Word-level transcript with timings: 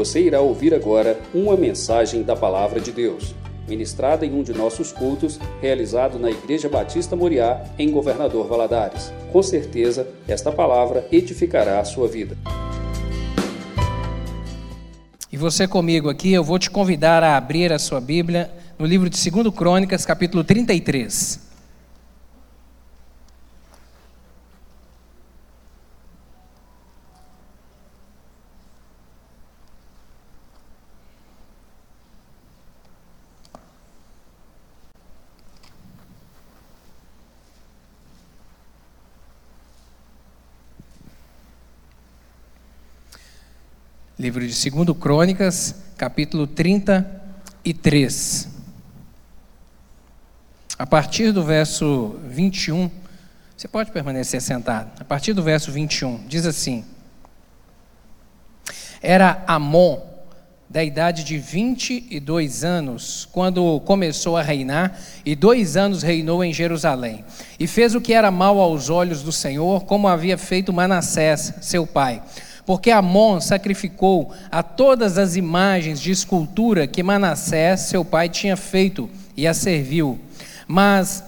Você 0.00 0.18
irá 0.22 0.40
ouvir 0.40 0.72
agora 0.72 1.20
uma 1.34 1.54
mensagem 1.58 2.22
da 2.22 2.34
Palavra 2.34 2.80
de 2.80 2.90
Deus, 2.90 3.34
ministrada 3.68 4.24
em 4.24 4.32
um 4.32 4.42
de 4.42 4.54
nossos 4.54 4.92
cultos, 4.92 5.38
realizado 5.60 6.18
na 6.18 6.30
Igreja 6.30 6.70
Batista 6.70 7.14
Moriá, 7.14 7.62
em 7.78 7.90
Governador 7.90 8.48
Valadares. 8.48 9.12
Com 9.30 9.42
certeza, 9.42 10.08
esta 10.26 10.50
palavra 10.50 11.06
edificará 11.12 11.80
a 11.80 11.84
sua 11.84 12.08
vida. 12.08 12.34
E 15.30 15.36
você 15.36 15.68
comigo 15.68 16.08
aqui, 16.08 16.32
eu 16.32 16.42
vou 16.42 16.58
te 16.58 16.70
convidar 16.70 17.22
a 17.22 17.36
abrir 17.36 17.70
a 17.70 17.78
sua 17.78 18.00
Bíblia 18.00 18.50
no 18.78 18.86
livro 18.86 19.10
de 19.10 19.30
2 19.30 19.54
Crônicas, 19.54 20.06
capítulo 20.06 20.42
33. 20.42 21.49
Livro 44.20 44.46
de 44.46 44.70
2 44.70 44.96
Crônicas, 44.98 45.74
capítulo 45.96 46.46
33. 46.46 48.48
A 50.78 50.86
partir 50.86 51.32
do 51.32 51.42
verso 51.42 52.16
21, 52.26 52.90
você 53.56 53.66
pode 53.66 53.90
permanecer 53.90 54.42
sentado. 54.42 54.90
A 55.00 55.04
partir 55.06 55.32
do 55.32 55.42
verso 55.42 55.72
21, 55.72 56.26
diz 56.28 56.44
assim: 56.44 56.84
Era 59.00 59.42
Amon, 59.46 60.02
da 60.68 60.84
idade 60.84 61.24
de 61.24 61.38
22 61.38 62.62
anos, 62.62 63.26
quando 63.32 63.80
começou 63.86 64.36
a 64.36 64.42
reinar, 64.42 65.00
e 65.24 65.34
dois 65.34 65.78
anos 65.78 66.02
reinou 66.02 66.44
em 66.44 66.52
Jerusalém. 66.52 67.24
E 67.58 67.66
fez 67.66 67.94
o 67.94 68.02
que 68.02 68.12
era 68.12 68.30
mal 68.30 68.60
aos 68.60 68.90
olhos 68.90 69.22
do 69.22 69.32
Senhor, 69.32 69.86
como 69.86 70.06
havia 70.06 70.36
feito 70.36 70.74
Manassés, 70.74 71.54
seu 71.62 71.86
pai 71.86 72.22
porque 72.70 72.92
Amon 72.92 73.40
sacrificou 73.40 74.30
a 74.48 74.62
todas 74.62 75.18
as 75.18 75.34
imagens 75.34 76.00
de 76.00 76.12
escultura 76.12 76.86
que 76.86 77.02
Manassés, 77.02 77.80
seu 77.80 78.04
pai, 78.04 78.28
tinha 78.28 78.56
feito 78.56 79.10
e 79.36 79.44
a 79.44 79.52
serviu. 79.52 80.20
Mas 80.68 81.24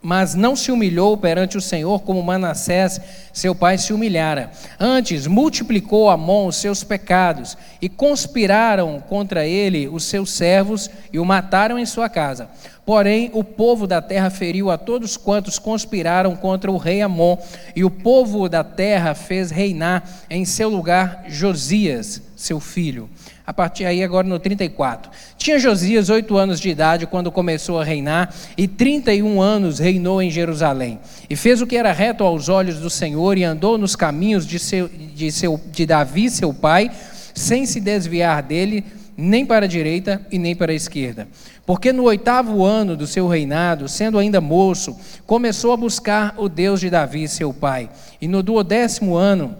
mas 0.00 0.34
não 0.34 0.54
se 0.54 0.70
humilhou 0.70 1.16
perante 1.16 1.56
o 1.56 1.60
Senhor 1.60 2.02
como 2.02 2.22
Manassés, 2.22 3.00
seu 3.32 3.54
pai, 3.54 3.78
se 3.78 3.92
humilhara. 3.92 4.50
Antes, 4.78 5.26
multiplicou 5.26 6.08
Amon 6.08 6.46
os 6.46 6.56
seus 6.56 6.84
pecados 6.84 7.56
e 7.82 7.88
conspiraram 7.88 9.00
contra 9.00 9.46
ele 9.46 9.88
os 9.88 10.04
seus 10.04 10.30
servos 10.30 10.88
e 11.12 11.18
o 11.18 11.24
mataram 11.24 11.78
em 11.78 11.86
sua 11.86 12.08
casa. 12.08 12.48
Porém, 12.86 13.30
o 13.34 13.44
povo 13.44 13.86
da 13.86 14.00
terra 14.00 14.30
feriu 14.30 14.70
a 14.70 14.78
todos 14.78 15.16
quantos 15.16 15.58
conspiraram 15.58 16.34
contra 16.34 16.70
o 16.70 16.78
rei 16.78 17.02
Amon, 17.02 17.36
e 17.76 17.84
o 17.84 17.90
povo 17.90 18.48
da 18.48 18.64
terra 18.64 19.14
fez 19.14 19.50
reinar 19.50 20.08
em 20.30 20.44
seu 20.44 20.70
lugar 20.70 21.24
Josias, 21.28 22.22
seu 22.34 22.60
filho 22.60 23.10
a 23.48 23.52
partir 23.54 23.86
aí 23.86 24.04
agora 24.04 24.28
no 24.28 24.38
34. 24.38 25.10
Tinha 25.38 25.58
Josias 25.58 26.10
oito 26.10 26.36
anos 26.36 26.60
de 26.60 26.68
idade 26.68 27.06
quando 27.06 27.32
começou 27.32 27.80
a 27.80 27.84
reinar, 27.84 28.30
e 28.58 28.68
31 28.68 29.40
anos 29.40 29.78
reinou 29.78 30.20
em 30.20 30.30
Jerusalém. 30.30 30.98
E 31.30 31.34
fez 31.34 31.62
o 31.62 31.66
que 31.66 31.74
era 31.74 31.90
reto 31.90 32.22
aos 32.22 32.50
olhos 32.50 32.78
do 32.78 32.90
Senhor, 32.90 33.38
e 33.38 33.44
andou 33.44 33.78
nos 33.78 33.96
caminhos 33.96 34.46
de, 34.46 34.58
seu, 34.58 34.86
de, 34.86 35.32
seu, 35.32 35.58
de 35.72 35.86
Davi, 35.86 36.28
seu 36.28 36.52
pai, 36.52 36.90
sem 37.34 37.64
se 37.64 37.80
desviar 37.80 38.42
dele, 38.42 38.84
nem 39.16 39.46
para 39.46 39.64
a 39.64 39.68
direita 39.68 40.20
e 40.30 40.38
nem 40.38 40.54
para 40.54 40.70
a 40.70 40.74
esquerda. 40.74 41.26
Porque 41.64 41.90
no 41.90 42.02
oitavo 42.02 42.62
ano 42.62 42.98
do 42.98 43.06
seu 43.06 43.26
reinado, 43.26 43.88
sendo 43.88 44.18
ainda 44.18 44.42
moço, 44.42 44.94
começou 45.24 45.72
a 45.72 45.76
buscar 45.78 46.34
o 46.36 46.50
Deus 46.50 46.80
de 46.80 46.90
Davi, 46.90 47.26
seu 47.26 47.54
pai. 47.54 47.88
E 48.20 48.28
no 48.28 48.42
duodécimo 48.42 49.16
ano, 49.16 49.56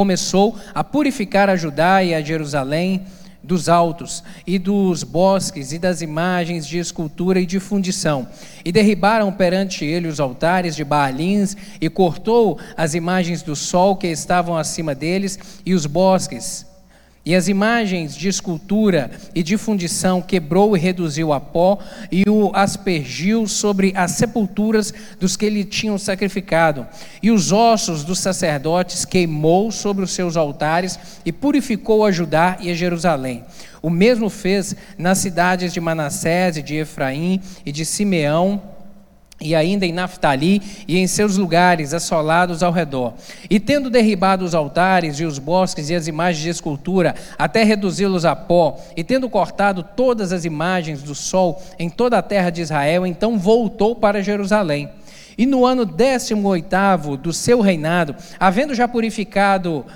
começou 0.00 0.56
a 0.74 0.82
purificar 0.82 1.50
a 1.50 1.56
Judá 1.56 2.02
e 2.02 2.14
a 2.14 2.22
Jerusalém 2.22 3.02
dos 3.42 3.68
altos 3.68 4.24
e 4.46 4.58
dos 4.58 5.02
bosques 5.02 5.72
e 5.72 5.78
das 5.78 6.00
imagens 6.00 6.66
de 6.66 6.78
escultura 6.78 7.38
e 7.38 7.44
de 7.44 7.60
fundição. 7.60 8.26
E 8.64 8.72
derribaram 8.72 9.30
perante 9.30 9.84
ele 9.84 10.08
os 10.08 10.18
altares 10.18 10.74
de 10.74 10.84
Baalins 10.84 11.54
e 11.78 11.90
cortou 11.90 12.58
as 12.78 12.94
imagens 12.94 13.42
do 13.42 13.54
sol 13.54 13.94
que 13.94 14.06
estavam 14.06 14.56
acima 14.56 14.94
deles 14.94 15.38
e 15.66 15.74
os 15.74 15.84
bosques 15.84 16.64
e 17.24 17.34
as 17.34 17.48
imagens 17.48 18.16
de 18.16 18.28
escultura 18.28 19.10
e 19.34 19.42
de 19.42 19.58
fundição 19.58 20.22
quebrou 20.22 20.74
e 20.74 20.80
reduziu 20.80 21.32
a 21.32 21.40
pó 21.40 21.78
e 22.10 22.24
o 22.28 22.50
aspergiu 22.54 23.46
sobre 23.46 23.92
as 23.94 24.12
sepulturas 24.12 24.92
dos 25.18 25.36
que 25.36 25.50
lhe 25.50 25.64
tinham 25.64 25.98
sacrificado. 25.98 26.86
E 27.22 27.30
os 27.30 27.52
ossos 27.52 28.04
dos 28.04 28.18
sacerdotes 28.20 29.04
queimou 29.04 29.70
sobre 29.70 30.02
os 30.02 30.12
seus 30.12 30.36
altares 30.36 30.98
e 31.24 31.30
purificou 31.30 32.06
a 32.06 32.10
Judá 32.10 32.56
e 32.58 32.70
a 32.70 32.74
Jerusalém. 32.74 33.44
O 33.82 33.90
mesmo 33.90 34.30
fez 34.30 34.74
nas 34.96 35.18
cidades 35.18 35.72
de 35.74 35.80
Manassés 35.80 36.56
e 36.56 36.62
de 36.62 36.76
Efraim 36.76 37.40
e 37.66 37.72
de 37.72 37.84
Simeão 37.84 38.62
e 39.40 39.54
ainda 39.54 39.86
em 39.86 39.92
Naftali 39.92 40.60
e 40.86 40.98
em 40.98 41.06
seus 41.06 41.38
lugares 41.38 41.94
assolados 41.94 42.62
ao 42.62 42.70
redor. 42.70 43.14
E 43.48 43.58
tendo 43.58 43.88
derribado 43.88 44.44
os 44.44 44.54
altares 44.54 45.18
e 45.18 45.24
os 45.24 45.38
bosques 45.38 45.88
e 45.88 45.94
as 45.94 46.06
imagens 46.06 46.42
de 46.42 46.50
escultura, 46.50 47.14
até 47.38 47.64
reduzi-los 47.64 48.26
a 48.26 48.36
pó, 48.36 48.78
e 48.94 49.02
tendo 49.02 49.30
cortado 49.30 49.82
todas 49.82 50.30
as 50.32 50.44
imagens 50.44 51.02
do 51.02 51.14
sol 51.14 51.62
em 51.78 51.88
toda 51.88 52.18
a 52.18 52.22
terra 52.22 52.50
de 52.50 52.60
Israel, 52.60 53.06
então 53.06 53.38
voltou 53.38 53.96
para 53.96 54.22
Jerusalém. 54.22 54.90
E 55.38 55.46
no 55.46 55.64
ano 55.64 55.86
décimo 55.86 56.48
oitavo 56.48 57.16
do 57.16 57.32
seu 57.32 57.62
reinado, 57.62 58.14
havendo 58.38 58.74
já 58.74 58.86
purificado 58.86 59.86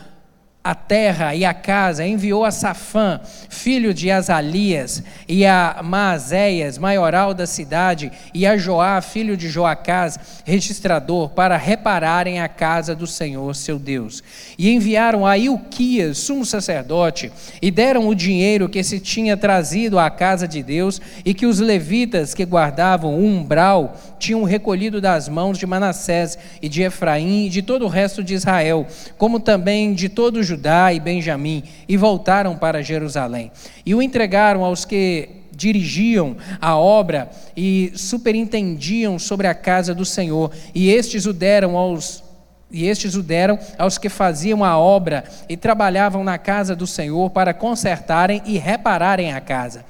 a 0.64 0.74
terra 0.74 1.34
e 1.34 1.44
a 1.44 1.52
casa, 1.52 2.06
enviou 2.06 2.42
a 2.42 2.50
Safã, 2.50 3.20
filho 3.50 3.92
de 3.92 4.10
Azalias, 4.10 5.04
e 5.28 5.44
a 5.44 5.82
Maazéias, 5.84 6.78
maioral 6.78 7.34
da 7.34 7.46
cidade, 7.46 8.10
e 8.32 8.46
a 8.46 8.56
Joá, 8.56 8.98
filho 9.02 9.36
de 9.36 9.46
Joacás, 9.46 10.18
registrador, 10.42 11.28
para 11.28 11.58
repararem 11.58 12.40
a 12.40 12.48
casa 12.48 12.94
do 12.94 13.06
Senhor, 13.06 13.54
seu 13.54 13.78
Deus. 13.78 14.22
E 14.56 14.70
enviaram 14.70 15.26
a 15.26 15.36
Ilquias, 15.36 16.16
sumo 16.16 16.46
sacerdote, 16.46 17.30
e 17.60 17.70
deram 17.70 18.08
o 18.08 18.14
dinheiro 18.14 18.66
que 18.66 18.82
se 18.82 18.98
tinha 18.98 19.36
trazido 19.36 19.98
à 19.98 20.08
casa 20.08 20.48
de 20.48 20.62
Deus, 20.62 20.98
e 21.26 21.34
que 21.34 21.44
os 21.44 21.60
levitas 21.60 22.32
que 22.32 22.46
guardavam 22.46 23.14
o 23.14 23.22
umbral 23.22 24.00
tinham 24.18 24.44
recolhido 24.44 24.98
das 24.98 25.28
mãos 25.28 25.58
de 25.58 25.66
Manassés 25.66 26.38
e 26.62 26.70
de 26.70 26.80
Efraim 26.80 27.44
e 27.44 27.50
de 27.50 27.60
todo 27.60 27.84
o 27.84 27.88
resto 27.88 28.24
de 28.24 28.32
Israel, 28.32 28.86
como 29.18 29.38
também 29.38 29.92
de 29.92 30.08
todo 30.08 30.38
o 30.38 30.53
Judá 30.54 30.92
e 30.92 31.00
Benjamim, 31.00 31.64
e 31.88 31.96
voltaram 31.96 32.56
para 32.56 32.82
Jerusalém. 32.82 33.50
E 33.84 33.94
o 33.94 34.00
entregaram 34.00 34.64
aos 34.64 34.84
que 34.84 35.28
dirigiam 35.50 36.36
a 36.60 36.76
obra 36.76 37.28
e 37.56 37.92
superintendiam 37.94 39.18
sobre 39.18 39.46
a 39.46 39.54
casa 39.54 39.94
do 39.94 40.04
Senhor, 40.04 40.52
e 40.74 40.90
estes 40.90 41.26
o 41.26 41.32
deram 41.32 41.76
aos 41.76 42.22
e 42.70 42.88
estes 42.88 43.14
o 43.14 43.22
deram 43.22 43.56
aos 43.78 43.98
que 43.98 44.08
faziam 44.08 44.64
a 44.64 44.76
obra 44.76 45.22
e 45.48 45.56
trabalhavam 45.56 46.24
na 46.24 46.38
casa 46.38 46.74
do 46.74 46.88
Senhor 46.88 47.30
para 47.30 47.54
consertarem 47.54 48.42
e 48.46 48.58
repararem 48.58 49.32
a 49.32 49.40
casa. 49.40 49.84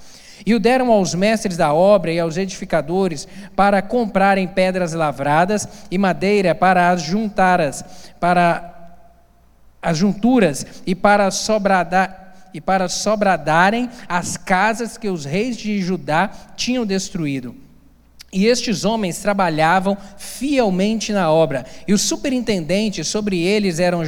E 0.44 0.54
o 0.54 0.60
deram 0.60 0.92
aos 0.92 1.14
mestres 1.14 1.56
da 1.56 1.72
obra 1.72 2.12
e 2.12 2.20
aos 2.20 2.36
edificadores 2.36 3.26
para 3.56 3.80
comprarem 3.80 4.46
pedras 4.46 4.92
lavradas 4.92 5.66
e 5.90 5.96
madeira 5.96 6.54
para 6.54 6.90
as 6.90 7.00
juntaras, 7.00 7.82
para 8.20 8.73
as 9.84 9.98
junturas 9.98 10.66
e 10.86 10.94
para 10.94 11.30
sobradar 11.30 12.22
e 12.54 12.60
para 12.60 12.88
sobradarem 12.88 13.90
as 14.08 14.36
casas 14.36 14.96
que 14.96 15.08
os 15.08 15.24
reis 15.24 15.56
de 15.56 15.82
Judá 15.82 16.30
tinham 16.56 16.86
destruído. 16.86 17.54
E 18.32 18.46
estes 18.46 18.84
homens 18.84 19.18
trabalhavam 19.18 19.96
fielmente 20.16 21.12
na 21.12 21.30
obra, 21.32 21.66
e 21.86 21.92
os 21.92 22.02
superintendentes 22.02 23.08
sobre 23.08 23.40
eles 23.40 23.80
eram 23.80 24.02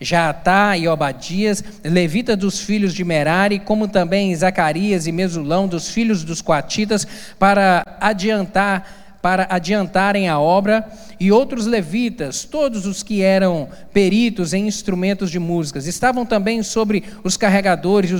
Jaatá 0.00 0.76
e 0.76 0.86
Obadias, 0.86 1.62
levita 1.84 2.36
dos 2.36 2.60
filhos 2.60 2.94
de 2.94 3.04
Merari, 3.04 3.58
como 3.58 3.88
também 3.88 4.34
Zacarias 4.34 5.08
e 5.08 5.12
Mesulão 5.12 5.66
dos 5.66 5.90
filhos 5.90 6.22
dos 6.22 6.40
Coatitas, 6.40 7.04
para 7.36 7.82
adiantar 8.00 9.07
para 9.20 9.46
adiantarem 9.50 10.28
a 10.28 10.38
obra, 10.38 10.88
e 11.18 11.32
outros 11.32 11.66
levitas, 11.66 12.44
todos 12.44 12.86
os 12.86 13.02
que 13.02 13.22
eram 13.22 13.68
peritos 13.92 14.54
em 14.54 14.68
instrumentos 14.68 15.30
de 15.30 15.38
músicas, 15.38 15.86
estavam 15.86 16.24
também 16.24 16.62
sobre 16.62 17.02
os 17.24 17.36
carregadores 17.36 18.10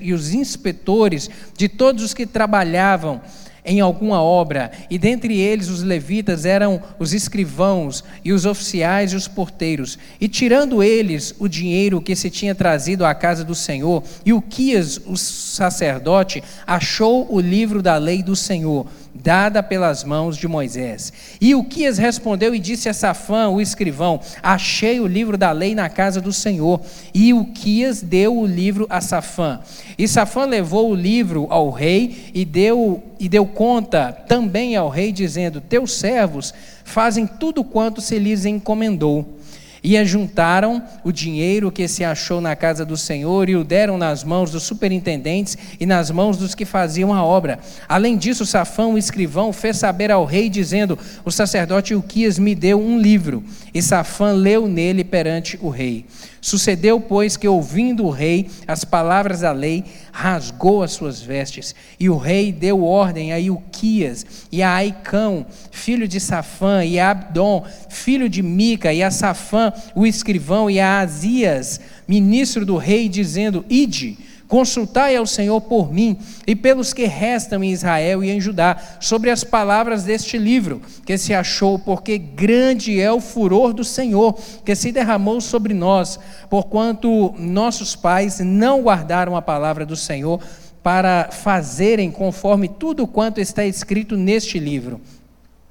e 0.00 0.12
os 0.12 0.34
inspetores 0.34 1.28
de 1.56 1.68
todos 1.68 2.02
os 2.02 2.14
que 2.14 2.26
trabalhavam 2.26 3.20
em 3.66 3.80
alguma 3.80 4.22
obra, 4.22 4.70
e 4.88 4.96
dentre 4.96 5.40
eles 5.40 5.68
os 5.68 5.82
levitas 5.82 6.46
eram 6.46 6.80
os 7.00 7.12
escrivãos 7.12 8.04
e 8.24 8.32
os 8.32 8.46
oficiais 8.46 9.12
e 9.12 9.16
os 9.16 9.26
porteiros, 9.26 9.98
e 10.20 10.28
tirando 10.28 10.84
eles 10.84 11.34
o 11.36 11.48
dinheiro 11.48 12.00
que 12.00 12.14
se 12.14 12.30
tinha 12.30 12.54
trazido 12.54 13.04
à 13.04 13.12
casa 13.12 13.44
do 13.44 13.56
Senhor, 13.56 14.04
e 14.24 14.32
o 14.32 14.40
Quias, 14.40 15.00
o 15.04 15.16
sacerdote, 15.16 16.44
achou 16.64 17.26
o 17.28 17.40
livro 17.40 17.82
da 17.82 17.96
lei 17.96 18.22
do 18.22 18.36
Senhor 18.36 18.86
dada 19.22 19.62
pelas 19.62 20.04
mãos 20.04 20.36
de 20.36 20.46
Moisés. 20.46 21.12
E 21.40 21.54
o 21.54 21.64
Quias 21.64 21.98
respondeu 21.98 22.54
e 22.54 22.58
disse 22.58 22.88
a 22.88 22.94
Safã, 22.94 23.48
o 23.48 23.60
escrivão: 23.60 24.20
Achei 24.42 25.00
o 25.00 25.06
livro 25.06 25.36
da 25.36 25.52
lei 25.52 25.74
na 25.74 25.88
casa 25.88 26.20
do 26.20 26.32
Senhor. 26.32 26.80
E 27.14 27.32
o 27.32 27.46
Quias 27.46 28.02
deu 28.02 28.36
o 28.36 28.46
livro 28.46 28.86
a 28.90 29.00
Safã. 29.00 29.60
E 29.98 30.06
Safã 30.06 30.44
levou 30.44 30.90
o 30.90 30.94
livro 30.94 31.46
ao 31.50 31.70
rei 31.70 32.30
e 32.34 32.44
deu, 32.44 33.02
e 33.18 33.28
deu 33.28 33.46
conta 33.46 34.12
também 34.12 34.76
ao 34.76 34.88
rei, 34.88 35.12
dizendo: 35.12 35.60
Teus 35.60 35.92
servos 35.92 36.52
fazem 36.84 37.26
tudo 37.26 37.64
quanto 37.64 38.00
se 38.00 38.18
lhes 38.18 38.44
encomendou. 38.44 39.35
E 39.82 39.96
ajuntaram 39.96 40.82
o 41.04 41.12
dinheiro 41.12 41.70
que 41.70 41.86
se 41.86 42.04
achou 42.04 42.40
na 42.40 42.56
casa 42.56 42.84
do 42.84 42.96
Senhor 42.96 43.48
e 43.48 43.56
o 43.56 43.64
deram 43.64 43.98
nas 43.98 44.24
mãos 44.24 44.50
dos 44.50 44.62
superintendentes 44.62 45.56
e 45.78 45.86
nas 45.86 46.10
mãos 46.10 46.36
dos 46.36 46.54
que 46.54 46.64
faziam 46.64 47.12
a 47.12 47.22
obra. 47.22 47.58
Além 47.88 48.16
disso, 48.16 48.46
Safão, 48.46 48.94
o 48.94 48.98
escrivão, 48.98 49.52
fez 49.52 49.76
saber 49.76 50.10
ao 50.10 50.24
rei, 50.24 50.48
dizendo: 50.48 50.98
O 51.24 51.30
sacerdote 51.30 51.94
Uquias 51.94 52.38
me 52.38 52.54
deu 52.54 52.80
um 52.80 52.98
livro. 52.98 53.44
E 53.76 53.82
Safã 53.82 54.32
leu 54.32 54.66
nele 54.66 55.04
perante 55.04 55.58
o 55.60 55.68
rei. 55.68 56.06
Sucedeu, 56.40 56.98
pois, 56.98 57.36
que 57.36 57.46
ouvindo 57.46 58.06
o 58.06 58.10
rei 58.10 58.48
as 58.66 58.86
palavras 58.86 59.40
da 59.40 59.52
lei, 59.52 59.84
rasgou 60.10 60.82
as 60.82 60.92
suas 60.92 61.20
vestes. 61.20 61.74
E 62.00 62.08
o 62.08 62.16
rei 62.16 62.52
deu 62.52 62.82
ordem 62.82 63.34
a 63.34 63.38
Ilquias 63.38 64.24
e 64.50 64.62
a 64.62 64.72
Aicão, 64.76 65.44
filho 65.70 66.08
de 66.08 66.18
Safã, 66.18 66.86
e 66.86 66.98
a 66.98 67.10
Abdom, 67.10 67.66
filho 67.90 68.30
de 68.30 68.42
Mica, 68.42 68.94
e 68.94 69.02
a 69.02 69.10
Safã, 69.10 69.70
o 69.94 70.06
escrivão, 70.06 70.70
e 70.70 70.80
a 70.80 71.00
Azias, 71.00 71.78
ministro 72.08 72.64
do 72.64 72.78
rei, 72.78 73.10
dizendo: 73.10 73.62
Ide 73.68 74.16
Consultai 74.48 75.16
ao 75.16 75.26
Senhor 75.26 75.60
por 75.60 75.92
mim 75.92 76.16
e 76.46 76.54
pelos 76.54 76.92
que 76.92 77.04
restam 77.04 77.64
em 77.64 77.72
Israel 77.72 78.22
e 78.22 78.30
em 78.30 78.40
Judá, 78.40 78.76
sobre 79.00 79.30
as 79.30 79.42
palavras 79.42 80.04
deste 80.04 80.38
livro 80.38 80.80
que 81.04 81.18
se 81.18 81.34
achou, 81.34 81.78
porque 81.78 82.16
grande 82.16 83.00
é 83.00 83.10
o 83.10 83.20
furor 83.20 83.72
do 83.72 83.84
Senhor 83.84 84.38
que 84.64 84.74
se 84.74 84.92
derramou 84.92 85.40
sobre 85.40 85.74
nós, 85.74 86.18
porquanto 86.48 87.34
nossos 87.38 87.96
pais 87.96 88.40
não 88.40 88.82
guardaram 88.82 89.36
a 89.36 89.42
palavra 89.42 89.84
do 89.84 89.96
Senhor 89.96 90.40
para 90.82 91.30
fazerem 91.32 92.12
conforme 92.12 92.68
tudo 92.68 93.06
quanto 93.06 93.40
está 93.40 93.64
escrito 93.64 94.16
neste 94.16 94.58
livro. 94.58 95.00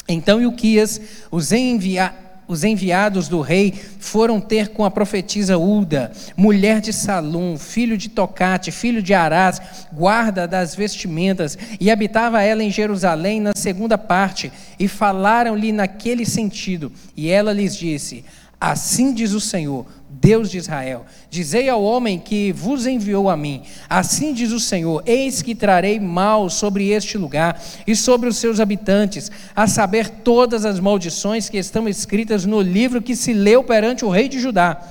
Então 0.08 0.42
Ilquias 0.42 1.00
os 1.32 1.52
enviar 1.52 2.25
os 2.48 2.64
enviados 2.64 3.28
do 3.28 3.42
rei 3.42 3.74
foram 4.00 4.40
ter 4.40 4.70
com 4.70 4.86
a 4.86 4.92
profetisa 4.92 5.58
Ulda, 5.58 6.12
mulher 6.38 6.80
de 6.80 6.94
Salum, 6.94 7.58
filho 7.58 7.98
de 7.98 8.10
Tocate, 8.10 8.72
filho 8.72 9.02
de 9.02 9.14
Arás, 9.14 9.62
guarda 9.92 10.48
das 10.48 10.76
vestimentas, 10.76 11.58
e 11.80 11.90
habitava 11.90 12.42
ela 12.42 12.64
em 12.64 12.72
Jerusalém 12.72 13.42
na 13.42 13.54
segunda 13.56 13.98
parte, 13.98 14.52
e 14.80 14.88
falaram-lhe 14.88 15.72
naquele 15.72 16.26
sentido. 16.26 16.92
E 17.16 17.30
ela 17.30 17.54
lhes 17.54 17.76
disse: 17.76 18.24
Assim 18.60 19.14
diz 19.14 19.34
o 19.34 19.42
Senhor, 19.42 19.86
Deus 20.22 20.50
de 20.50 20.58
Israel: 20.58 21.06
Dizei 21.30 21.68
ao 21.68 21.84
homem 21.84 22.18
que 22.18 22.54
vos 22.54 22.86
enviou 22.86 23.30
a 23.30 23.36
mim: 23.36 23.64
Assim 23.90 24.34
diz 24.34 24.52
o 24.52 24.60
Senhor: 24.60 25.04
Eis 25.06 25.42
que 25.42 25.54
trarei 25.54 26.00
mal 26.00 26.50
sobre 26.50 26.90
este 26.90 27.18
lugar 27.18 27.62
e 27.86 27.96
sobre 27.96 28.30
os 28.30 28.38
seus 28.38 28.62
habitantes, 28.62 29.30
a 29.54 29.68
saber, 29.68 30.10
todas 30.10 30.64
as 30.64 30.80
maldições 30.80 31.50
que 31.50 31.58
estão 31.58 31.88
escritas 31.90 32.46
no 32.46 32.62
livro 32.62 33.02
que 33.02 33.16
se 33.16 33.34
leu 33.34 33.64
perante 33.64 34.06
o 34.06 34.10
rei 34.10 34.30
de 34.30 34.40
Judá. 34.40 34.82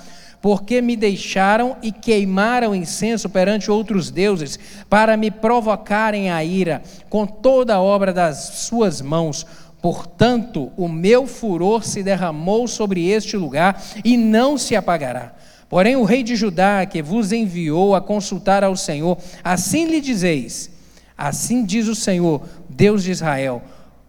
Porque 0.42 0.82
me 0.82 0.94
deixaram 0.94 1.78
e 1.82 1.90
queimaram 1.90 2.74
incenso 2.74 3.30
perante 3.30 3.70
outros 3.70 4.10
deuses, 4.10 4.58
para 4.90 5.16
me 5.16 5.30
provocarem 5.30 6.30
a 6.30 6.44
ira 6.44 6.82
com 7.08 7.26
toda 7.26 7.76
a 7.76 7.80
obra 7.80 8.12
das 8.12 8.66
suas 8.68 9.00
mãos 9.00 9.46
Portanto, 9.84 10.72
o 10.78 10.88
meu 10.88 11.26
furor 11.26 11.84
se 11.84 12.02
derramou 12.02 12.66
sobre 12.66 13.06
este 13.06 13.36
lugar 13.36 13.84
e 14.02 14.16
não 14.16 14.56
se 14.56 14.74
apagará. 14.74 15.34
Porém, 15.68 15.94
o 15.94 16.04
rei 16.04 16.22
de 16.22 16.34
Judá, 16.36 16.86
que 16.86 17.02
vos 17.02 17.32
enviou 17.32 17.94
a 17.94 18.00
consultar 18.00 18.64
ao 18.64 18.78
Senhor, 18.78 19.18
assim 19.44 19.84
lhe 19.84 20.00
dizeis: 20.00 20.70
Assim 21.18 21.66
diz 21.66 21.86
o 21.86 21.94
Senhor, 21.94 22.48
Deus 22.66 23.04
de 23.04 23.10
Israel, 23.10 23.62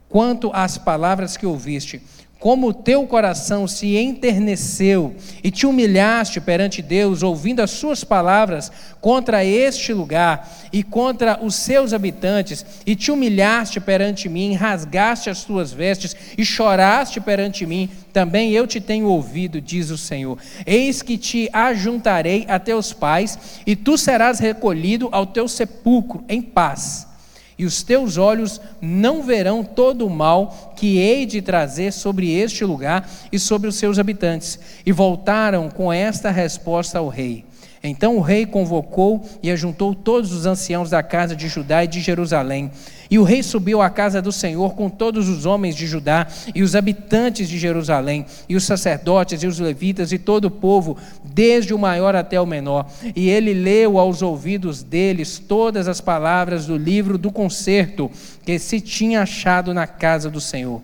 quanto 0.07 0.49
às 0.53 0.77
palavras 0.77 1.35
que 1.35 1.45
ouviste 1.45 2.01
como 2.45 2.67
o 2.67 2.73
teu 2.75 3.07
coração 3.07 3.67
se 3.67 3.97
enterneceu 3.97 5.15
e 5.43 5.49
te 5.49 5.65
humilhaste 5.65 6.39
perante 6.39 6.79
Deus, 6.79 7.23
ouvindo 7.23 7.59
as 7.59 7.71
suas 7.71 8.03
palavras 8.03 8.71
contra 9.01 9.43
este 9.43 9.91
lugar 9.91 10.47
e 10.71 10.83
contra 10.83 11.39
os 11.43 11.55
seus 11.55 11.91
habitantes, 11.91 12.63
e 12.85 12.95
te 12.95 13.11
humilhaste 13.11 13.79
perante 13.79 14.29
mim, 14.29 14.53
rasgaste 14.53 15.27
as 15.27 15.43
tuas 15.43 15.73
vestes 15.73 16.15
e 16.37 16.45
choraste 16.45 17.19
perante 17.19 17.65
mim, 17.65 17.89
também 18.13 18.51
eu 18.51 18.67
te 18.67 18.79
tenho 18.79 19.07
ouvido, 19.07 19.59
diz 19.59 19.89
o 19.89 19.97
Senhor. 19.97 20.37
Eis 20.67 21.01
que 21.01 21.17
te 21.17 21.49
ajuntarei 21.51 22.45
a 22.47 22.59
teus 22.59 22.93
pais, 22.93 23.39
e 23.65 23.75
tu 23.75 23.97
serás 23.97 24.37
recolhido 24.37 25.09
ao 25.11 25.25
teu 25.25 25.47
sepulcro 25.47 26.23
em 26.29 26.43
paz 26.43 27.07
e 27.57 27.65
os 27.65 27.83
teus 27.83 28.17
olhos 28.17 28.59
não 28.81 29.23
verão 29.23 29.63
todo 29.63 30.05
o 30.05 30.09
mal 30.09 30.73
que 30.75 30.97
hei 30.97 31.25
de 31.25 31.41
trazer 31.41 31.91
sobre 31.93 32.31
este 32.33 32.65
lugar 32.65 33.09
e 33.31 33.39
sobre 33.39 33.67
os 33.67 33.75
seus 33.75 33.97
habitantes. 33.97 34.59
E 34.85 34.91
voltaram 34.91 35.69
com 35.69 35.91
esta 35.91 36.31
resposta 36.31 36.99
ao 36.99 37.07
rei. 37.07 37.45
Então 37.87 38.17
o 38.17 38.21
rei 38.21 38.45
convocou 38.45 39.23
e 39.41 39.51
ajuntou 39.51 39.93
todos 39.93 40.31
os 40.31 40.45
anciãos 40.45 40.89
da 40.89 41.03
casa 41.03 41.35
de 41.35 41.47
Judá 41.47 41.83
e 41.83 41.87
de 41.87 41.99
Jerusalém. 41.99 42.71
E 43.09 43.19
o 43.19 43.23
rei 43.23 43.43
subiu 43.43 43.81
à 43.81 43.89
casa 43.89 44.21
do 44.21 44.31
Senhor 44.31 44.73
com 44.73 44.89
todos 44.89 45.29
os 45.29 45.45
homens 45.45 45.75
de 45.75 45.85
Judá 45.85 46.27
e 46.53 46.63
os 46.63 46.75
habitantes 46.75 47.47
de 47.47 47.59
Jerusalém, 47.59 48.25
e 48.49 48.55
os 48.55 48.63
sacerdotes 48.63 49.43
e 49.43 49.47
os 49.47 49.59
levitas 49.59 50.11
e 50.11 50.17
todo 50.17 50.45
o 50.45 50.51
povo, 50.51 50.97
desde 51.23 51.73
o 51.73 51.77
maior 51.77 52.15
até 52.15 52.41
o 52.41 52.45
menor. 52.45 52.89
E 53.15 53.29
ele 53.29 53.53
leu 53.53 53.99
aos 53.99 54.21
ouvidos 54.21 54.81
deles 54.81 55.37
todas 55.37 55.87
as 55.87 56.01
palavras 56.01 56.65
do 56.65 56.77
livro 56.77 57.17
do 57.17 57.31
concerto 57.31 58.09
que 58.43 58.57
se 58.57 58.81
tinha 58.81 59.21
achado 59.21 59.73
na 59.73 59.85
casa 59.85 60.29
do 60.29 60.41
Senhor. 60.41 60.81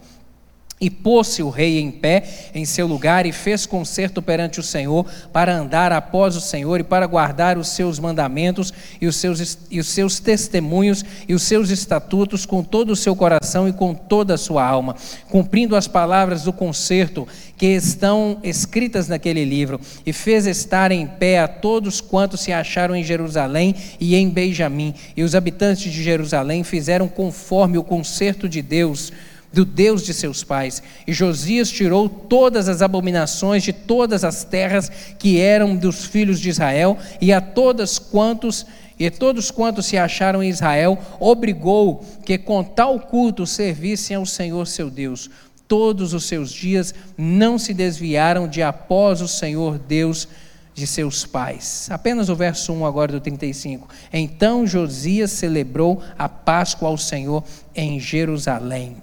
E 0.81 0.89
pôs-se 0.89 1.44
o 1.44 1.50
rei 1.51 1.80
em 1.80 1.92
pé 1.92 2.24
em 2.56 2.66
seu 2.66 2.88
lugar 2.88 3.28
e 3.28 3.31
fez 3.31 3.68
concerto 3.68 4.19
perante 4.19 4.60
o 4.60 4.63
Senhor 4.63 5.06
para 5.31 5.56
andar 5.56 5.92
após 5.92 6.36
o 6.36 6.42
Senhor 6.42 6.80
e 6.80 6.83
para 6.83 7.06
guardar 7.06 7.56
os 7.56 7.68
seus 7.68 8.00
mandamentos 8.00 8.73
e 9.00 9.06
os 9.06 9.16
seus, 9.16 9.59
e 9.69 9.80
os 9.80 9.88
seus 9.88 10.19
testemunhos 10.19 11.06
e 11.28 11.35
os 11.35 11.44
seus 11.44 11.69
estatutos 11.69 12.47
com 12.47 12.64
todo 12.64 12.90
o 12.90 12.95
seu 12.95 13.16
coração 13.16 13.69
e 13.69 13.73
com 13.73 13.94
toda 13.94 14.33
a 14.33 14.38
sua 14.38 14.66
alma, 14.66 14.95
cumprindo 15.30 15.76
as 15.76 15.88
palavras 15.88 16.44
do 16.44 16.52
concerto 16.52 17.28
que 17.61 17.68
estão 17.68 18.40
escritas 18.42 19.07
naquele 19.07 19.45
livro. 19.45 19.80
E 20.04 20.11
fez 20.11 20.47
estar 20.47 20.92
em 20.92 21.06
pé 21.06 21.40
a 21.42 21.47
todos 21.47 22.02
quantos 22.02 22.42
se 22.42 22.52
acharam 22.52 22.95
em 22.95 23.04
Jerusalém 23.04 23.76
e 24.00 24.16
em 24.16 24.28
Benjamim. 24.28 24.95
E 25.16 25.21
os 25.21 25.35
habitantes 25.35 25.92
de 25.92 26.02
Jerusalém 26.02 26.64
fizeram 26.64 27.07
conforme 27.07 27.78
o 27.78 27.83
concerto 27.83 28.50
de 28.50 28.64
Deus 28.64 29.14
do 29.52 29.66
Deus 29.66 30.04
de 30.04 30.14
seus 30.14 30.44
pais. 30.44 30.81
E 31.06 31.14
Josias 31.14 31.70
tirou 31.70 32.08
todas 32.08 32.70
as 32.70 32.81
abominações 32.81 33.64
de 33.64 33.74
todas 33.74 34.24
as 34.24 34.44
terras 34.44 34.90
que 35.20 35.40
eram 35.40 35.76
dos 35.76 36.06
filhos 36.06 36.40
de 36.40 36.50
Israel, 36.50 36.98
e 37.20 37.34
a 37.34 37.42
todas 37.42 38.00
quantos 38.00 38.66
e 39.00 39.10
todos 39.10 39.50
quantos 39.50 39.88
se 39.88 39.98
acharam 39.98 40.44
em 40.44 40.50
Israel, 40.50 40.96
obrigou 41.20 42.06
que 42.24 42.38
com 42.38 42.64
tal 42.64 43.00
culto 43.00 43.48
servissem 43.48 44.16
ao 44.16 44.28
Senhor 44.28 44.68
seu 44.68 44.92
Deus. 44.92 45.28
Todos 45.68 46.14
os 46.14 46.26
seus 46.26 46.52
dias 46.52 46.94
não 47.18 47.58
se 47.58 47.74
desviaram 47.74 48.48
de 48.48 48.62
após 48.62 49.20
o 49.20 49.28
Senhor 49.28 49.80
Deus 49.80 50.28
de 50.76 50.86
seus 50.86 51.26
pais. 51.26 51.88
Apenas 51.90 52.30
o 52.30 52.36
verso 52.36 52.72
1 52.74 52.86
agora 52.86 53.12
do 53.12 53.20
35. 53.20 53.90
Então 54.14 54.68
Josias 54.68 55.31
celebrou 55.31 56.04
a 56.16 56.30
Páscoa 56.30 56.90
ao 56.90 56.98
Senhor 56.98 57.44
em 57.76 58.00
Jerusalém. 58.00 58.98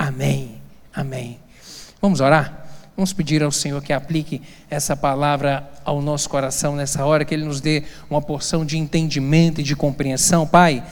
Amém. 0.00 0.52
Amém. 0.94 1.38
Vamos 2.00 2.22
orar? 2.22 2.64
Vamos 2.96 3.12
pedir 3.12 3.42
ao 3.42 3.52
Senhor 3.52 3.82
que 3.82 3.92
aplique 3.92 4.40
essa 4.70 4.96
palavra 4.96 5.70
ao 5.84 6.00
nosso 6.00 6.26
coração 6.30 6.74
nessa 6.74 7.04
hora, 7.04 7.22
que 7.22 7.34
Ele 7.34 7.44
nos 7.44 7.60
dê 7.60 7.82
uma 8.08 8.22
porção 8.22 8.64
de 8.64 8.78
entendimento 8.78 9.60
e 9.60 9.62
de 9.62 9.76
compreensão. 9.76 10.46
Pai, 10.46 10.82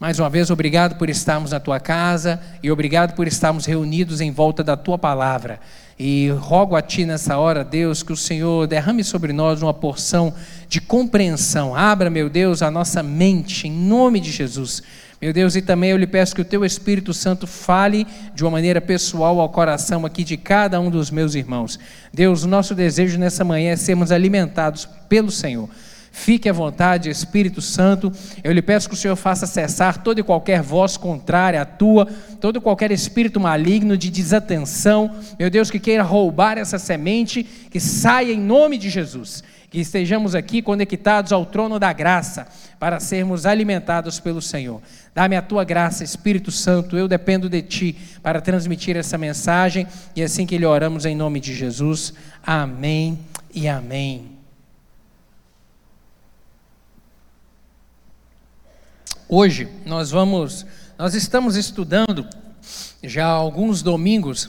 mais 0.00 0.18
uma 0.18 0.30
vez, 0.30 0.50
obrigado 0.50 0.96
por 0.96 1.10
estarmos 1.10 1.50
na 1.50 1.60
tua 1.60 1.78
casa 1.78 2.40
e 2.62 2.70
obrigado 2.70 3.14
por 3.14 3.28
estarmos 3.28 3.66
reunidos 3.66 4.22
em 4.22 4.30
volta 4.30 4.64
da 4.64 4.78
tua 4.78 4.96
palavra. 4.96 5.60
E 5.98 6.30
rogo 6.38 6.74
a 6.74 6.80
Ti 6.80 7.04
nessa 7.04 7.36
hora, 7.36 7.62
Deus, 7.62 8.02
que 8.02 8.14
o 8.14 8.16
Senhor 8.16 8.66
derrame 8.66 9.04
sobre 9.04 9.34
nós 9.34 9.60
uma 9.60 9.74
porção 9.74 10.32
de 10.70 10.80
compreensão. 10.80 11.76
Abra, 11.76 12.08
meu 12.08 12.30
Deus, 12.30 12.62
a 12.62 12.70
nossa 12.70 13.02
mente, 13.02 13.68
em 13.68 13.72
nome 13.72 14.20
de 14.20 14.32
Jesus 14.32 14.82
Meu 15.26 15.32
Deus, 15.32 15.56
e 15.56 15.60
também 15.60 15.90
eu 15.90 15.96
lhe 15.96 16.06
peço 16.06 16.36
que 16.36 16.40
o 16.40 16.44
teu 16.44 16.64
Espírito 16.64 17.12
Santo 17.12 17.48
fale 17.48 18.06
de 18.32 18.44
uma 18.44 18.50
maneira 18.52 18.80
pessoal 18.80 19.40
ao 19.40 19.48
coração 19.48 20.06
aqui 20.06 20.22
de 20.22 20.36
cada 20.36 20.78
um 20.78 20.88
dos 20.88 21.10
meus 21.10 21.34
irmãos. 21.34 21.80
Deus, 22.14 22.44
o 22.44 22.46
nosso 22.46 22.76
desejo 22.76 23.18
nessa 23.18 23.42
manhã 23.42 23.72
é 23.72 23.76
sermos 23.76 24.12
alimentados 24.12 24.88
pelo 25.08 25.32
Senhor. 25.32 25.68
Fique 26.12 26.48
à 26.48 26.52
vontade, 26.52 27.10
Espírito 27.10 27.60
Santo. 27.60 28.12
Eu 28.44 28.52
lhe 28.52 28.62
peço 28.62 28.88
que 28.88 28.94
o 28.94 28.96
Senhor 28.96 29.16
faça 29.16 29.48
cessar 29.48 30.00
toda 30.00 30.20
e 30.20 30.22
qualquer 30.22 30.62
voz 30.62 30.96
contrária 30.96 31.60
à 31.60 31.64
tua, 31.64 32.06
todo 32.40 32.60
qualquer 32.60 32.92
espírito 32.92 33.40
maligno 33.40 33.98
de 33.98 34.12
desatenção. 34.12 35.10
Meu 35.36 35.50
Deus, 35.50 35.72
que 35.72 35.80
queira 35.80 36.04
roubar 36.04 36.56
essa 36.56 36.78
semente, 36.78 37.42
que 37.68 37.80
saia 37.80 38.30
em 38.30 38.40
nome 38.40 38.78
de 38.78 38.88
Jesus 38.88 39.42
que 39.76 39.80
estejamos 39.80 40.34
aqui 40.34 40.62
conectados 40.62 41.32
ao 41.32 41.44
trono 41.44 41.78
da 41.78 41.92
graça 41.92 42.48
para 42.78 42.98
sermos 42.98 43.44
alimentados 43.44 44.18
pelo 44.18 44.40
Senhor. 44.40 44.80
Dá-me 45.14 45.36
a 45.36 45.42
tua 45.42 45.64
graça, 45.64 46.02
Espírito 46.02 46.50
Santo, 46.50 46.96
eu 46.96 47.06
dependo 47.06 47.46
de 47.46 47.60
ti 47.60 47.94
para 48.22 48.40
transmitir 48.40 48.96
essa 48.96 49.18
mensagem 49.18 49.86
e 50.16 50.22
assim 50.22 50.46
que 50.46 50.56
lhe 50.56 50.64
oramos 50.64 51.04
em 51.04 51.14
nome 51.14 51.40
de 51.40 51.54
Jesus. 51.54 52.14
Amém 52.42 53.18
e 53.54 53.68
amém. 53.68 54.30
Hoje 59.28 59.68
nós 59.84 60.10
vamos, 60.10 60.64
nós 60.96 61.14
estamos 61.14 61.54
estudando 61.54 62.26
já 63.02 63.26
alguns 63.26 63.82
domingos 63.82 64.48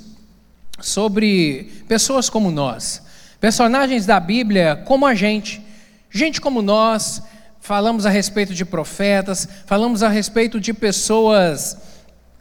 sobre 0.80 1.84
pessoas 1.86 2.30
como 2.30 2.50
nós. 2.50 3.06
Personagens 3.40 4.06
da 4.06 4.20
Bíblia 4.20 4.82
como 4.86 5.06
a 5.06 5.14
gente, 5.14 5.62
gente 6.10 6.42
como 6.42 6.62
nós, 6.62 7.22
falamos 7.60 8.06
a 8.06 8.10
respeito 8.10 8.54
de 8.54 8.66
profetas, 8.66 9.48
falamos 9.66 10.02
a 10.02 10.10
respeito 10.10 10.60
de 10.60 10.74
pessoas 10.74 11.78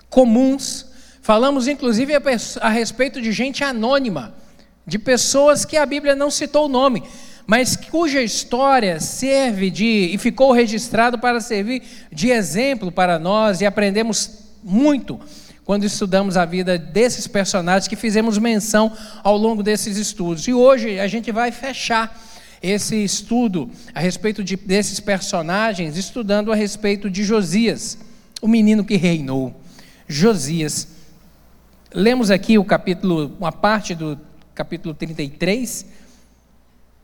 comuns, 0.08 0.86
falamos 1.20 1.68
inclusive 1.68 2.14
a, 2.60 2.68
respeito 2.70 3.20
de 3.20 3.30
gente 3.30 3.62
anônima, 3.62 4.34
de 4.86 4.98
pessoas 4.98 5.64
que 5.66 5.76
a 5.76 5.84
Bíblia 5.84 6.16
não 6.16 6.30
citou 6.30 6.64
o 6.64 6.68
nome, 6.68 7.02
mas 7.46 7.76
cuja 7.76 8.22
história 8.22 8.98
serve 8.98 9.68
de 9.68 10.10
e 10.14 10.16
ficou 10.16 10.50
registrado 10.50 11.18
para 11.18 11.40
servir 11.40 11.82
de 12.10 12.30
exemplo 12.30 12.90
para 12.90 13.18
nós 13.18 13.60
e 13.60 13.66
aprendemos 13.66 14.30
muito 14.62 15.20
quando 15.66 15.82
estudamos 15.82 16.37
a 16.37 16.44
vida 16.44 16.78
desses 16.78 17.26
personagens 17.26 17.88
que 17.88 17.96
fizemos 17.96 18.38
menção 18.38 18.96
ao 19.25 19.37
longo 19.37 19.64
desses 19.64 19.96
estudos. 19.96 20.46
E 20.46 20.54
hoje 20.54 21.00
a 21.00 21.08
gente 21.08 21.32
vai 21.32 21.50
fechar 21.50 22.23
esse 22.62 23.02
estudo 23.02 23.68
a 23.92 23.99
respeito 23.99 24.44
de, 24.44 24.56
desses 24.56 25.00
personagens, 25.00 25.96
estudando 25.96 26.52
a 26.52 26.54
respeito 26.54 27.11
de 27.11 27.25
Josias, 27.25 27.99
o 28.40 28.46
menino 28.46 28.85
que 28.85 28.96
reinou. 28.96 29.61
Josias. 30.06 30.87
Lemos 31.92 32.30
aqui 32.30 32.56
o 32.58 32.64
capítulo, 32.64 33.35
uma 33.40 33.50
parte 33.50 33.92
do 33.92 34.16
capítulo 34.54 34.94
33 34.94 35.85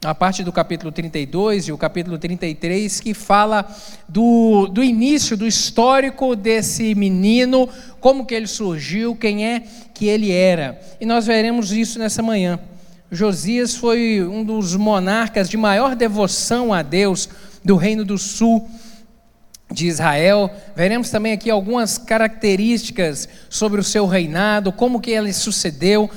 a 0.04 0.14
parte 0.14 0.42
do 0.42 0.50
capítulo 0.50 0.90
32 0.90 1.68
e 1.68 1.72
o 1.72 1.78
capítulo 1.78 2.18
33, 2.18 2.98
que 2.98 3.14
fala 3.14 3.64
do, 4.08 4.66
do 4.66 4.82
início, 4.82 5.36
do 5.36 5.46
histórico 5.46 6.34
desse 6.34 6.92
menino, 6.94 7.68
como 8.00 8.26
que 8.26 8.34
ele 8.34 8.48
surgiu, 8.48 9.14
quem 9.14 9.46
é 9.46 9.62
que 9.94 10.06
ele 10.06 10.32
era. 10.32 10.80
E 11.00 11.06
nós 11.06 11.24
veremos 11.24 11.70
isso 11.70 12.00
nessa 12.00 12.20
manhã. 12.20 12.58
Josias 13.12 13.76
foi 13.76 14.24
um 14.24 14.42
dos 14.42 14.74
monarcas 14.74 15.48
de 15.48 15.56
maior 15.56 15.94
devoção 15.94 16.72
a 16.72 16.82
Deus 16.82 17.28
do 17.64 17.76
Reino 17.76 18.04
do 18.04 18.18
Sul 18.18 18.68
de 19.70 19.86
Israel. 19.86 20.50
Veremos 20.74 21.10
também 21.10 21.32
aqui 21.32 21.48
algumas 21.48 21.96
características 21.96 23.28
sobre 23.48 23.80
o 23.80 23.84
seu 23.84 24.06
reinado, 24.06 24.72
como 24.72 25.00
que 25.00 25.12
ele 25.12 25.32
sucedeu, 25.32 26.10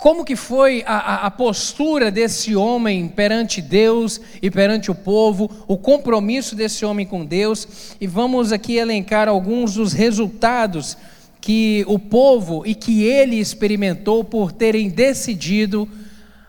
como 0.00 0.24
que 0.24 0.34
foi 0.34 0.82
a, 0.86 1.26
a, 1.26 1.30
postura 1.30 2.10
desse 2.10 2.56
homem 2.56 3.06
perante 3.06 3.60
Deus 3.60 4.18
e 4.40 4.50
perante 4.50 4.90
o 4.90 4.94
povo, 4.94 5.50
o 5.68 5.76
compromisso 5.76 6.56
desse 6.56 6.86
homem 6.86 7.06
com 7.06 7.24
Deus, 7.24 7.94
e 8.00 8.06
vamos 8.06 8.50
aqui 8.50 8.76
elencar 8.76 9.28
alguns 9.28 9.74
dos 9.74 9.92
resultados 9.92 10.96
que 11.38 11.84
o 11.86 11.98
povo 11.98 12.62
e 12.66 12.74
que 12.74 13.02
ele 13.02 13.36
experimentou 13.36 14.24
por 14.24 14.52
terem 14.52 14.88
decidido 14.88 15.86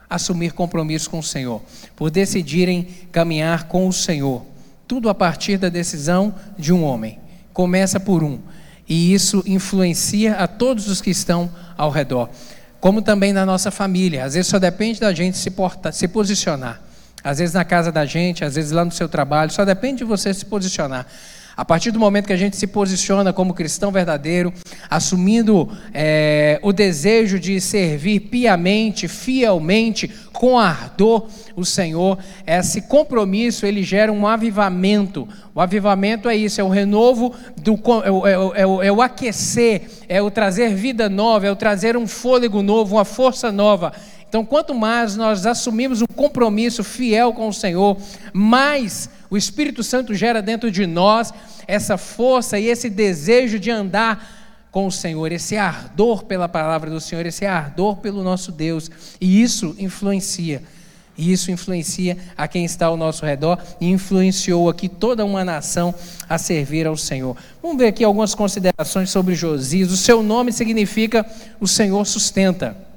assumir 0.10 0.54
compromisso 0.54 1.10
com 1.10 1.20
o 1.20 1.24
Senhor, 1.24 1.62
por 1.96 2.10
decidirem 2.10 2.88
caminhar 3.12 3.68
com 3.68 3.86
o 3.86 3.94
Senhor. 3.94 4.46
Tudo 4.88 5.10
a 5.10 5.14
partir 5.14 5.58
da 5.58 5.68
decisão 5.68 6.34
de 6.58 6.72
um 6.72 6.84
homem. 6.84 7.20
Começa 7.52 8.00
por 8.00 8.24
um, 8.24 8.40
e 8.88 9.14
isso 9.14 9.44
influencia 9.46 10.36
a 10.36 10.48
todos 10.48 10.88
os 10.88 11.02
que 11.02 11.10
estão 11.10 11.52
ao 11.78 11.90
redor 11.90 12.30
como 12.82 13.02
também 13.02 13.32
na 13.32 13.46
nossa 13.46 13.70
família. 13.70 14.26
Às 14.26 14.34
vezes 14.34 14.50
só 14.50 14.58
depende 14.58 15.00
da 15.00 15.14
gente 15.14 15.38
se, 15.38 15.52
portar, 15.52 15.94
se 15.94 16.08
posicionar. 16.08 16.82
Às 17.24 17.38
vezes 17.38 17.54
na 17.54 17.64
casa 17.64 17.92
da 17.92 18.04
gente, 18.04 18.44
às 18.44 18.56
vezes 18.56 18.72
lá 18.72 18.84
no 18.84 18.92
seu 18.92 19.08
trabalho, 19.08 19.52
só 19.52 19.64
depende 19.64 20.00
de 20.00 20.04
você 20.04 20.34
se 20.34 20.44
posicionar. 20.44 21.06
A 21.62 21.64
partir 21.64 21.92
do 21.92 22.00
momento 22.00 22.26
que 22.26 22.34
a 22.34 22.38
gente 22.38 22.58
se 22.58 22.66
posiciona 22.66 23.32
como 23.32 23.54
cristão 23.54 23.92
verdadeiro, 23.92 24.52
assumindo 24.90 25.70
é, 25.94 26.60
o 26.64 26.74
desejo 26.74 27.40
de 27.40 27.62
servir 27.62 28.22
piamente, 28.22 29.08
fielmente, 29.08 30.10
com 30.34 30.58
ardor 30.58 31.28
o 31.56 31.64
Senhor, 31.64 32.18
esse 32.48 32.82
compromisso 32.82 33.68
ele 33.68 33.84
gera 33.84 34.12
um 34.12 34.26
avivamento. 34.26 35.28
O 35.54 35.62
avivamento 35.62 36.28
é 36.28 36.36
isso, 36.36 36.60
é 36.60 36.64
o 36.64 36.70
renovo, 36.70 37.32
do, 37.56 37.74
é, 38.26 38.62
é, 38.62 38.66
o, 38.66 38.82
é 38.82 38.92
o 38.92 39.00
aquecer, 39.00 39.84
é 40.10 40.20
o 40.20 40.32
trazer 40.32 40.74
vida 40.74 41.10
nova, 41.10 41.46
é 41.46 41.52
o 41.52 41.56
trazer 41.56 41.96
um 41.96 42.08
fôlego 42.08 42.64
novo, 42.64 42.96
uma 42.96 43.06
força 43.06 43.52
nova. 43.52 43.94
Então, 44.32 44.46
quanto 44.46 44.74
mais 44.74 45.18
nós 45.18 45.46
assumimos 45.46 46.02
um 46.02 46.06
compromisso 46.08 46.86
fiel 46.86 47.34
com 47.34 47.50
o 47.50 47.54
Senhor, 47.54 47.98
mais 48.32 49.10
o 49.30 49.36
Espírito 49.36 49.84
Santo 49.84 50.16
gera 50.16 50.42
dentro 50.42 50.72
de 50.72 50.88
nós 50.88 51.34
essa 51.68 51.98
força 51.98 52.58
e 52.58 52.68
esse 52.68 52.90
desejo 52.90 53.60
de 53.60 53.70
andar 53.70 54.66
com 54.72 54.88
o 54.88 54.92
Senhor, 54.92 55.34
esse 55.34 55.58
ardor 55.58 56.24
pela 56.24 56.48
palavra 56.48 56.90
do 56.90 57.02
Senhor, 57.02 57.26
esse 57.26 57.46
ardor 57.46 57.98
pelo 57.98 58.24
nosso 58.24 58.54
Deus. 58.54 58.90
E 59.20 59.42
isso 59.42 59.76
influencia. 59.78 60.64
E 61.18 61.34
isso 61.34 61.52
influencia 61.52 62.18
a 62.38 62.48
quem 62.48 62.64
está 62.64 62.86
ao 62.86 62.96
nosso 62.96 63.26
redor 63.26 63.62
e 63.82 63.90
influenciou 63.90 64.70
aqui 64.70 64.88
toda 64.88 65.26
uma 65.26 65.44
nação 65.44 65.94
a 66.30 66.38
servir 66.38 66.88
ao 66.88 66.96
Senhor. 66.96 67.36
Vamos 67.62 67.78
ver 67.78 67.88
aqui 67.88 68.02
algumas 68.02 68.34
considerações 68.34 69.10
sobre 69.10 69.36
Josias. 69.36 69.92
O 69.92 69.98
seu 69.98 70.24
nome 70.24 70.54
significa 70.54 71.26
o 71.60 71.68
Senhor 71.68 72.06
sustenta. 72.06 72.91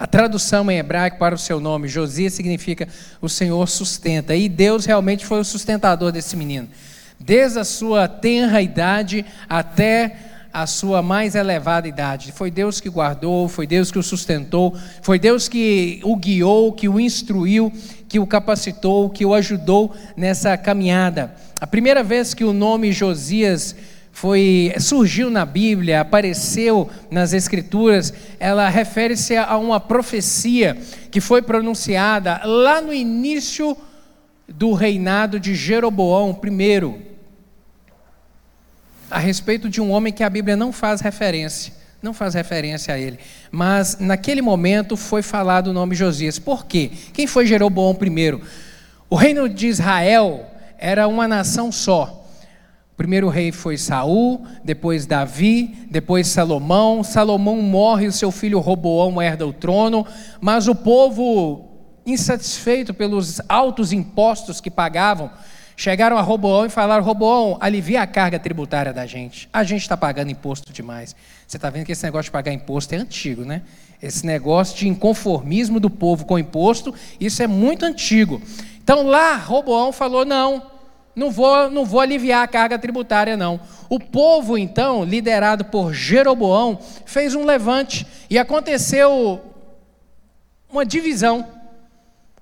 A 0.00 0.06
tradução 0.06 0.70
em 0.70 0.78
hebraico 0.78 1.18
para 1.18 1.34
o 1.34 1.38
seu 1.38 1.60
nome, 1.60 1.86
Josias, 1.86 2.32
significa 2.32 2.88
o 3.20 3.28
Senhor 3.28 3.68
sustenta. 3.68 4.34
E 4.34 4.48
Deus 4.48 4.86
realmente 4.86 5.26
foi 5.26 5.38
o 5.40 5.44
sustentador 5.44 6.10
desse 6.10 6.38
menino. 6.38 6.70
Desde 7.18 7.58
a 7.58 7.64
sua 7.64 8.08
tenra 8.08 8.62
idade 8.62 9.26
até 9.46 10.16
a 10.50 10.66
sua 10.66 11.02
mais 11.02 11.34
elevada 11.34 11.86
idade. 11.86 12.32
Foi 12.32 12.50
Deus 12.50 12.80
que 12.80 12.88
guardou, 12.88 13.46
foi 13.46 13.66
Deus 13.66 13.92
que 13.92 13.98
o 13.98 14.02
sustentou, 14.02 14.74
foi 15.02 15.18
Deus 15.18 15.48
que 15.48 16.00
o 16.02 16.16
guiou, 16.16 16.72
que 16.72 16.88
o 16.88 16.98
instruiu, 16.98 17.70
que 18.08 18.18
o 18.18 18.26
capacitou, 18.26 19.10
que 19.10 19.26
o 19.26 19.34
ajudou 19.34 19.94
nessa 20.16 20.56
caminhada. 20.56 21.34
A 21.60 21.66
primeira 21.66 22.02
vez 22.02 22.32
que 22.32 22.42
o 22.42 22.54
nome 22.54 22.90
Josias 22.90 23.76
foi 24.12 24.72
surgiu 24.78 25.30
na 25.30 25.44
Bíblia, 25.44 26.00
apareceu 26.00 26.90
nas 27.10 27.32
Escrituras, 27.32 28.12
ela 28.38 28.68
refere-se 28.68 29.36
a 29.36 29.56
uma 29.56 29.80
profecia 29.80 30.76
que 31.10 31.20
foi 31.20 31.42
pronunciada 31.42 32.40
lá 32.44 32.80
no 32.80 32.92
início 32.92 33.76
do 34.48 34.72
reinado 34.72 35.38
de 35.38 35.54
Jeroboão 35.54 36.38
I, 36.44 37.10
a 39.10 39.18
respeito 39.18 39.68
de 39.68 39.80
um 39.80 39.90
homem 39.90 40.12
que 40.12 40.22
a 40.22 40.30
Bíblia 40.30 40.56
não 40.56 40.72
faz 40.72 41.00
referência, 41.00 41.72
não 42.02 42.12
faz 42.12 42.34
referência 42.34 42.94
a 42.94 42.98
ele, 42.98 43.18
mas 43.50 43.98
naquele 43.98 44.42
momento 44.42 44.96
foi 44.96 45.22
falado 45.22 45.68
o 45.68 45.72
nome 45.72 45.94
Josias. 45.94 46.38
Por 46.38 46.66
quê? 46.66 46.90
Quem 47.12 47.26
foi 47.26 47.46
Jeroboão 47.46 47.96
I? 48.00 48.40
O 49.08 49.16
reino 49.16 49.48
de 49.48 49.66
Israel 49.66 50.46
era 50.78 51.08
uma 51.08 51.26
nação 51.26 51.70
só 51.72 52.19
primeiro 53.00 53.30
rei 53.30 53.50
foi 53.50 53.78
Saul, 53.78 54.44
depois 54.62 55.06
Davi, 55.06 55.74
depois 55.90 56.28
Salomão. 56.28 57.02
Salomão 57.02 57.56
morre, 57.62 58.06
o 58.06 58.12
seu 58.12 58.30
filho 58.30 58.58
Roboão 58.58 59.22
herda 59.22 59.46
o 59.46 59.54
trono, 59.54 60.06
mas 60.38 60.68
o 60.68 60.74
povo, 60.74 61.66
insatisfeito 62.04 62.92
pelos 62.92 63.40
altos 63.48 63.94
impostos 63.94 64.60
que 64.60 64.70
pagavam, 64.70 65.30
chegaram 65.78 66.18
a 66.18 66.20
Roboão 66.20 66.66
e 66.66 66.68
falaram: 66.68 67.02
Roboão, 67.02 67.56
alivia 67.58 68.02
a 68.02 68.06
carga 68.06 68.38
tributária 68.38 68.92
da 68.92 69.06
gente. 69.06 69.48
A 69.50 69.64
gente 69.64 69.80
está 69.80 69.96
pagando 69.96 70.30
imposto 70.30 70.70
demais. 70.70 71.16
Você 71.48 71.56
está 71.56 71.70
vendo 71.70 71.86
que 71.86 71.92
esse 71.92 72.04
negócio 72.04 72.24
de 72.24 72.32
pagar 72.32 72.52
imposto 72.52 72.94
é 72.94 72.98
antigo, 72.98 73.46
né? 73.46 73.62
Esse 74.02 74.26
negócio 74.26 74.76
de 74.76 74.86
inconformismo 74.86 75.80
do 75.80 75.88
povo 75.88 76.26
com 76.26 76.38
imposto, 76.38 76.94
isso 77.18 77.42
é 77.42 77.46
muito 77.46 77.82
antigo. 77.82 78.42
Então 78.84 79.06
lá, 79.06 79.36
Roboão 79.36 79.90
falou: 79.90 80.26
não 80.26 80.69
não 81.14 81.30
vou, 81.30 81.70
não 81.70 81.84
vou 81.84 82.00
aliviar 82.00 82.42
a 82.42 82.48
carga 82.48 82.78
tributária, 82.78 83.36
não. 83.36 83.60
O 83.88 83.98
povo, 83.98 84.56
então, 84.56 85.04
liderado 85.04 85.64
por 85.64 85.92
Jeroboão, 85.92 86.78
fez 87.04 87.34
um 87.34 87.44
levante 87.44 88.06
e 88.28 88.38
aconteceu 88.38 89.40
uma 90.70 90.84
divisão. 90.86 91.46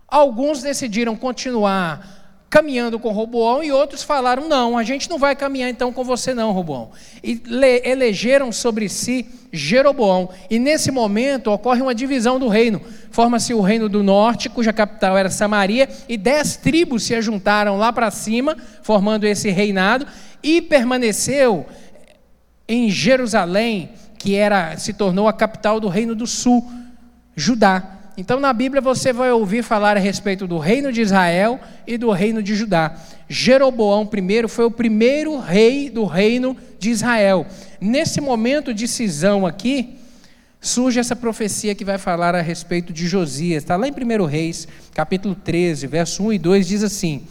Alguns 0.07 0.63
decidiram 0.63 1.17
continuar 1.17 2.18
caminhando 2.51 2.99
com 2.99 3.13
Roboão 3.13 3.63
e 3.63 3.71
outros 3.71 4.03
falaram: 4.03 4.49
não, 4.49 4.77
a 4.77 4.83
gente 4.83 5.09
não 5.09 5.19
vai 5.19 5.37
caminhar 5.37 5.69
então 5.69 5.93
com 5.93 6.03
você, 6.03 6.33
não, 6.35 6.53
Roboão. 6.53 6.91
E 7.23 7.41
elegeram 7.85 8.51
sobre 8.53 8.89
si 8.89 9.27
Jeroboão. 9.53 10.31
E 10.51 10.59
nesse 10.59 10.91
momento 10.91 11.51
ocorre 11.51 11.83
uma 11.83 11.95
divisão 11.95 12.39
do 12.39 12.49
reino. 12.49 12.81
Forma-se 13.11 13.53
o 13.53 13.61
reino 13.61 13.89
do 13.89 14.03
norte, 14.03 14.49
cuja 14.49 14.73
capital 14.73 15.17
era 15.17 15.31
Samaria, 15.31 15.89
e 16.09 16.17
dez 16.17 16.57
tribos 16.57 17.03
se 17.03 17.21
juntaram 17.21 17.77
lá 17.77 17.93
para 17.93 18.11
cima, 18.11 18.57
formando 18.83 19.25
esse 19.25 19.51
reinado, 19.51 20.07
e 20.43 20.63
permaneceu 20.63 21.67
em 22.67 22.91
Jerusalém, 22.91 23.91
que 24.19 24.35
era 24.35 24.77
se 24.77 24.93
tornou 24.93 25.27
a 25.27 25.33
capital 25.33 25.81
do 25.81 25.89
reino 25.89 26.15
do 26.15 26.27
sul, 26.27 26.71
Judá. 27.35 27.98
Então, 28.21 28.41
na 28.41 28.53
Bíblia, 28.53 28.83
você 28.83 29.13
vai 29.13 29.31
ouvir 29.31 29.63
falar 29.63 29.97
a 29.97 30.01
respeito 30.01 30.45
do 30.45 30.59
reino 30.59 30.91
de 30.91 31.01
Israel 31.01 31.61
e 31.87 31.97
do 31.97 32.11
reino 32.11 32.43
de 32.43 32.57
Judá. 32.57 32.99
Jeroboão 33.29 34.11
I 34.13 34.49
foi 34.49 34.65
o 34.65 34.73
primeiro 34.73 35.39
rei 35.39 35.89
do 35.89 36.05
reino 36.05 36.57
de 36.81 36.91
Israel. 36.91 37.47
Nesse 37.81 38.21
momento 38.21 38.75
de 38.75 38.89
cisão 38.89 39.47
aqui, 39.47 39.99
surge 40.61 40.99
essa 40.99 41.15
profecia 41.15 41.77
que 41.77 41.85
vai 41.85 41.97
falar 41.97 42.35
a 42.35 42.41
respeito 42.41 42.93
de 42.93 43.07
Josias. 43.07 43.63
Está 43.63 43.77
lá 43.77 43.87
em 43.87 43.93
1 43.93 44.25
Reis, 44.25 44.67
capítulo 44.93 45.37
13, 45.37 45.87
verso 45.87 46.25
1 46.25 46.33
e 46.33 46.39
2, 46.41 46.67
diz 46.67 46.83
assim: 46.83 47.23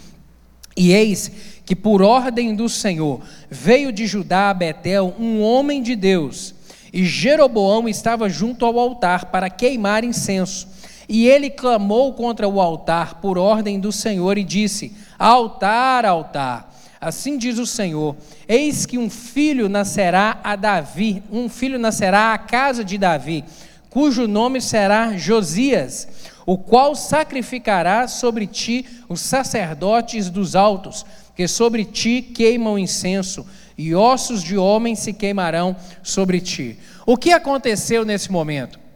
E 0.78 0.94
eis 0.94 1.30
que 1.66 1.76
por 1.76 2.02
ordem 2.02 2.56
do 2.56 2.70
Senhor 2.70 3.20
veio 3.52 3.92
de 3.92 4.08
Judá 4.08 4.52
a 4.52 4.54
Betel 4.54 5.14
um 5.20 5.42
homem 5.42 5.84
de 5.84 5.98
Deus, 5.98 6.56
e 6.94 7.04
Jeroboão 7.04 7.90
estava 7.90 8.30
junto 8.30 8.66
ao 8.66 8.80
altar 8.80 9.26
para 9.26 9.50
queimar 9.50 10.06
incenso. 10.06 10.77
E 11.10 11.28
ele 11.28 11.50
clamou 11.50 12.14
contra 12.14 12.48
o 12.48 12.60
altar 12.60 13.16
por 13.16 13.38
ordem 13.38 13.80
do 13.80 13.92
Senhor 13.92 14.38
e 14.38 14.44
disse: 14.44 14.94
Altar, 15.18 16.06
altar. 16.06 16.74
Assim 17.00 17.38
diz 17.38 17.58
o 17.60 17.66
Senhor: 17.66 18.16
Eis 18.48 18.86
que 18.86 18.98
um 18.98 19.10
filho 19.10 19.70
nascerá 19.70 20.40
a 20.44 20.56
Davi, 20.56 21.24
um 21.32 21.48
filho 21.48 21.80
nascerá 21.80 22.34
à 22.34 22.38
casa 22.38 22.84
de 22.84 22.98
Davi, 22.98 23.46
cujo 23.90 24.28
nome 24.28 24.60
será 24.60 25.16
Josias, 25.16 26.08
o 26.46 26.58
qual 26.58 26.96
sacrificará 26.96 28.08
sobre 28.08 28.46
ti 28.46 28.86
os 29.08 29.22
sacerdotes 29.22 30.30
dos 30.30 30.56
altos, 30.56 31.06
que 31.36 31.48
sobre 31.48 31.86
ti 31.86 32.22
queimam 32.22 32.78
incenso, 32.78 33.46
e 33.78 33.94
ossos 33.96 34.44
de 34.44 34.58
homens 34.58 35.00
se 35.00 35.14
queimarão 35.14 35.76
sobre 36.02 36.42
ti. 36.42 36.78
O 37.06 37.16
que 37.16 37.32
aconteceu 37.32 38.04
nesse 38.04 38.32
momento? 38.32 38.87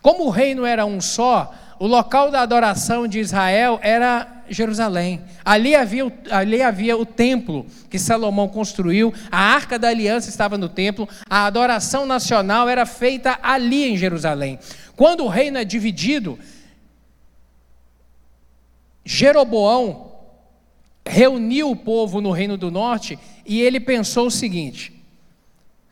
Como 0.00 0.26
o 0.26 0.30
reino 0.30 0.64
era 0.64 0.86
um 0.86 1.00
só, 1.00 1.52
o 1.78 1.86
local 1.86 2.30
da 2.30 2.40
adoração 2.40 3.06
de 3.06 3.18
Israel 3.18 3.78
era 3.82 4.42
Jerusalém. 4.48 5.22
Ali 5.44 5.74
havia, 5.74 6.12
ali 6.30 6.62
havia 6.62 6.96
o 6.96 7.06
templo 7.06 7.66
que 7.90 7.98
Salomão 7.98 8.48
construiu, 8.48 9.12
a 9.30 9.38
arca 9.38 9.78
da 9.78 9.88
aliança 9.88 10.28
estava 10.28 10.58
no 10.58 10.68
templo, 10.68 11.08
a 11.28 11.46
adoração 11.46 12.06
nacional 12.06 12.68
era 12.68 12.86
feita 12.86 13.38
ali 13.42 13.84
em 13.84 13.96
Jerusalém. 13.96 14.58
Quando 14.96 15.24
o 15.24 15.28
reino 15.28 15.58
é 15.58 15.64
dividido, 15.64 16.38
Jeroboão 19.04 20.12
reuniu 21.06 21.70
o 21.70 21.76
povo 21.76 22.20
no 22.20 22.30
reino 22.30 22.56
do 22.56 22.70
norte 22.70 23.18
e 23.46 23.60
ele 23.60 23.80
pensou 23.80 24.26
o 24.26 24.30
seguinte: 24.30 24.97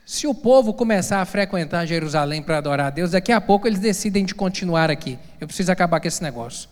se 0.07 0.25
o 0.29 0.33
povo 0.33 0.73
começar 0.73 1.21
a 1.21 1.25
frequentar 1.25 1.85
Jerusalém 1.85 2.41
para 2.41 2.59
adorar 2.59 2.87
a 2.87 2.91
Deus, 2.91 3.11
daqui 3.11 3.33
a 3.33 3.41
pouco 3.41 3.67
eles 3.67 3.81
decidem 3.81 4.25
de 4.25 4.37
continuar 4.37 4.89
aqui. 4.89 5.19
Eu 5.41 5.49
preciso 5.49 5.73
acabar 5.73 5.99
com 5.99 6.07
esse 6.07 6.23
negócio. 6.23 6.69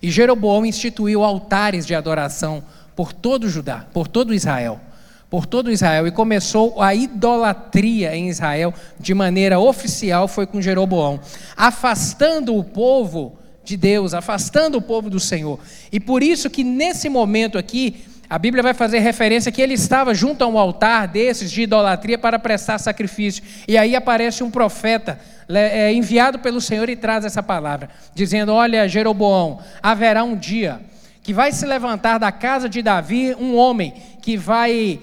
E 0.00 0.10
Jeroboão 0.10 0.64
instituiu 0.64 1.22
altares 1.22 1.84
de 1.84 1.94
adoração 1.94 2.64
por 2.96 3.12
todo 3.12 3.46
Judá, 3.46 3.86
por 3.92 4.08
todo 4.08 4.32
Israel, 4.32 4.80
por 5.28 5.44
todo 5.44 5.70
Israel 5.70 6.06
e 6.06 6.10
começou 6.10 6.80
a 6.80 6.94
idolatria 6.94 8.16
em 8.16 8.30
Israel 8.30 8.72
de 8.98 9.12
maneira 9.12 9.60
oficial 9.60 10.26
foi 10.26 10.46
com 10.46 10.62
Jeroboão, 10.62 11.20
afastando 11.54 12.56
o 12.56 12.64
povo 12.64 13.38
de 13.62 13.76
Deus, 13.76 14.14
afastando 14.14 14.78
o 14.78 14.82
povo 14.82 15.10
do 15.10 15.20
Senhor. 15.20 15.60
E 15.92 16.00
por 16.00 16.22
isso 16.22 16.48
que 16.48 16.64
nesse 16.64 17.10
momento 17.10 17.58
aqui 17.58 18.02
a 18.30 18.38
Bíblia 18.38 18.62
vai 18.62 18.74
fazer 18.74 18.98
referência 18.98 19.50
que 19.50 19.62
ele 19.62 19.72
estava 19.72 20.14
junto 20.14 20.44
a 20.44 20.46
um 20.46 20.58
altar 20.58 21.08
desses 21.08 21.50
de 21.50 21.62
idolatria 21.62 22.18
para 22.18 22.38
prestar 22.38 22.78
sacrifício. 22.78 23.42
E 23.66 23.78
aí 23.78 23.96
aparece 23.96 24.44
um 24.44 24.50
profeta 24.50 25.18
é, 25.48 25.92
enviado 25.92 26.38
pelo 26.38 26.60
Senhor 26.60 26.88
e 26.90 26.96
traz 26.96 27.24
essa 27.24 27.42
palavra, 27.42 27.88
dizendo: 28.14 28.52
Olha, 28.52 28.86
Jeroboão, 28.86 29.60
haverá 29.82 30.24
um 30.24 30.36
dia 30.36 30.80
que 31.22 31.32
vai 31.32 31.52
se 31.52 31.64
levantar 31.64 32.18
da 32.18 32.30
casa 32.30 32.68
de 32.68 32.82
Davi 32.82 33.34
um 33.38 33.56
homem 33.56 33.94
que 34.20 34.36
vai 34.36 35.00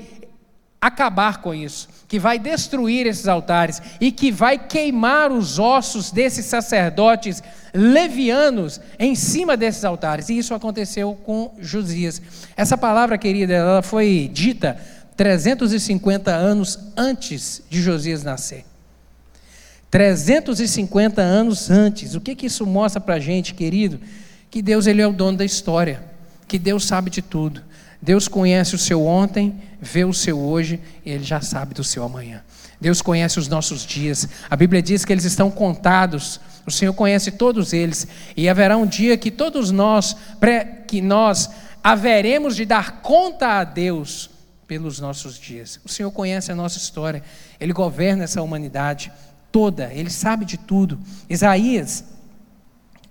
acabar 0.79 1.41
com 1.41 1.53
isso, 1.53 1.89
que 2.07 2.19
vai 2.19 2.37
destruir 2.37 3.07
esses 3.07 3.27
altares 3.27 3.81
e 3.99 4.11
que 4.11 4.31
vai 4.31 4.57
queimar 4.57 5.31
os 5.31 5.57
ossos 5.57 6.11
desses 6.11 6.45
sacerdotes 6.45 7.41
levianos 7.73 8.79
em 8.99 9.15
cima 9.15 9.57
desses 9.57 9.83
altares. 9.83 10.29
E 10.29 10.37
isso 10.37 10.53
aconteceu 10.53 11.17
com 11.25 11.53
Josias. 11.59 12.21
Essa 12.55 12.77
palavra, 12.77 13.17
querida, 13.17 13.53
ela 13.53 13.81
foi 13.81 14.29
dita 14.31 14.79
350 15.17 16.31
anos 16.31 16.79
antes 16.95 17.61
de 17.69 17.81
Josias 17.81 18.23
nascer. 18.23 18.65
350 19.89 21.21
anos 21.21 21.69
antes. 21.71 22.15
O 22.15 22.21
que, 22.21 22.35
que 22.35 22.47
isso 22.47 22.65
mostra 22.65 22.99
para 22.99 23.15
a 23.15 23.19
gente, 23.19 23.53
querido? 23.53 23.99
Que 24.51 24.61
Deus 24.61 24.87
ele 24.87 25.01
é 25.01 25.07
o 25.07 25.13
dono 25.13 25.37
da 25.37 25.45
história, 25.45 26.03
que 26.47 26.59
Deus 26.59 26.85
sabe 26.85 27.09
de 27.09 27.21
tudo. 27.21 27.63
Deus 28.01 28.27
conhece 28.27 28.75
o 28.75 28.77
seu 28.77 29.05
ontem, 29.05 29.55
vê 29.85 30.03
o 30.03 30.13
seu 30.13 30.39
hoje 30.39 30.81
e 31.05 31.11
ele 31.11 31.23
já 31.23 31.39
sabe 31.39 31.73
do 31.73 31.83
seu 31.83 32.03
amanhã. 32.03 32.43
Deus 32.81 33.01
conhece 33.01 33.39
os 33.39 33.47
nossos 33.47 33.85
dias. 33.85 34.27
A 34.49 34.55
Bíblia 34.55 34.81
diz 34.81 35.05
que 35.05 35.13
eles 35.13 35.23
estão 35.23 35.49
contados. 35.49 36.41
O 36.65 36.71
Senhor 36.71 36.93
conhece 36.93 37.31
todos 37.31 37.71
eles 37.71 38.07
e 38.35 38.49
haverá 38.49 38.75
um 38.75 38.85
dia 38.85 39.15
que 39.15 39.31
todos 39.31 39.71
nós 39.71 40.15
que 40.87 41.01
nós 41.01 41.49
haveremos 41.83 42.55
de 42.55 42.65
dar 42.65 43.01
conta 43.01 43.59
a 43.59 43.63
Deus 43.63 44.29
pelos 44.67 44.99
nossos 44.99 45.39
dias. 45.39 45.79
O 45.85 45.89
Senhor 45.89 46.11
conhece 46.11 46.51
a 46.51 46.55
nossa 46.55 46.77
história. 46.77 47.23
Ele 47.59 47.71
governa 47.71 48.23
essa 48.23 48.41
humanidade 48.41 49.11
toda. 49.51 49.93
Ele 49.93 50.09
sabe 50.09 50.43
de 50.45 50.57
tudo. 50.57 50.99
Isaías 51.29 52.03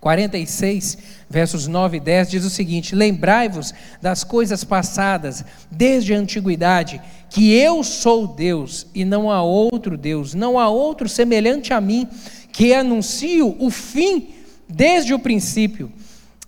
46, 0.04 0.98
versos 1.30 1.66
9 1.66 1.96
e 1.96 2.00
10 2.00 2.30
diz 2.30 2.44
o 2.44 2.50
seguinte: 2.50 2.94
Lembrai-vos 2.94 3.72
das 4.02 4.22
coisas 4.22 4.62
passadas 4.62 5.42
desde 5.70 6.12
a 6.12 6.18
antiguidade, 6.18 7.00
que 7.30 7.54
eu 7.54 7.82
sou 7.82 8.26
Deus 8.26 8.86
e 8.94 9.02
não 9.02 9.30
há 9.30 9.42
outro 9.42 9.96
Deus, 9.96 10.34
não 10.34 10.58
há 10.58 10.68
outro 10.68 11.08
semelhante 11.08 11.72
a 11.72 11.80
mim, 11.80 12.06
que 12.52 12.74
anuncio 12.74 13.56
o 13.58 13.70
fim 13.70 14.28
desde 14.68 15.14
o 15.14 15.18
princípio 15.18 15.90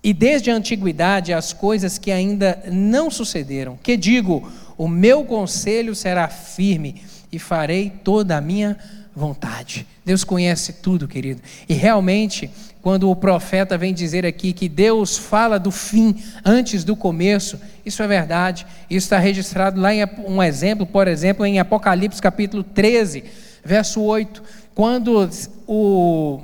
e 0.05 0.13
desde 0.13 0.51
a 0.51 0.55
antiguidade 0.55 1.33
as 1.33 1.55
coisas 1.55 1.97
que 1.97 2.13
ainda 2.13 2.63
não 2.71 3.11
sucederam. 3.11 3.79
Que 3.83 3.97
digo: 3.97 4.53
o 4.77 4.87
meu 4.87 5.25
conselho 5.25 5.95
será 5.95 6.29
firme 6.29 6.97
e 7.33 7.39
farei 7.39 7.91
toda 8.05 8.37
a 8.37 8.41
minha 8.43 8.77
vontade. 9.17 9.87
Deus 10.05 10.23
conhece 10.23 10.75
tudo, 10.75 11.09
querido. 11.09 11.41
E 11.67 11.73
realmente 11.73 12.51
quando 12.87 13.11
o 13.11 13.17
profeta 13.17 13.77
vem 13.77 13.93
dizer 13.93 14.25
aqui 14.25 14.53
que 14.53 14.69
Deus 14.69 15.19
fala 15.19 15.59
do 15.59 15.73
fim 15.73 16.23
antes 16.45 16.85
do 16.85 16.95
começo, 16.95 17.59
isso 17.85 18.01
é 18.01 18.07
verdade. 18.07 18.65
Isso 18.89 19.07
está 19.07 19.19
registrado 19.19 19.81
lá 19.81 19.93
em 19.93 20.05
um 20.25 20.41
exemplo, 20.41 20.87
por 20.87 21.09
exemplo, 21.09 21.45
em 21.45 21.59
Apocalipse 21.59 22.23
capítulo 22.23 22.63
13, 22.63 23.25
verso 23.65 24.01
8, 24.01 24.41
quando 24.73 25.29
o, 25.67 26.41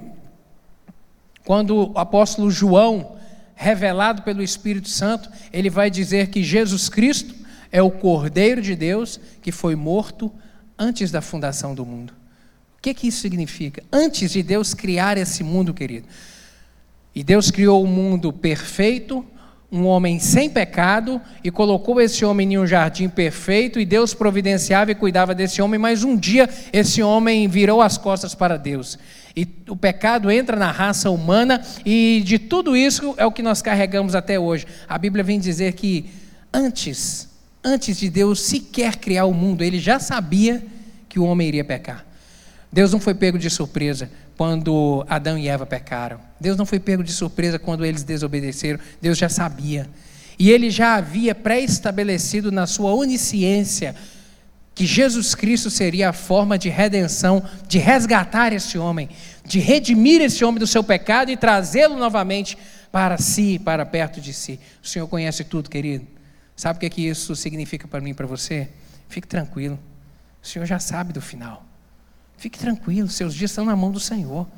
quando 1.45 1.93
o 1.93 1.99
apóstolo 1.99 2.51
João, 2.51 3.15
revelado 3.55 4.23
pelo 4.23 4.43
Espírito 4.43 4.89
Santo, 4.89 5.31
ele 5.53 5.71
vai 5.71 5.91
dizer 5.91 6.27
que 6.27 6.43
Jesus 6.43 6.89
Cristo 6.89 7.37
é 7.71 7.81
o 7.81 7.91
Cordeiro 7.91 8.61
de 8.61 8.75
Deus 8.75 9.21
que 9.41 9.53
foi 9.53 9.77
morto 9.77 10.29
antes 10.77 11.13
da 11.13 11.21
fundação 11.21 11.73
do 11.73 11.87
mundo. 11.87 12.22
O 12.83 12.83
que, 12.83 12.95
que 12.95 13.07
isso 13.07 13.21
significa? 13.21 13.81
Antes 13.93 14.33
de 14.33 14.43
Deus 14.43 14.75
criar 14.75 15.17
esse 15.17 15.45
mundo, 15.45 15.73
querido, 15.73 16.09
e 17.15 17.23
Deus 17.23 17.49
criou 17.49 17.85
um 17.85 17.87
mundo 17.87 18.33
perfeito, 18.33 19.25
um 19.71 19.87
homem 19.87 20.19
sem 20.19 20.51
pecado, 20.51 21.21
e 21.45 21.51
colocou 21.51 22.01
esse 22.01 22.25
homem 22.25 22.55
em 22.55 22.59
um 22.59 22.67
jardim 22.67 23.09
perfeito, 23.09 23.79
e 23.79 23.85
Deus 23.85 24.15
providenciava 24.15 24.91
e 24.91 24.97
cuidava 24.97 25.33
desse 25.33 25.63
homem, 25.63 25.79
mas 25.79 26.03
um 26.03 26.17
dia 26.17 26.51
esse 26.73 27.01
homem 27.01 27.47
virou 27.47 27.81
as 27.81 27.97
costas 27.97 28.35
para 28.35 28.57
Deus. 28.57 28.99
E 29.37 29.47
o 29.69 29.77
pecado 29.77 30.29
entra 30.29 30.57
na 30.57 30.73
raça 30.73 31.09
humana, 31.09 31.63
e 31.87 32.21
de 32.25 32.37
tudo 32.37 32.77
isso 32.77 33.15
é 33.17 33.25
o 33.25 33.31
que 33.31 33.43
nós 33.43 33.63
carregamos 33.63 34.17
até 34.17 34.41
hoje. 34.41 34.67
A 34.89 34.99
Bíblia 34.99 35.23
vem 35.23 35.39
dizer 35.39 35.75
que 35.75 36.07
antes 36.53 37.31
Antes 37.65 37.97
de 37.97 38.11
Deus 38.11 38.41
sequer 38.41 38.97
criar 38.97 39.25
o 39.25 39.33
mundo, 39.33 39.63
ele 39.63 39.79
já 39.79 40.01
sabia 40.01 40.61
que 41.09 41.21
o 41.21 41.25
homem 41.25 41.47
iria 41.47 41.65
pecar. 41.65 42.05
Deus 42.73 42.91
não 42.91 42.99
foi 42.99 43.15
pego 43.15 43.39
de 43.39 43.51
surpresa 43.51 44.11
quando 44.37 45.05
Adão 45.09 45.37
e 45.37 45.47
Eva 45.47 45.67
pecaram. 45.67 46.19
Deus 46.41 46.57
não 46.57 46.65
foi 46.65 46.81
pego 46.81 47.05
de 47.05 47.13
surpresa 47.13 47.59
quando 47.59 47.85
eles 47.85 48.03
desobedeceram. 48.03 48.81
Deus 49.01 49.19
já 49.19 49.29
sabia. 49.29 49.89
E 50.39 50.51
ele 50.51 50.71
já 50.71 50.95
havia 50.95 51.35
pré-estabelecido 51.35 52.51
na 52.51 52.67
sua 52.67 52.95
onisciência 52.95 53.95
que 54.75 54.87
Jesus 54.87 55.35
Cristo 55.35 55.69
seria 55.69 56.09
a 56.09 56.13
forma 56.15 56.59
de 56.59 56.71
redenção, 56.71 57.43
de 57.69 57.79
resgatar 57.79 58.55
esse 58.55 58.79
homem, 58.79 59.11
de 59.45 59.59
redimir 59.59 60.23
esse 60.23 60.43
homem 60.43 60.59
do 60.59 60.67
seu 60.67 60.83
pecado 60.83 61.31
e 61.31 61.37
trazê-lo 61.37 61.99
novamente 61.99 62.57
para 62.91 63.19
si, 63.19 63.59
para 63.59 63.85
perto 63.85 64.19
de 64.19 64.33
si. 64.33 64.59
O 64.83 64.89
Senhor 64.89 65.07
conhece 65.07 65.45
tudo, 65.45 65.69
querido. 65.69 66.07
Sabe 66.57 66.79
o 66.79 66.81
que, 66.81 66.87
é 66.87 66.91
que 66.91 67.07
isso 67.07 67.37
significa 67.37 67.87
para 67.87 68.01
mim 68.01 68.11
e 68.11 68.15
para 68.15 68.27
você? 68.27 68.71
Fique 69.11 69.27
tranquilo. 69.27 69.79
O 70.43 70.47
Senhor 70.47 70.65
já 70.65 70.79
sabe 70.79 71.13
do 71.13 71.21
final. 71.21 71.67
Fique 72.43 72.59
tranquilo, 72.59 73.09
seus 73.09 73.35
dias 73.35 73.53
estão 73.53 73.65
na 73.65 73.77
mão 73.77 73.93
do 73.93 74.01
Senhor. 74.01 74.49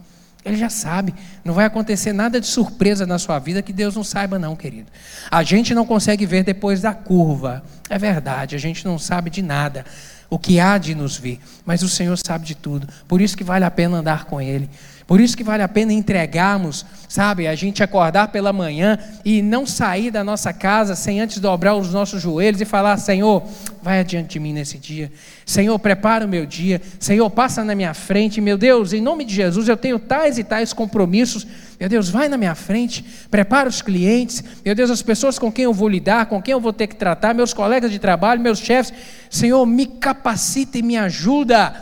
Ele 0.42 0.56
já 0.56 0.70
sabe, 0.70 1.14
não 1.44 1.52
vai 1.52 1.66
acontecer 1.66 2.14
nada 2.14 2.40
de 2.40 2.46
surpresa 2.46 3.04
na 3.04 3.18
sua 3.18 3.38
vida 3.38 3.60
que 3.60 3.74
Deus 3.74 3.94
não 3.94 4.02
saiba, 4.02 4.38
não, 4.38 4.56
querido. 4.56 4.90
A 5.30 5.42
gente 5.42 5.74
não 5.74 5.84
consegue 5.84 6.24
ver 6.24 6.44
depois 6.44 6.80
da 6.80 6.94
curva, 6.94 7.62
é 7.90 7.98
verdade, 7.98 8.56
a 8.56 8.58
gente 8.58 8.86
não 8.86 8.98
sabe 8.98 9.28
de 9.28 9.42
nada, 9.42 9.84
o 10.30 10.38
que 10.38 10.58
há 10.58 10.78
de 10.78 10.94
nos 10.94 11.18
vir, 11.18 11.38
mas 11.66 11.82
o 11.82 11.88
Senhor 11.90 12.16
sabe 12.16 12.46
de 12.46 12.54
tudo, 12.54 12.88
por 13.06 13.20
isso 13.20 13.36
que 13.36 13.44
vale 13.44 13.66
a 13.66 13.70
pena 13.70 13.98
andar 13.98 14.24
com 14.24 14.40
Ele. 14.40 14.70
Por 15.06 15.20
isso 15.20 15.36
que 15.36 15.44
vale 15.44 15.62
a 15.62 15.68
pena 15.68 15.92
entregarmos, 15.92 16.84
sabe, 17.08 17.46
a 17.46 17.54
gente 17.54 17.82
acordar 17.82 18.28
pela 18.28 18.54
manhã 18.54 18.98
e 19.22 19.42
não 19.42 19.66
sair 19.66 20.10
da 20.10 20.24
nossa 20.24 20.50
casa 20.50 20.94
sem 20.94 21.20
antes 21.20 21.38
dobrar 21.40 21.76
os 21.76 21.92
nossos 21.92 22.22
joelhos 22.22 22.62
e 22.62 22.64
falar: 22.64 22.96
Senhor, 22.96 23.42
vai 23.82 24.00
adiante 24.00 24.30
de 24.30 24.40
mim 24.40 24.54
nesse 24.54 24.78
dia. 24.78 25.12
Senhor, 25.44 25.78
prepara 25.78 26.24
o 26.24 26.28
meu 26.28 26.46
dia. 26.46 26.80
Senhor, 26.98 27.28
passa 27.28 27.62
na 27.62 27.74
minha 27.74 27.92
frente. 27.92 28.40
Meu 28.40 28.56
Deus, 28.56 28.94
em 28.94 29.00
nome 29.02 29.26
de 29.26 29.34
Jesus, 29.34 29.68
eu 29.68 29.76
tenho 29.76 29.98
tais 29.98 30.38
e 30.38 30.44
tais 30.44 30.72
compromissos. 30.72 31.46
Meu 31.78 31.88
Deus, 31.88 32.08
vai 32.08 32.26
na 32.26 32.38
minha 32.38 32.54
frente, 32.54 33.04
prepara 33.30 33.68
os 33.68 33.82
clientes. 33.82 34.42
Meu 34.64 34.74
Deus, 34.74 34.90
as 34.90 35.02
pessoas 35.02 35.38
com 35.38 35.52
quem 35.52 35.66
eu 35.66 35.74
vou 35.74 35.88
lidar, 35.88 36.26
com 36.26 36.40
quem 36.40 36.52
eu 36.52 36.60
vou 36.60 36.72
ter 36.72 36.86
que 36.86 36.96
tratar, 36.96 37.34
meus 37.34 37.52
colegas 37.52 37.90
de 37.90 37.98
trabalho, 37.98 38.40
meus 38.40 38.58
chefes. 38.58 38.94
Senhor, 39.28 39.66
me 39.66 39.84
capacita 39.84 40.78
e 40.78 40.82
me 40.82 40.96
ajuda 40.96 41.74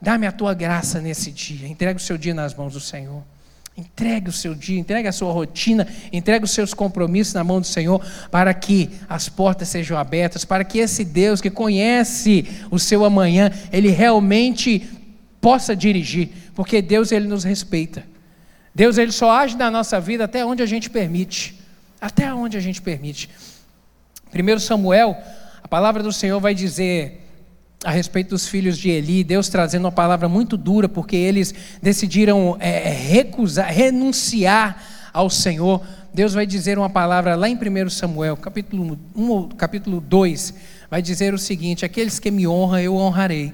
Dá-me 0.00 0.26
a 0.26 0.32
tua 0.32 0.54
graça 0.54 1.00
nesse 1.00 1.30
dia. 1.30 1.66
Entregue 1.66 1.98
o 1.98 2.02
seu 2.02 2.16
dia 2.16 2.34
nas 2.34 2.54
mãos 2.54 2.72
do 2.72 2.80
Senhor. 2.80 3.22
Entregue 3.76 4.28
o 4.28 4.32
seu 4.32 4.56
dia, 4.56 4.76
entregue 4.76 5.06
a 5.06 5.12
sua 5.12 5.32
rotina, 5.32 5.86
entregue 6.12 6.44
os 6.44 6.50
seus 6.50 6.74
compromissos 6.74 7.32
na 7.34 7.44
mão 7.44 7.60
do 7.60 7.66
Senhor, 7.66 8.04
para 8.28 8.52
que 8.52 8.90
as 9.08 9.28
portas 9.28 9.68
sejam 9.68 9.96
abertas, 9.96 10.44
para 10.44 10.64
que 10.64 10.78
esse 10.78 11.04
Deus 11.04 11.40
que 11.40 11.48
conhece 11.48 12.44
o 12.72 12.78
seu 12.78 13.04
amanhã, 13.04 13.52
ele 13.72 13.90
realmente 13.90 14.84
possa 15.40 15.76
dirigir, 15.76 16.30
porque 16.56 16.82
Deus 16.82 17.12
ele 17.12 17.28
nos 17.28 17.44
respeita. 17.44 18.04
Deus 18.74 18.98
ele 18.98 19.12
só 19.12 19.30
age 19.30 19.56
na 19.56 19.70
nossa 19.70 20.00
vida 20.00 20.24
até 20.24 20.44
onde 20.44 20.60
a 20.60 20.66
gente 20.66 20.90
permite. 20.90 21.58
Até 22.00 22.32
onde 22.34 22.56
a 22.56 22.60
gente 22.60 22.82
permite. 22.82 23.30
1 24.34 24.58
Samuel, 24.58 25.16
a 25.62 25.68
palavra 25.68 26.02
do 26.02 26.12
Senhor 26.12 26.40
vai 26.40 26.54
dizer 26.54 27.27
a 27.84 27.90
respeito 27.90 28.30
dos 28.30 28.48
filhos 28.48 28.76
de 28.76 28.90
Eli, 28.90 29.22
Deus 29.22 29.48
trazendo 29.48 29.84
uma 29.84 29.92
palavra 29.92 30.28
muito 30.28 30.56
dura, 30.56 30.88
porque 30.88 31.14
eles 31.14 31.54
decidiram 31.80 32.56
é, 32.58 32.90
recusar, 32.90 33.72
renunciar 33.72 34.82
ao 35.12 35.30
Senhor. 35.30 35.80
Deus 36.12 36.34
vai 36.34 36.44
dizer 36.44 36.76
uma 36.76 36.90
palavra 36.90 37.36
lá 37.36 37.48
em 37.48 37.56
1 37.56 37.90
Samuel, 37.90 38.36
capítulo 38.36 38.98
1, 39.14 39.48
capítulo 39.50 40.00
2, 40.00 40.54
vai 40.90 41.00
dizer 41.00 41.32
o 41.32 41.38
seguinte: 41.38 41.84
Aqueles 41.84 42.18
que 42.18 42.32
me 42.32 42.48
honram, 42.48 42.80
eu 42.80 42.96
honrarei, 42.96 43.52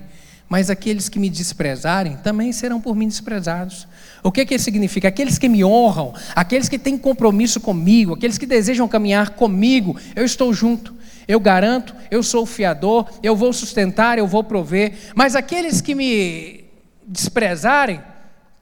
mas 0.48 0.70
aqueles 0.70 1.10
que 1.10 1.18
me 1.18 1.28
desprezarem, 1.28 2.16
também 2.16 2.50
serão 2.50 2.80
por 2.80 2.96
mim 2.96 3.08
desprezados. 3.08 3.86
O 4.22 4.32
que, 4.32 4.46
que 4.46 4.58
significa? 4.58 5.08
Aqueles 5.08 5.36
que 5.36 5.50
me 5.50 5.62
honram, 5.62 6.14
aqueles 6.34 6.66
que 6.66 6.78
têm 6.78 6.96
compromisso 6.96 7.60
comigo, 7.60 8.14
aqueles 8.14 8.38
que 8.38 8.46
desejam 8.46 8.88
caminhar 8.88 9.30
comigo, 9.30 9.98
eu 10.16 10.24
estou 10.24 10.54
junto. 10.54 10.94
Eu 11.26 11.40
garanto, 11.40 11.94
eu 12.10 12.22
sou 12.22 12.42
o 12.42 12.46
fiador, 12.46 13.08
eu 13.22 13.34
vou 13.34 13.52
sustentar, 13.52 14.18
eu 14.18 14.26
vou 14.26 14.44
prover. 14.44 15.12
Mas 15.14 15.34
aqueles 15.34 15.80
que 15.80 15.94
me 15.94 16.64
desprezarem, 17.06 18.00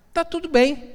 está 0.09 0.25
tudo 0.25 0.49
bem. 0.49 0.91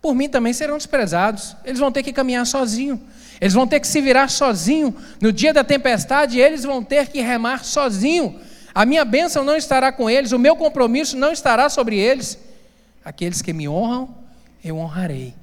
Por 0.00 0.14
mim 0.14 0.28
também 0.28 0.52
serão 0.52 0.76
desprezados. 0.76 1.56
Eles 1.64 1.78
vão 1.78 1.90
ter 1.90 2.02
que 2.02 2.12
caminhar 2.12 2.46
sozinho. 2.46 3.00
Eles 3.40 3.54
vão 3.54 3.66
ter 3.66 3.80
que 3.80 3.86
se 3.86 4.00
virar 4.00 4.28
sozinho. 4.28 4.94
No 5.20 5.32
dia 5.32 5.52
da 5.52 5.64
tempestade, 5.64 6.38
eles 6.38 6.64
vão 6.64 6.82
ter 6.82 7.08
que 7.08 7.20
remar 7.20 7.64
sozinho. 7.64 8.40
A 8.74 8.84
minha 8.84 9.04
bênção 9.04 9.44
não 9.44 9.56
estará 9.56 9.90
com 9.90 10.08
eles, 10.08 10.32
o 10.32 10.38
meu 10.38 10.54
compromisso 10.54 11.16
não 11.16 11.32
estará 11.32 11.68
sobre 11.68 11.96
eles. 11.98 12.38
Aqueles 13.04 13.42
que 13.42 13.52
me 13.52 13.68
honram, 13.68 14.14
eu 14.64 14.76
honrarei. 14.76 15.34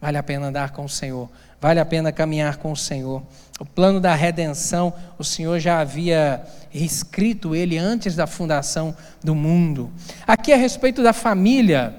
Vale 0.00 0.18
a 0.18 0.22
pena 0.22 0.46
andar 0.46 0.70
com 0.70 0.84
o 0.84 0.88
Senhor, 0.88 1.28
vale 1.60 1.80
a 1.80 1.84
pena 1.84 2.12
caminhar 2.12 2.58
com 2.58 2.70
o 2.70 2.76
Senhor. 2.76 3.22
O 3.58 3.64
plano 3.64 4.00
da 4.00 4.14
redenção, 4.14 4.92
o 5.18 5.24
Senhor 5.24 5.58
já 5.58 5.80
havia 5.80 6.44
escrito 6.74 7.54
ele 7.54 7.78
antes 7.78 8.14
da 8.14 8.26
fundação 8.26 8.94
do 9.24 9.34
mundo. 9.34 9.90
Aqui 10.26 10.52
a 10.52 10.56
respeito 10.56 11.02
da 11.02 11.14
família, 11.14 11.94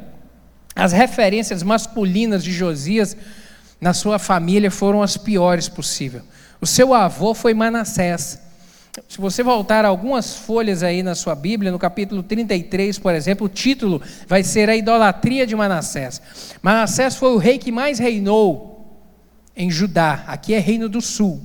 as 0.75 0.91
referências 0.91 1.63
masculinas 1.63 2.43
de 2.43 2.51
Josias 2.51 3.17
na 3.81 3.93
sua 3.93 4.19
família 4.19 4.69
foram 4.69 5.01
as 5.01 5.17
piores 5.17 5.67
possível. 5.67 6.21
O 6.61 6.67
seu 6.67 6.93
avô 6.93 7.33
foi 7.33 7.55
Manassés. 7.55 8.39
Se 9.09 9.19
você 9.19 9.41
voltar 9.41 9.83
algumas 9.83 10.35
folhas 10.35 10.83
aí 10.83 11.01
na 11.01 11.15
sua 11.15 11.33
Bíblia, 11.33 11.71
no 11.71 11.79
capítulo 11.79 12.21
33, 12.21 12.99
por 12.99 13.13
exemplo, 13.15 13.45
o 13.45 13.49
título 13.49 14.01
vai 14.27 14.43
ser 14.43 14.69
a 14.69 14.75
idolatria 14.75 15.45
de 15.45 15.55
Manassés. 15.55 16.21
Manassés 16.61 17.15
foi 17.15 17.33
o 17.33 17.37
rei 17.37 17.57
que 17.57 17.71
mais 17.71 17.97
reinou 17.97 18.76
em 19.57 19.71
Judá, 19.71 20.23
aqui 20.27 20.53
é 20.53 20.59
Reino 20.59 20.87
do 20.87 21.01
Sul. 21.01 21.41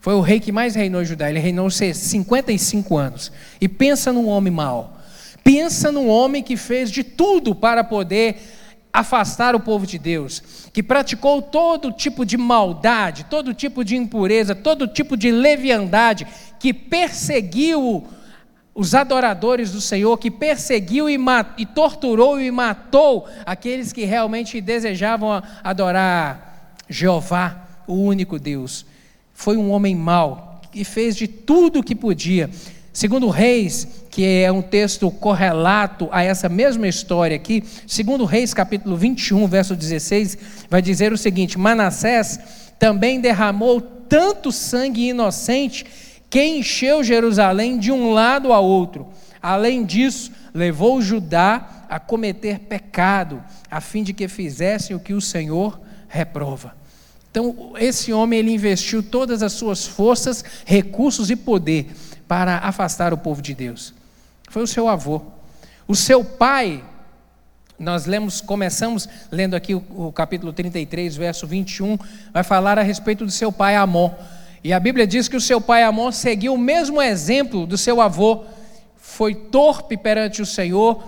Foi 0.00 0.14
o 0.14 0.20
rei 0.20 0.40
que 0.40 0.50
mais 0.50 0.74
reinou 0.74 1.00
em 1.00 1.04
Judá, 1.04 1.30
ele 1.30 1.38
reinou 1.38 1.70
55 1.70 2.96
anos. 2.96 3.32
E 3.60 3.68
pensa 3.68 4.12
num 4.12 4.26
homem 4.26 4.52
mau. 4.52 4.98
Pensa 5.44 5.92
num 5.92 6.08
homem 6.08 6.42
que 6.42 6.56
fez 6.56 6.90
de 6.90 7.04
tudo 7.04 7.54
para 7.54 7.84
poder 7.84 8.36
afastar 8.92 9.54
o 9.54 9.60
povo 9.60 9.86
de 9.86 9.98
Deus, 9.98 10.42
que 10.72 10.82
praticou 10.82 11.40
todo 11.40 11.92
tipo 11.92 12.24
de 12.24 12.36
maldade, 12.36 13.26
todo 13.30 13.54
tipo 13.54 13.84
de 13.84 13.96
impureza, 13.96 14.54
todo 14.54 14.88
tipo 14.88 15.16
de 15.16 15.30
leviandade, 15.30 16.26
que 16.58 16.74
perseguiu 16.74 18.04
os 18.74 18.94
adoradores 18.94 19.72
do 19.72 19.80
Senhor, 19.80 20.16
que 20.18 20.30
perseguiu 20.30 21.08
e, 21.08 21.18
e 21.58 21.66
torturou 21.66 22.40
e 22.40 22.50
matou 22.50 23.28
aqueles 23.44 23.92
que 23.92 24.04
realmente 24.04 24.60
desejavam 24.60 25.42
adorar 25.62 26.47
Jeová, 26.88 27.68
o 27.86 27.94
único 27.94 28.38
Deus. 28.38 28.86
Foi 29.32 29.56
um 29.56 29.70
homem 29.70 29.94
mau 29.94 30.60
e 30.74 30.84
fez 30.84 31.16
de 31.16 31.28
tudo 31.28 31.80
o 31.80 31.82
que 31.82 31.94
podia. 31.94 32.50
Segundo 32.92 33.28
Reis, 33.28 33.86
que 34.10 34.26
é 34.26 34.50
um 34.50 34.60
texto 34.60 35.10
correlato 35.10 36.08
a 36.10 36.22
essa 36.22 36.48
mesma 36.48 36.88
história 36.88 37.36
aqui, 37.36 37.62
segundo 37.86 38.24
Reis 38.24 38.52
capítulo 38.52 38.96
21, 38.96 39.46
verso 39.46 39.76
16, 39.76 40.38
vai 40.68 40.82
dizer 40.82 41.12
o 41.12 41.18
seguinte: 41.18 41.58
Manassés 41.58 42.40
também 42.78 43.20
derramou 43.20 43.80
tanto 43.80 44.50
sangue 44.50 45.08
inocente 45.08 45.86
que 46.28 46.44
encheu 46.44 47.04
Jerusalém 47.04 47.78
de 47.78 47.92
um 47.92 48.12
lado 48.12 48.52
a 48.52 48.58
outro. 48.58 49.06
Além 49.40 49.84
disso, 49.84 50.32
levou 50.52 51.00
Judá 51.00 51.86
a 51.88 51.98
cometer 52.00 52.58
pecado, 52.60 53.42
a 53.70 53.80
fim 53.80 54.02
de 54.02 54.12
que 54.12 54.28
fizessem 54.28 54.96
o 54.96 55.00
que 55.00 55.14
o 55.14 55.20
Senhor 55.20 55.80
reprova. 56.08 56.77
Então, 57.38 57.74
esse 57.78 58.12
homem 58.12 58.40
ele 58.40 58.52
investiu 58.52 59.00
todas 59.00 59.44
as 59.44 59.52
suas 59.52 59.86
forças, 59.86 60.44
recursos 60.66 61.30
e 61.30 61.36
poder 61.36 61.86
para 62.26 62.58
afastar 62.58 63.14
o 63.14 63.16
povo 63.16 63.40
de 63.40 63.54
Deus. 63.54 63.94
Foi 64.50 64.60
o 64.60 64.66
seu 64.66 64.88
avô. 64.88 65.22
O 65.86 65.94
seu 65.94 66.24
pai, 66.24 66.82
nós 67.78 68.06
lemos, 68.06 68.40
começamos 68.40 69.08
lendo 69.30 69.54
aqui 69.54 69.72
o, 69.72 69.84
o 69.96 70.12
capítulo 70.12 70.52
33, 70.52 71.14
verso 71.14 71.46
21, 71.46 71.96
vai 72.32 72.42
falar 72.42 72.76
a 72.76 72.82
respeito 72.82 73.24
do 73.24 73.30
seu 73.30 73.52
pai 73.52 73.76
Amon. 73.76 74.10
E 74.64 74.72
a 74.72 74.80
Bíblia 74.80 75.06
diz 75.06 75.28
que 75.28 75.36
o 75.36 75.40
seu 75.40 75.60
pai 75.60 75.84
Amon 75.84 76.10
seguiu 76.10 76.54
o 76.54 76.58
mesmo 76.58 77.00
exemplo 77.00 77.68
do 77.68 77.78
seu 77.78 78.00
avô, 78.00 78.46
foi 78.96 79.32
torpe 79.32 79.96
perante 79.96 80.42
o 80.42 80.46
Senhor, 80.46 81.04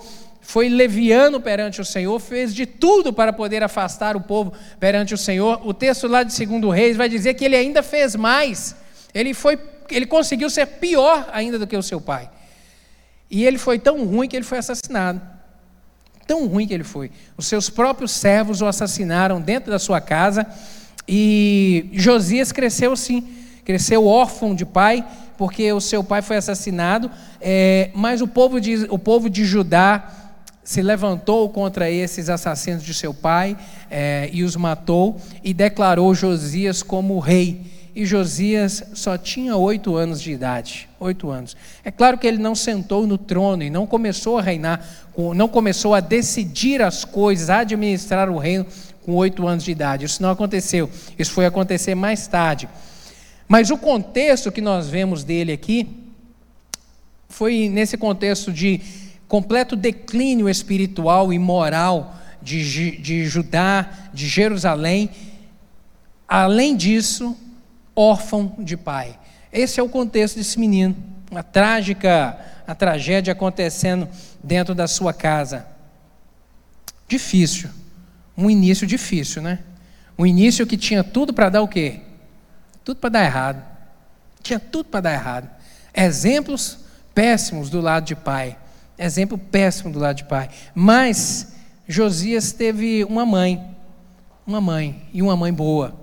foi 0.51 0.67
leviano 0.67 1.39
perante 1.39 1.79
o 1.79 1.85
Senhor, 1.85 2.19
fez 2.19 2.53
de 2.53 2.65
tudo 2.65 3.13
para 3.13 3.31
poder 3.31 3.63
afastar 3.63 4.17
o 4.17 4.19
povo 4.19 4.51
perante 4.81 5.13
o 5.13 5.17
Senhor. 5.17 5.65
O 5.65 5.73
texto 5.73 6.09
lá 6.09 6.23
de 6.23 6.45
2 6.45 6.75
Reis 6.75 6.97
vai 6.97 7.07
dizer 7.07 7.35
que 7.35 7.45
ele 7.45 7.55
ainda 7.55 7.81
fez 7.81 8.17
mais. 8.17 8.75
Ele 9.13 9.33
foi 9.33 9.57
ele 9.89 10.05
conseguiu 10.05 10.49
ser 10.49 10.65
pior 10.65 11.29
ainda 11.31 11.57
do 11.57 11.65
que 11.65 11.77
o 11.77 11.81
seu 11.81 12.01
pai. 12.01 12.29
E 13.29 13.45
ele 13.45 13.57
foi 13.57 13.79
tão 13.79 14.03
ruim 14.03 14.27
que 14.27 14.35
ele 14.35 14.43
foi 14.43 14.57
assassinado. 14.57 15.21
Tão 16.27 16.45
ruim 16.47 16.67
que 16.67 16.73
ele 16.73 16.83
foi. 16.83 17.11
Os 17.37 17.47
seus 17.47 17.69
próprios 17.69 18.11
servos 18.11 18.61
o 18.61 18.65
assassinaram 18.65 19.39
dentro 19.39 19.71
da 19.71 19.79
sua 19.79 20.01
casa. 20.01 20.45
E 21.07 21.89
Josias 21.93 22.51
cresceu 22.51 22.93
sim 22.97 23.25
cresceu 23.63 24.05
órfão 24.05 24.53
de 24.53 24.65
pai, 24.65 25.05
porque 25.37 25.71
o 25.71 25.79
seu 25.79 26.03
pai 26.03 26.21
foi 26.21 26.37
assassinado, 26.37 27.09
é, 27.39 27.89
mas 27.93 28.21
o 28.21 28.27
povo, 28.27 28.59
de, 28.59 28.87
o 28.89 28.99
povo 28.99 29.29
de 29.29 29.45
Judá 29.45 30.20
se 30.63 30.81
levantou 30.81 31.49
contra 31.49 31.89
esses 31.89 32.29
assassinos 32.29 32.83
de 32.83 32.93
seu 32.93 33.13
pai 33.13 33.57
é, 33.89 34.29
e 34.31 34.43
os 34.43 34.55
matou, 34.55 35.19
e 35.43 35.53
declarou 35.53 36.13
Josias 36.13 36.83
como 36.83 37.19
rei. 37.19 37.61
E 37.93 38.05
Josias 38.05 38.83
só 38.93 39.17
tinha 39.17 39.55
oito 39.57 39.95
anos 39.97 40.21
de 40.21 40.31
idade. 40.31 40.87
Oito 40.99 41.29
anos. 41.29 41.57
É 41.83 41.91
claro 41.91 42.17
que 42.17 42.25
ele 42.25 42.37
não 42.37 42.55
sentou 42.55 43.05
no 43.05 43.17
trono 43.17 43.63
e 43.63 43.69
não 43.69 43.85
começou 43.85 44.37
a 44.37 44.41
reinar, 44.41 44.85
não 45.35 45.49
começou 45.49 45.93
a 45.93 45.99
decidir 45.99 46.81
as 46.81 47.03
coisas, 47.03 47.49
a 47.49 47.59
administrar 47.59 48.29
o 48.29 48.37
reino 48.37 48.65
com 49.03 49.13
oito 49.15 49.45
anos 49.45 49.63
de 49.63 49.71
idade. 49.71 50.05
Isso 50.05 50.21
não 50.21 50.29
aconteceu. 50.29 50.89
Isso 51.19 51.31
foi 51.31 51.45
acontecer 51.45 51.95
mais 51.95 52.27
tarde. 52.27 52.69
Mas 53.45 53.69
o 53.69 53.77
contexto 53.77 54.51
que 54.51 54.61
nós 54.61 54.87
vemos 54.87 55.25
dele 55.25 55.51
aqui 55.51 55.89
foi 57.27 57.67
nesse 57.67 57.97
contexto 57.97 58.51
de 58.53 58.79
completo 59.31 59.77
declínio 59.77 60.49
espiritual 60.49 61.31
e 61.31 61.39
moral 61.39 62.17
de, 62.41 62.97
de 62.97 63.25
Judá, 63.25 63.89
de 64.13 64.27
Jerusalém. 64.27 65.09
Além 66.27 66.75
disso, 66.75 67.37
órfão 67.95 68.53
de 68.59 68.75
pai. 68.75 69.17
Esse 69.49 69.79
é 69.79 69.83
o 69.83 69.87
contexto 69.87 70.35
desse 70.35 70.59
menino. 70.59 70.97
Uma 71.31 71.43
trágica, 71.43 72.37
a 72.67 72.75
tragédia 72.75 73.31
acontecendo 73.31 74.05
dentro 74.43 74.75
da 74.75 74.85
sua 74.85 75.13
casa. 75.13 75.65
Difícil. 77.07 77.69
Um 78.37 78.49
início 78.49 78.85
difícil, 78.85 79.41
né? 79.41 79.59
Um 80.19 80.25
início 80.25 80.67
que 80.67 80.75
tinha 80.75 81.05
tudo 81.05 81.31
para 81.31 81.47
dar 81.47 81.61
o 81.61 81.69
quê? 81.69 82.01
Tudo 82.83 82.97
para 82.97 83.11
dar 83.11 83.23
errado. 83.23 83.63
Tinha 84.43 84.59
tudo 84.59 84.89
para 84.89 84.99
dar 84.99 85.13
errado. 85.13 85.49
Exemplos 85.93 86.79
péssimos 87.15 87.69
do 87.69 87.79
lado 87.79 88.03
de 88.03 88.15
pai. 88.15 88.57
Exemplo 89.03 89.37
péssimo 89.37 89.91
do 89.91 89.99
lado 89.99 90.17
de 90.17 90.25
pai. 90.25 90.49
Mas 90.75 91.53
Josias 91.87 92.51
teve 92.51 93.03
uma 93.05 93.25
mãe. 93.25 93.59
Uma 94.45 94.61
mãe. 94.61 95.01
E 95.11 95.21
uma 95.21 95.35
mãe 95.35 95.51
boa. 95.51 95.99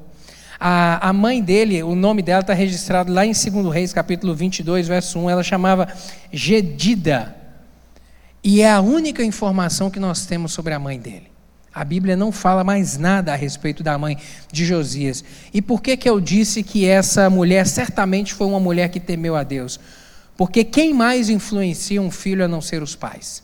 A, 0.59 1.09
a 1.09 1.13
mãe 1.13 1.41
dele, 1.41 1.83
o 1.85 1.95
nome 1.95 2.21
dela 2.21 2.41
está 2.41 2.53
registrado 2.53 3.13
lá 3.13 3.25
em 3.25 3.33
2 3.33 3.73
Reis, 3.73 3.93
capítulo 3.93 4.35
22, 4.35 4.89
verso 4.89 5.19
1. 5.21 5.31
Ela 5.31 5.43
chamava 5.45 5.87
Gedida. 6.33 7.37
E 8.43 8.63
é 8.63 8.71
a 8.71 8.81
única 8.81 9.23
informação 9.23 9.91
que 9.91 10.01
nós 10.01 10.27
temos 10.27 10.53
sobre 10.53 10.75
a 10.75 10.79
mãe 10.79 10.99
dele. 10.99 11.29
A 11.73 11.85
Bíblia 11.85 12.17
não 12.17 12.33
fala 12.33 12.65
mais 12.65 12.99
nada 12.99 13.33
a 13.33 13.37
respeito 13.37 13.85
da 13.85 13.97
mãe 13.97 14.19
de 14.51 14.65
Josias. 14.65 15.23
E 15.55 15.63
por 15.63 15.81
que, 15.81 15.97
que 15.97 16.11
eu 16.11 16.21
disse 16.21 16.65
que 16.65 16.85
essa 16.85 17.31
mulher 17.31 17.67
certamente 17.69 18.35
foi 18.35 18.49
uma 18.49 18.59
mulher 18.59 18.89
que 18.89 18.99
temeu 18.99 19.37
a 19.37 19.45
Deus? 19.45 19.79
Porque 20.39 20.63
quem 20.63 20.95
mais 20.95 21.29
influencia 21.29 22.01
um 22.01 22.13
filho 22.13 22.45
a 22.45 22.49
não 22.49 22.61
ser 22.61 22.81
os 22.81 22.95
pais? 22.95 23.43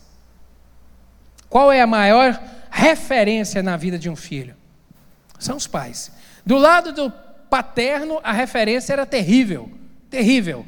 Qual 1.49 1.69
é 1.69 1.81
a 1.81 1.85
maior 1.85 2.41
referência 2.71 3.61
na 3.61 3.75
vida 3.75 3.99
de 3.99 4.09
um 4.09 4.15
filho? 4.15 4.55
São 5.37 5.57
os 5.57 5.67
pais. 5.67 6.09
Do 6.45 6.57
lado 6.57 6.93
do 6.93 7.11
paterno, 7.49 8.21
a 8.23 8.31
referência 8.31 8.93
era 8.93 9.05
terrível, 9.05 9.69
terrível. 10.09 10.65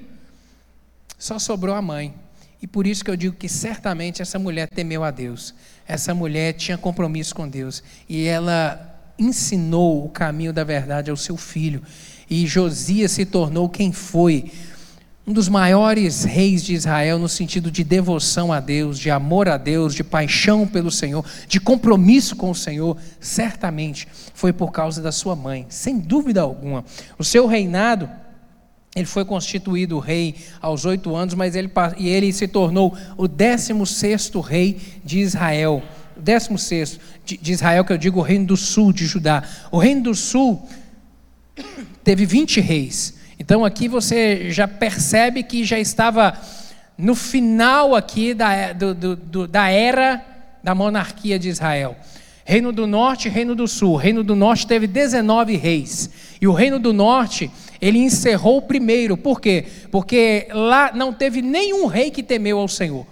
Só 1.17 1.39
sobrou 1.39 1.73
a 1.73 1.81
mãe. 1.81 2.13
E 2.61 2.67
por 2.67 2.85
isso 2.85 3.05
que 3.05 3.09
eu 3.09 3.15
digo 3.15 3.37
que 3.37 3.47
certamente 3.47 4.21
essa 4.21 4.37
mulher 4.37 4.67
temeu 4.67 5.05
a 5.05 5.11
Deus. 5.11 5.55
Essa 5.87 6.13
mulher 6.13 6.51
tinha 6.51 6.77
compromisso 6.77 7.33
com 7.33 7.47
Deus. 7.47 7.81
E 8.09 8.25
ela 8.25 8.99
ensinou 9.17 10.03
o 10.03 10.09
caminho 10.09 10.51
da 10.51 10.65
verdade 10.65 11.09
ao 11.09 11.15
seu 11.15 11.37
filho. 11.37 11.81
E 12.29 12.45
Josias 12.45 13.13
se 13.13 13.25
tornou 13.25 13.69
quem 13.69 13.93
foi 13.93 14.51
um 15.27 15.33
dos 15.33 15.49
maiores 15.49 16.23
reis 16.23 16.63
de 16.63 16.73
Israel 16.73 17.19
no 17.19 17.27
sentido 17.27 17.69
de 17.69 17.83
devoção 17.83 18.53
a 18.53 18.61
Deus, 18.61 18.97
de 18.97 19.11
amor 19.11 19.49
a 19.49 19.57
Deus, 19.57 19.93
de 19.93 20.01
paixão 20.01 20.65
pelo 20.65 20.89
Senhor, 20.89 21.25
de 21.49 21.59
compromisso 21.59 22.33
com 22.37 22.49
o 22.49 22.55
Senhor, 22.55 22.95
certamente 23.19 24.07
foi 24.33 24.53
por 24.53 24.71
causa 24.71 25.01
da 25.01 25.11
sua 25.11 25.35
mãe, 25.35 25.65
sem 25.67 25.99
dúvida 25.99 26.39
alguma. 26.39 26.85
O 27.19 27.25
seu 27.25 27.45
reinado, 27.45 28.09
ele 28.95 29.05
foi 29.05 29.25
constituído 29.25 29.99
rei 29.99 30.33
aos 30.61 30.85
oito 30.85 31.13
anos, 31.13 31.33
mas 31.33 31.57
ele, 31.57 31.69
e 31.97 32.07
ele 32.07 32.31
se 32.31 32.47
tornou 32.47 32.97
o 33.17 33.27
décimo 33.27 33.85
sexto 33.85 34.39
rei 34.39 34.79
de 35.03 35.19
Israel. 35.19 35.83
O 36.15 36.21
décimo 36.21 36.57
sexto 36.57 37.01
de, 37.25 37.51
Israel, 37.51 37.83
que 37.83 37.91
eu 37.91 37.97
digo 37.97 38.19
o 38.19 38.23
reino 38.23 38.45
do 38.45 38.55
sul 38.55 38.93
de 38.93 39.05
Judá. 39.05 39.43
O 39.71 39.77
reino 39.77 40.03
do 40.03 40.15
sul 40.15 40.65
teve 42.01 42.25
20 42.25 42.61
reis. 42.61 43.16
Então 43.39 43.63
aqui 43.63 43.87
você 43.87 44.49
já 44.49 44.67
percebe 44.67 45.43
que 45.43 45.63
já 45.63 45.77
estava 45.77 46.37
no 46.97 47.13
final 47.13 47.95
aqui 47.95 48.33
da, 48.33 48.73
do, 48.73 48.95
do, 48.95 49.15
do, 49.15 49.47
da 49.47 49.69
era 49.69 50.25
da 50.63 50.73
monarquia 50.73 51.37
de 51.37 51.49
Israel. 51.49 51.95
Reino 52.43 52.71
do 52.71 52.87
Norte 52.87 53.29
Reino 53.29 53.53
do 53.53 53.67
Sul. 53.67 53.93
O 53.93 53.97
Reino 53.97 54.23
do 54.23 54.35
Norte 54.35 54.65
teve 54.65 54.87
19 54.87 55.55
reis. 55.55 56.09
E 56.41 56.47
o 56.47 56.53
Reino 56.53 56.79
do 56.79 56.91
Norte, 56.91 57.51
ele 57.79 57.99
encerrou 57.99 58.57
o 58.57 58.61
primeiro. 58.61 59.15
Por 59.15 59.39
quê? 59.39 59.65
Porque 59.91 60.47
lá 60.51 60.91
não 60.93 61.13
teve 61.13 61.41
nenhum 61.41 61.85
rei 61.85 62.09
que 62.09 62.23
temeu 62.23 62.57
ao 62.57 62.67
Senhor. 62.67 63.05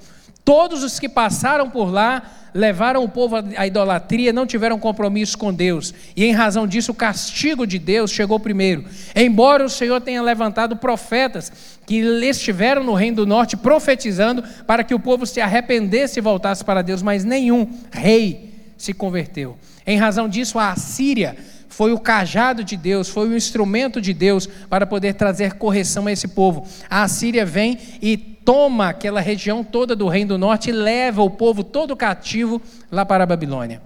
Todos 0.44 0.84
os 0.84 1.00
que 1.00 1.10
passaram 1.10 1.70
por 1.70 1.92
lá 1.92 2.24
levaram 2.56 3.04
o 3.04 3.10
povo 3.10 3.36
à 3.58 3.68
idolatria, 3.68 4.32
não 4.32 4.48
tiveram 4.48 4.80
compromisso 4.80 5.38
com 5.38 5.54
Deus. 5.54 5.94
E 6.16 6.24
em 6.24 6.32
razão 6.32 6.66
disso, 6.66 6.94
o 6.94 6.96
castigo 6.96 7.68
de 7.68 7.78
Deus 7.78 8.12
chegou 8.12 8.40
primeiro. 8.40 8.86
Embora 9.14 9.66
o 9.66 9.70
Senhor 9.70 10.00
tenha 10.00 10.22
levantado 10.22 10.78
profetas 10.78 11.52
que 11.86 11.98
estiveram 11.98 12.82
no 12.82 12.94
reino 12.94 13.18
do 13.18 13.26
norte 13.26 13.58
profetizando 13.58 14.42
para 14.66 14.86
que 14.86 14.96
o 14.96 15.00
povo 15.00 15.26
se 15.26 15.42
arrependesse 15.42 16.20
e 16.20 16.22
voltasse 16.22 16.64
para 16.64 16.82
Deus, 16.82 17.02
mas 17.02 17.26
nenhum 17.26 17.68
rei 17.92 18.54
se 18.78 18.94
converteu. 18.94 19.58
Em 19.86 19.98
razão 19.98 20.30
disso, 20.30 20.58
a 20.58 20.72
Assíria 20.72 21.36
foi 21.68 21.92
o 21.92 22.00
cajado 22.00 22.64
de 22.64 22.78
Deus, 22.78 23.10
foi 23.10 23.28
o 23.28 23.36
instrumento 23.36 24.00
de 24.00 24.14
Deus 24.14 24.48
para 24.70 24.86
poder 24.86 25.16
trazer 25.16 25.56
correção 25.56 26.08
a 26.08 26.12
esse 26.14 26.30
povo. 26.30 26.66
A 26.90 27.04
Assíria 27.04 27.46
vem 27.46 27.78
e 28.02 28.35
toma 28.46 28.90
aquela 28.90 29.20
região 29.20 29.64
toda 29.64 29.96
do 29.96 30.08
Reino 30.08 30.30
do 30.30 30.38
Norte 30.38 30.70
e 30.70 30.74
leva 30.74 31.24
o 31.24 31.30
povo 31.30 31.64
todo 31.64 31.98
cativo 31.98 32.62
lá 32.92 33.04
para 33.04 33.24
a 33.24 33.28
Babilônia. 33.28 33.82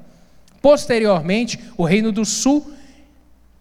Posteriormente, 0.62 1.58
o 1.78 1.86
Reino 1.86 2.12
do 2.12 2.26
Sul, 2.26 2.70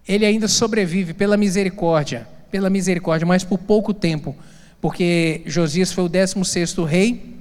ele 0.06 0.26
ainda 0.26 0.48
sobrevive 0.48 1.14
pela 1.14 1.36
misericórdia, 1.36 2.26
pela 2.50 2.68
misericórdia, 2.68 3.24
mas 3.24 3.44
por 3.44 3.58
pouco 3.58 3.94
tempo, 3.94 4.34
porque 4.80 5.42
Josias 5.46 5.92
foi 5.92 6.04
o 6.04 6.10
16º 6.10 6.84
rei, 6.84 7.36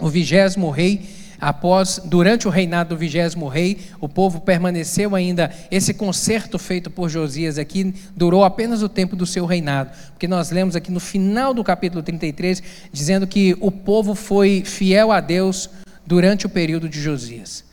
o 0.00 0.08
vigésimo 0.08 0.70
rei, 0.70 1.02
após, 1.42 2.00
durante 2.04 2.46
o 2.46 2.50
reinado 2.52 2.90
do 2.90 2.96
vigésimo 2.96 3.48
rei, 3.48 3.80
o 4.00 4.08
povo 4.08 4.40
permaneceu 4.40 5.16
ainda, 5.16 5.50
esse 5.72 5.92
concerto 5.92 6.56
feito 6.56 6.88
por 6.88 7.08
Josias 7.08 7.58
aqui, 7.58 7.92
durou 8.14 8.44
apenas 8.44 8.80
o 8.80 8.88
tempo 8.88 9.16
do 9.16 9.26
seu 9.26 9.44
reinado, 9.44 9.90
porque 10.12 10.28
nós 10.28 10.52
lemos 10.52 10.76
aqui 10.76 10.92
no 10.92 11.00
final 11.00 11.52
do 11.52 11.64
capítulo 11.64 12.00
33, 12.00 12.62
dizendo 12.92 13.26
que 13.26 13.56
o 13.60 13.72
povo 13.72 14.14
foi 14.14 14.62
fiel 14.64 15.10
a 15.10 15.18
Deus 15.18 15.68
durante 16.06 16.46
o 16.46 16.48
período 16.48 16.88
de 16.88 17.00
Josias. 17.00 17.64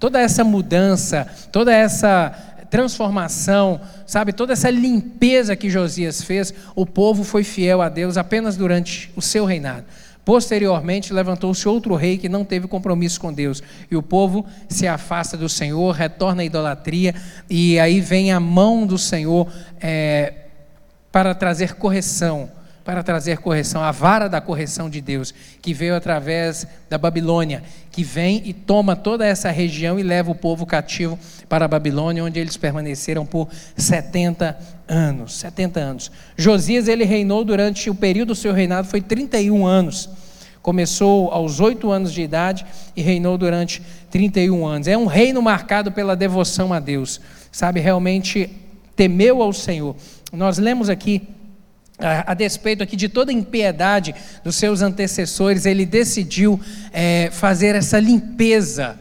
Toda 0.00 0.20
essa 0.20 0.42
mudança, 0.42 1.24
toda 1.52 1.72
essa 1.72 2.30
transformação, 2.68 3.80
sabe, 4.04 4.32
toda 4.32 4.54
essa 4.54 4.70
limpeza 4.70 5.54
que 5.54 5.70
Josias 5.70 6.20
fez, 6.20 6.52
o 6.74 6.84
povo 6.84 7.22
foi 7.22 7.44
fiel 7.44 7.80
a 7.80 7.88
Deus 7.88 8.16
apenas 8.16 8.56
durante 8.56 9.12
o 9.14 9.22
seu 9.22 9.44
reinado. 9.44 9.84
Posteriormente, 10.24 11.12
levantou-se 11.12 11.68
outro 11.68 11.94
rei 11.94 12.16
que 12.16 12.28
não 12.28 12.44
teve 12.44 12.66
compromisso 12.66 13.20
com 13.20 13.32
Deus. 13.32 13.62
E 13.90 13.96
o 13.96 14.02
povo 14.02 14.46
se 14.68 14.86
afasta 14.86 15.36
do 15.36 15.48
Senhor, 15.48 15.94
retorna 15.94 16.42
à 16.42 16.44
idolatria, 16.44 17.14
e 17.48 17.78
aí 17.78 18.00
vem 18.00 18.32
a 18.32 18.40
mão 18.40 18.86
do 18.86 18.96
Senhor 18.96 19.46
é, 19.80 20.32
para 21.12 21.34
trazer 21.34 21.74
correção 21.74 22.50
para 22.84 23.02
trazer 23.02 23.38
correção, 23.38 23.82
a 23.82 23.90
vara 23.90 24.28
da 24.28 24.40
correção 24.40 24.90
de 24.90 25.00
Deus, 25.00 25.32
que 25.62 25.72
veio 25.72 25.96
através 25.96 26.66
da 26.90 26.98
Babilônia, 26.98 27.62
que 27.90 28.04
vem 28.04 28.42
e 28.44 28.52
toma 28.52 28.94
toda 28.94 29.26
essa 29.26 29.50
região 29.50 29.98
e 29.98 30.02
leva 30.02 30.30
o 30.30 30.34
povo 30.34 30.66
cativo 30.66 31.18
para 31.48 31.64
a 31.64 31.68
Babilônia, 31.68 32.22
onde 32.22 32.38
eles 32.38 32.58
permaneceram 32.58 33.24
por 33.24 33.48
70 33.74 34.58
anos. 34.86 35.34
70 35.38 35.80
anos. 35.80 36.12
Josias 36.36 36.86
ele 36.86 37.04
reinou 37.04 37.42
durante 37.42 37.88
o 37.88 37.94
período 37.94 38.28
do 38.28 38.34
seu 38.34 38.52
reinado 38.52 38.86
foi 38.86 39.00
31 39.00 39.64
anos. 39.66 40.10
Começou 40.60 41.30
aos 41.30 41.60
oito 41.60 41.90
anos 41.90 42.12
de 42.12 42.22
idade 42.22 42.66
e 42.96 43.02
reinou 43.02 43.36
durante 43.38 43.82
31 44.10 44.66
anos. 44.66 44.88
É 44.88 44.96
um 44.96 45.06
reino 45.06 45.40
marcado 45.40 45.92
pela 45.92 46.16
devoção 46.16 46.72
a 46.72 46.80
Deus, 46.80 47.20
sabe? 47.52 47.80
Realmente 47.80 48.50
temeu 48.96 49.42
ao 49.42 49.52
Senhor. 49.52 49.94
Nós 50.32 50.58
lemos 50.58 50.88
aqui 50.88 51.28
a, 51.98 52.32
a, 52.32 52.34
despeito 52.34 52.82
aqui 52.82 52.96
de 52.96 53.08
toda 53.08 53.30
a 53.30 53.34
impiedade 53.34 54.14
dos 54.42 54.56
seus 54.56 54.82
antecessores, 54.82 55.64
ele 55.64 55.86
decidiu 55.86 56.60
é, 56.92 57.30
fazer 57.32 57.74
essa 57.74 57.98
limpeza 57.98 58.98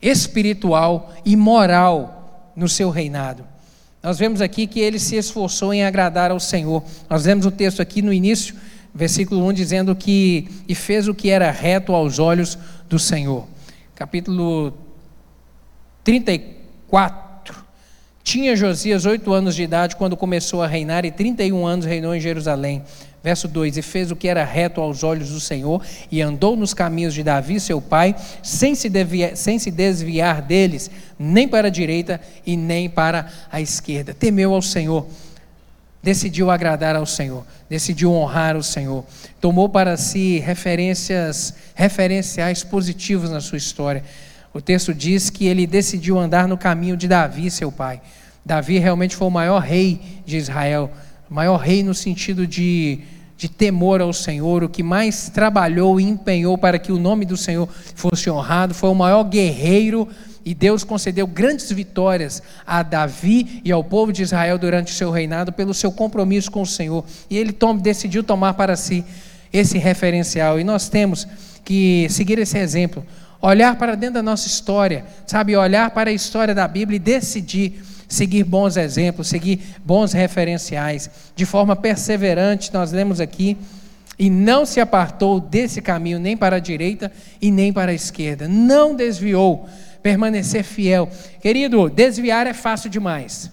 espiritual 0.00 1.14
e 1.24 1.36
moral 1.36 2.52
no 2.54 2.68
seu 2.68 2.90
reinado. 2.90 3.44
nós 4.02 4.18
vemos 4.18 4.40
aqui 4.40 4.66
que 4.66 4.80
ele 4.80 4.98
se 4.98 5.16
esforçou 5.16 5.74
em 5.74 5.84
agradar 5.84 6.30
ao 6.30 6.38
Senhor. 6.38 6.82
Nós 7.10 7.24
vemos 7.24 7.44
o 7.44 7.50
texto 7.50 7.82
aqui 7.82 8.00
no 8.00 8.12
início, 8.12 8.54
versículo 8.94 9.44
1, 9.48 9.52
dizendo 9.52 9.96
que 9.96 10.48
e 10.68 10.74
fez 10.74 11.08
o 11.08 11.14
que 11.14 11.28
era 11.28 11.50
reto 11.50 11.92
aos 11.92 12.18
olhos 12.18 12.56
do 12.88 12.98
Senhor. 12.98 13.46
Capítulo 13.94 14.72
34. 16.04 17.25
Tinha 18.26 18.56
Josias 18.56 19.06
oito 19.06 19.32
anos 19.32 19.54
de 19.54 19.62
idade 19.62 19.94
quando 19.94 20.16
começou 20.16 20.60
a 20.60 20.66
reinar, 20.66 21.04
e 21.04 21.12
31 21.12 21.64
anos 21.64 21.86
reinou 21.86 22.12
em 22.12 22.20
Jerusalém. 22.20 22.82
Verso 23.22 23.46
2: 23.46 23.76
E 23.76 23.82
fez 23.82 24.10
o 24.10 24.16
que 24.16 24.26
era 24.26 24.44
reto 24.44 24.80
aos 24.80 25.04
olhos 25.04 25.30
do 25.30 25.38
Senhor, 25.38 25.80
e 26.10 26.20
andou 26.20 26.56
nos 26.56 26.74
caminhos 26.74 27.14
de 27.14 27.22
Davi, 27.22 27.60
seu 27.60 27.80
pai, 27.80 28.16
sem 28.42 28.74
se, 28.74 28.88
desviar, 28.88 29.36
sem 29.36 29.60
se 29.60 29.70
desviar 29.70 30.42
deles, 30.42 30.90
nem 31.16 31.46
para 31.46 31.68
a 31.68 31.70
direita 31.70 32.20
e 32.44 32.56
nem 32.56 32.90
para 32.90 33.30
a 33.50 33.60
esquerda. 33.60 34.12
Temeu 34.12 34.52
ao 34.52 34.60
Senhor, 34.60 35.06
decidiu 36.02 36.50
agradar 36.50 36.96
ao 36.96 37.06
Senhor, 37.06 37.46
decidiu 37.70 38.10
honrar 38.10 38.56
o 38.56 38.62
Senhor, 38.62 39.04
tomou 39.40 39.68
para 39.68 39.96
si 39.96 40.40
referências, 40.40 41.54
referenciais 41.76 42.64
positivos 42.64 43.30
na 43.30 43.40
sua 43.40 43.58
história. 43.58 44.02
O 44.56 44.60
texto 44.62 44.94
diz 44.94 45.28
que 45.28 45.44
ele 45.44 45.66
decidiu 45.66 46.18
andar 46.18 46.48
no 46.48 46.56
caminho 46.56 46.96
de 46.96 47.06
Davi, 47.06 47.50
seu 47.50 47.70
pai. 47.70 48.00
Davi 48.42 48.78
realmente 48.78 49.14
foi 49.14 49.26
o 49.26 49.30
maior 49.30 49.58
rei 49.60 50.00
de 50.24 50.38
Israel, 50.38 50.90
o 51.30 51.34
maior 51.34 51.58
rei 51.58 51.82
no 51.82 51.92
sentido 51.92 52.46
de, 52.46 53.00
de 53.36 53.50
temor 53.50 54.00
ao 54.00 54.14
Senhor, 54.14 54.64
o 54.64 54.68
que 54.70 54.82
mais 54.82 55.28
trabalhou 55.28 56.00
e 56.00 56.04
empenhou 56.04 56.56
para 56.56 56.78
que 56.78 56.90
o 56.90 56.98
nome 56.98 57.26
do 57.26 57.36
Senhor 57.36 57.68
fosse 57.94 58.30
honrado, 58.30 58.72
foi 58.72 58.88
o 58.88 58.94
maior 58.94 59.24
guerreiro 59.24 60.08
e 60.42 60.54
Deus 60.54 60.82
concedeu 60.82 61.26
grandes 61.26 61.70
vitórias 61.70 62.42
a 62.66 62.82
Davi 62.82 63.60
e 63.62 63.70
ao 63.70 63.84
povo 63.84 64.10
de 64.10 64.22
Israel 64.22 64.56
durante 64.56 64.90
o 64.90 64.96
seu 64.96 65.10
reinado 65.10 65.52
pelo 65.52 65.74
seu 65.74 65.92
compromisso 65.92 66.50
com 66.50 66.62
o 66.62 66.66
Senhor. 66.66 67.04
E 67.28 67.36
ele 67.36 67.52
tom, 67.52 67.76
decidiu 67.76 68.24
tomar 68.24 68.54
para 68.54 68.74
si 68.74 69.04
esse 69.52 69.76
referencial. 69.76 70.58
E 70.58 70.64
nós 70.64 70.88
temos 70.88 71.28
que 71.62 72.06
seguir 72.08 72.38
esse 72.38 72.56
exemplo 72.56 73.04
olhar 73.48 73.76
para 73.76 73.94
dentro 73.94 74.14
da 74.14 74.22
nossa 74.22 74.46
história, 74.46 75.04
sabe? 75.26 75.56
Olhar 75.56 75.90
para 75.90 76.10
a 76.10 76.12
história 76.12 76.54
da 76.54 76.66
Bíblia 76.66 76.96
e 76.96 77.00
decidir 77.00 77.82
seguir 78.08 78.44
bons 78.44 78.76
exemplos, 78.76 79.28
seguir 79.28 79.60
bons 79.84 80.12
referenciais. 80.12 81.10
De 81.34 81.44
forma 81.44 81.74
perseverante, 81.74 82.72
nós 82.72 82.92
lemos 82.92 83.20
aqui, 83.20 83.56
e 84.18 84.30
não 84.30 84.64
se 84.64 84.80
apartou 84.80 85.38
desse 85.38 85.82
caminho 85.82 86.18
nem 86.18 86.36
para 86.36 86.56
a 86.56 86.60
direita 86.60 87.12
e 87.40 87.50
nem 87.50 87.72
para 87.72 87.90
a 87.92 87.94
esquerda. 87.94 88.48
Não 88.48 88.96
desviou, 88.96 89.68
permanecer 90.02 90.64
fiel. 90.64 91.10
Querido, 91.40 91.90
desviar 91.90 92.46
é 92.46 92.54
fácil 92.54 92.88
demais. 92.88 93.50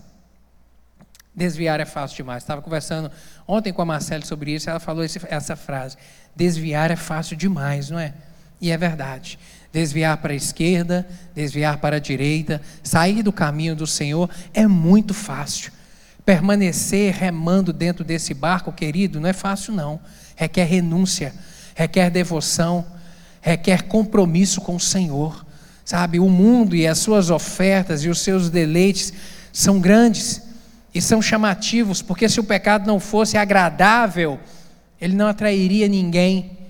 Desviar 1.35 1.79
é 1.81 1.85
fácil 1.85 2.17
demais. 2.17 2.43
Estava 2.43 2.61
conversando 2.61 3.11
ontem 3.45 3.73
com 3.73 3.81
a 3.81 3.85
Marcela 3.85 4.23
sobre 4.23 4.53
isso, 4.53 4.69
ela 4.69 4.79
falou 4.79 5.03
essa 5.03 5.55
frase: 5.55 5.97
desviar 6.33 6.91
é 6.91 6.95
fácil 6.95 7.35
demais, 7.35 7.89
não 7.89 7.99
é? 7.99 8.13
E 8.61 8.71
é 8.71 8.77
verdade 8.77 9.37
desviar 9.73 10.17
para 10.17 10.33
a 10.33 10.35
esquerda, 10.35 11.05
desviar 11.33 11.79
para 11.79 11.95
a 11.95 11.99
direita, 11.99 12.61
sair 12.83 13.23
do 13.23 13.33
caminho 13.33 13.75
do 13.75 13.87
Senhor 13.87 14.29
é 14.53 14.67
muito 14.67 15.15
fácil. 15.15 15.71
Permanecer 16.23 17.13
remando 17.15 17.73
dentro 17.73 18.03
desse 18.03 18.35
barco, 18.35 18.71
querido, 18.71 19.19
não 19.19 19.27
é 19.27 19.33
fácil, 19.33 19.73
não. 19.73 19.99
Requer 20.35 20.65
renúncia, 20.65 21.33
requer 21.73 22.11
devoção, 22.11 22.85
requer 23.41 23.83
compromisso 23.83 24.61
com 24.61 24.75
o 24.75 24.79
Senhor. 24.79 25.43
Sabe, 25.83 26.19
o 26.19 26.29
mundo 26.29 26.75
e 26.75 26.87
as 26.87 26.99
suas 26.99 27.31
ofertas 27.31 28.05
e 28.05 28.09
os 28.09 28.19
seus 28.19 28.49
deleites 28.49 29.11
são 29.51 29.81
grandes 29.81 30.41
e 30.93 31.01
são 31.01 31.21
chamativos, 31.21 32.01
porque 32.01 32.29
se 32.29 32.39
o 32.39 32.43
pecado 32.43 32.85
não 32.85 32.99
fosse 32.99 33.37
agradável, 33.37 34.39
ele 35.01 35.15
não 35.15 35.27
atrairia 35.27 35.87
ninguém. 35.87 36.62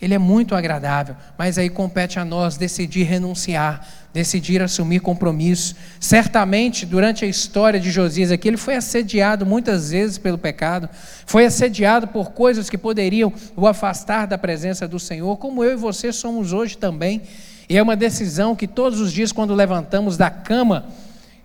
Ele 0.00 0.12
é 0.12 0.18
muito 0.18 0.54
agradável, 0.54 1.16
mas 1.38 1.56
aí 1.56 1.70
compete 1.70 2.18
a 2.18 2.24
nós 2.24 2.58
decidir 2.58 3.04
renunciar, 3.04 3.86
decidir 4.12 4.60
assumir 4.60 5.00
compromisso. 5.00 5.74
Certamente, 5.98 6.84
durante 6.84 7.24
a 7.24 7.28
história 7.28 7.80
de 7.80 7.90
Josias 7.90 8.30
aqui, 8.30 8.46
ele 8.46 8.58
foi 8.58 8.76
assediado 8.76 9.46
muitas 9.46 9.92
vezes 9.92 10.18
pelo 10.18 10.36
pecado, 10.36 10.86
foi 11.24 11.46
assediado 11.46 12.08
por 12.08 12.32
coisas 12.32 12.68
que 12.68 12.76
poderiam 12.76 13.32
o 13.56 13.66
afastar 13.66 14.26
da 14.26 14.36
presença 14.36 14.86
do 14.86 15.00
Senhor, 15.00 15.38
como 15.38 15.64
eu 15.64 15.72
e 15.72 15.76
você 15.76 16.12
somos 16.12 16.52
hoje 16.52 16.76
também. 16.76 17.22
E 17.66 17.78
é 17.78 17.82
uma 17.82 17.96
decisão 17.96 18.54
que 18.54 18.68
todos 18.68 19.00
os 19.00 19.10
dias, 19.10 19.32
quando 19.32 19.54
levantamos 19.54 20.18
da 20.18 20.28
cama, 20.28 20.88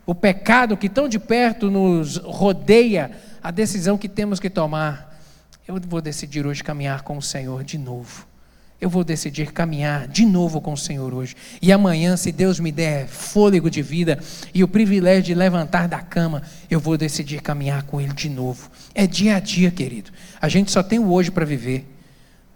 o 0.05 0.13
pecado 0.13 0.75
que 0.75 0.89
tão 0.89 1.07
de 1.07 1.17
perto 1.17 1.71
nos 1.71 2.17
rodeia, 2.17 3.11
a 3.41 3.49
decisão 3.49 3.97
que 3.97 4.09
temos 4.09 4.41
que 4.41 4.49
tomar. 4.49 5.09
Eu 5.65 5.79
vou 5.87 6.01
decidir 6.01 6.45
hoje 6.45 6.61
caminhar 6.61 7.03
com 7.03 7.17
o 7.17 7.21
Senhor 7.21 7.63
de 7.63 7.77
novo 7.77 8.30
eu 8.81 8.89
vou 8.89 9.03
decidir 9.03 9.53
caminhar 9.53 10.07
de 10.07 10.25
novo 10.25 10.59
com 10.59 10.73
o 10.73 10.77
Senhor 10.77 11.13
hoje. 11.13 11.35
E 11.61 11.71
amanhã, 11.71 12.17
se 12.17 12.31
Deus 12.31 12.59
me 12.59 12.71
der 12.71 13.07
fôlego 13.07 13.69
de 13.69 13.83
vida 13.83 14.17
e 14.55 14.63
o 14.63 14.67
privilégio 14.67 15.21
de 15.21 15.35
levantar 15.35 15.87
da 15.87 15.99
cama, 15.99 16.41
eu 16.67 16.79
vou 16.79 16.97
decidir 16.97 17.43
caminhar 17.43 17.83
com 17.83 18.01
Ele 18.01 18.11
de 18.11 18.27
novo. 18.27 18.71
É 18.95 19.05
dia 19.05 19.35
a 19.35 19.39
dia, 19.39 19.69
querido. 19.69 20.09
A 20.41 20.49
gente 20.49 20.71
só 20.71 20.81
tem 20.81 20.97
o 20.97 21.13
hoje 21.13 21.29
para 21.29 21.45
viver. 21.45 21.87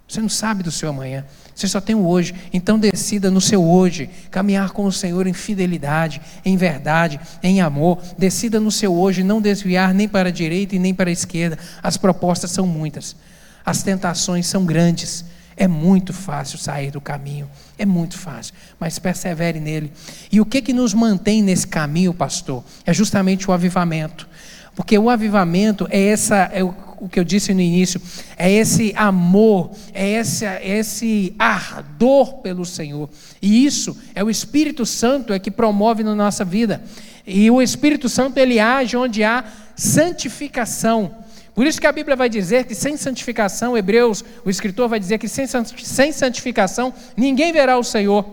Você 0.08 0.20
não 0.20 0.30
sabe 0.30 0.64
do 0.64 0.72
seu 0.72 0.90
amanhã. 0.90 1.26
Você 1.54 1.68
só 1.68 1.80
tem 1.80 1.96
o 1.96 2.08
hoje. 2.08 2.34
Então 2.52 2.80
decida 2.80 3.30
no 3.30 3.40
seu 3.40 3.64
hoje 3.64 4.10
caminhar 4.32 4.72
com 4.72 4.86
o 4.86 4.92
Senhor 4.92 5.28
em 5.28 5.34
fidelidade, 5.34 6.20
em 6.44 6.58
verdade, 6.58 7.20
em 7.44 7.62
amor. 7.62 8.02
Decida 8.18 8.60
no 8.60 8.72
seu 8.72 8.96
hoje 8.96 9.24
não 9.24 9.40
desviar 9.40 9.94
nem 9.94 10.08
para 10.08 10.30
a 10.30 10.32
direita 10.32 10.76
e 10.76 10.80
nem 10.80 10.94
para 10.94 11.12
a 11.12 11.14
esquerda. 11.14 11.60
As 11.84 11.98
propostas 11.98 12.50
são 12.50 12.66
muitas. 12.66 13.16
As 13.64 13.84
tentações 13.84 14.48
são 14.48 14.66
grandes. 14.66 15.35
É 15.58 15.68
muito 15.68 16.12
fácil 16.12 16.58
sair 16.58 16.92
do 16.92 17.00
caminho, 17.00 17.50
é 17.78 17.86
muito 17.86 18.18
fácil, 18.18 18.54
mas 18.80 19.00
persevere 19.00 19.60
nele. 19.60 19.92
E 20.32 20.42
o 20.42 20.46
que 20.46 20.62
que 20.62 20.74
nos 20.74 20.94
mantém 20.94 21.42
nesse 21.42 21.66
caminho, 21.66 22.14
pastor? 22.14 22.64
É 22.86 22.94
justamente 22.94 23.50
o 23.50 23.54
avivamento. 23.54 24.28
Porque 24.76 24.98
o 24.98 25.10
avivamento 25.10 25.88
é 25.90 26.08
essa, 26.08 26.50
é 26.52 26.62
o, 26.62 26.76
o 27.00 27.08
que 27.08 27.18
eu 27.18 27.24
disse 27.24 27.54
no 27.54 27.62
início, 27.62 28.02
é 28.38 28.52
esse 28.52 28.94
amor, 28.98 29.72
é 29.94 30.06
esse, 30.20 30.46
é 30.46 30.78
esse 30.78 31.34
ardor 31.40 32.40
pelo 32.40 32.66
Senhor. 32.66 33.10
E 33.42 33.66
isso 33.66 33.98
é 34.14 34.22
o 34.22 34.30
Espírito 34.30 34.86
Santo 34.86 35.32
é 35.32 35.40
que 35.40 35.50
promove 35.50 36.04
na 36.04 36.14
nossa 36.14 36.44
vida. 36.44 36.84
E 37.26 37.50
o 37.50 37.62
Espírito 37.62 38.10
Santo 38.10 38.38
ele 38.38 38.60
age 38.60 38.98
onde 38.98 39.24
há 39.24 39.46
santificação. 39.76 41.25
Por 41.56 41.66
isso 41.66 41.80
que 41.80 41.88
a 41.88 41.92
Bíblia 41.92 42.18
vai 42.18 42.28
dizer 42.28 42.66
que 42.66 42.76
sem 42.76 42.98
santificação, 42.98 43.78
Hebreus, 43.78 44.24
o 44.44 44.50
escritor 44.50 44.90
vai 44.90 45.00
dizer 45.00 45.18
que 45.18 45.28
sem 45.30 46.12
santificação 46.12 46.94
ninguém 47.16 47.54
verá 47.54 47.78
o 47.78 47.84
Senhor. 47.84 48.26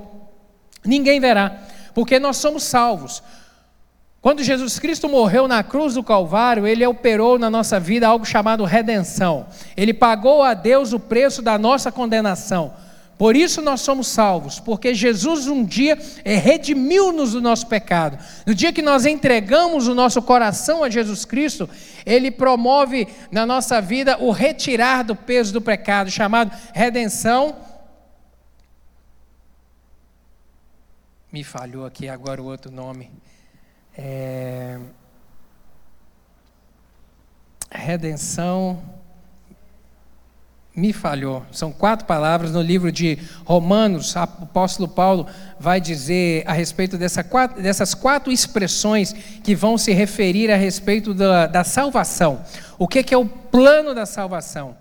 Ninguém 0.85 1.21
verá, 1.21 1.63
porque 1.95 2.19
nós 2.19 2.39
somos 2.39 2.65
salvos. 2.65 3.23
Quando 4.21 4.43
Jesus 4.43 4.79
Cristo 4.79 5.09
morreu 5.09 5.47
na 5.47 5.63
cruz 5.63 5.95
do 5.95 6.03
Calvário, 6.03 6.67
ele 6.67 6.85
operou 6.85 7.39
na 7.39 7.49
nossa 7.49 7.79
vida 7.79 8.09
algo 8.09 8.25
chamado 8.25 8.65
redenção. 8.65 9.47
Ele 9.77 9.95
pagou 9.95 10.43
a 10.43 10.55
Deus 10.55 10.93
o 10.93 10.99
preço 10.99 11.41
da 11.41 11.57
nossa 11.57 11.93
condenação. 11.93 12.75
Por 13.23 13.37
isso 13.37 13.63
nós 13.63 13.83
somos 13.83 14.09
salvos, 14.09 14.59
porque 14.59 14.93
Jesus 14.93 15.47
um 15.47 15.65
dia 15.65 15.97
é, 16.25 16.35
redimiu-nos 16.35 17.35
do 17.35 17.41
nosso 17.41 17.69
pecado. 17.69 18.19
No 18.45 18.53
dia 18.53 18.73
que 18.73 18.83
nós 18.83 19.07
entregamos 19.07 19.87
o 19.87 19.95
nosso 19.95 20.21
coração 20.21 20.83
a 20.83 20.91
Jesus 20.91 21.25
Cristo, 21.25 21.71
Ele 22.05 22.33
promove 22.33 23.07
na 23.31 23.47
nossa 23.47 23.81
vida 23.81 24.19
o 24.19 24.33
retirar 24.33 25.05
do 25.05 25.15
peso 25.15 25.53
do 25.53 25.61
pecado, 25.61 26.11
chamado 26.11 26.51
redenção. 26.75 27.55
Me 31.31 31.45
falhou 31.45 31.87
aqui 31.87 32.09
agora 32.09 32.43
o 32.43 32.47
outro 32.47 32.73
nome. 32.73 33.09
É... 33.97 34.81
Redenção 37.71 38.83
me 40.75 40.93
falhou. 40.93 41.45
São 41.53 41.71
quatro 41.71 42.07
palavras 42.07 42.53
no 42.53 42.63
livro 42.63 42.91
de 42.91 43.19
Romanos, 43.45 44.15
o 44.15 44.19
apóstolo 44.19 44.89
Paulo 44.89 45.27
vai 45.61 45.81
dizer 45.81 46.45
a 46.47 46.53
respeito 46.53 46.97
dessa 46.97 47.23
quatro, 47.23 47.63
dessas 47.63 47.95
quatro 47.95 48.33
expressões 48.33 49.13
que 49.13 49.55
vão 49.55 49.77
se 49.77 49.93
referir 49.93 50.51
a 50.51 50.57
respeito 50.57 51.13
da, 51.13 51.47
da 51.47 51.65
salvação. 51.65 52.43
O 52.79 52.89
que, 52.89 53.03
que 53.03 53.15
é 53.15 53.19
o 53.19 53.27
plano 53.27 53.95
da 53.95 54.07
salvação? 54.07 54.77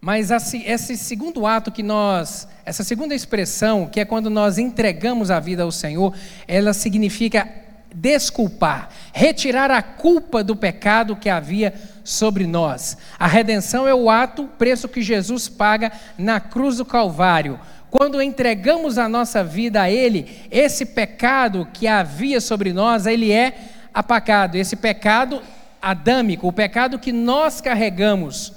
Mas 0.00 0.32
esse 0.52 0.96
segundo 0.96 1.46
ato 1.46 1.70
que 1.70 1.82
nós, 1.82 2.48
essa 2.64 2.82
segunda 2.82 3.14
expressão, 3.14 3.86
que 3.86 4.00
é 4.00 4.04
quando 4.04 4.28
nós 4.28 4.58
entregamos 4.58 5.30
a 5.30 5.38
vida 5.38 5.62
ao 5.62 5.70
Senhor, 5.70 6.12
ela 6.48 6.72
significa 6.72 7.48
desculpar, 7.94 8.88
retirar 9.12 9.70
a 9.70 9.80
culpa 9.80 10.42
do 10.42 10.56
pecado 10.56 11.14
que 11.14 11.28
havia 11.28 11.72
sobre 12.04 12.46
nós. 12.46 12.96
A 13.18 13.26
redenção 13.26 13.86
é 13.86 13.94
o 13.94 14.10
ato, 14.10 14.44
o 14.44 14.48
preço 14.48 14.88
que 14.88 15.02
Jesus 15.02 15.48
paga 15.48 15.92
na 16.18 16.40
cruz 16.40 16.76
do 16.76 16.84
Calvário. 16.84 17.58
Quando 17.90 18.22
entregamos 18.22 18.96
a 18.96 19.08
nossa 19.08 19.44
vida 19.44 19.82
a 19.82 19.90
Ele, 19.90 20.48
esse 20.50 20.86
pecado 20.86 21.68
que 21.72 21.86
havia 21.86 22.40
sobre 22.40 22.72
nós, 22.72 23.06
ele 23.06 23.30
é 23.30 23.54
apagado. 23.92 24.56
Esse 24.56 24.76
pecado 24.76 25.42
adâmico, 25.80 26.48
o 26.48 26.52
pecado 26.52 26.98
que 26.98 27.12
nós 27.12 27.60
carregamos, 27.60 28.52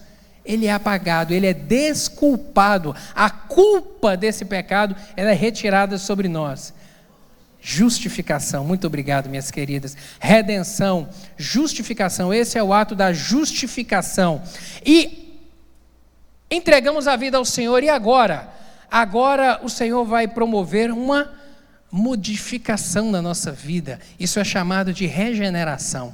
ele 0.45 0.67
é 0.67 0.71
apagado, 0.71 1.33
ele 1.33 1.47
é 1.47 1.53
desculpado. 1.53 2.95
A 3.15 3.29
culpa 3.29 4.15
desse 4.15 4.45
pecado 4.45 4.95
é 5.17 5.31
retirada 5.33 5.97
sobre 5.97 6.27
nós. 6.27 6.73
Justificação, 7.67 8.63
muito 8.63 8.85
obrigado, 8.85 9.27
minhas 9.27 9.49
queridas. 9.49 9.97
Redenção, 10.19 11.09
justificação, 11.35 12.31
esse 12.31 12.59
é 12.59 12.63
o 12.63 12.71
ato 12.71 12.93
da 12.93 13.11
justificação. 13.11 14.43
E 14.85 15.35
entregamos 16.49 17.07
a 17.07 17.15
vida 17.15 17.39
ao 17.39 17.43
Senhor, 17.43 17.81
e 17.81 17.89
agora? 17.89 18.53
Agora 18.89 19.61
o 19.63 19.69
Senhor 19.69 20.05
vai 20.05 20.27
promover 20.27 20.91
uma 20.91 21.33
modificação 21.91 23.09
na 23.09 23.19
nossa 23.19 23.51
vida. 23.51 23.99
Isso 24.19 24.39
é 24.39 24.43
chamado 24.43 24.93
de 24.93 25.07
regeneração. 25.07 26.13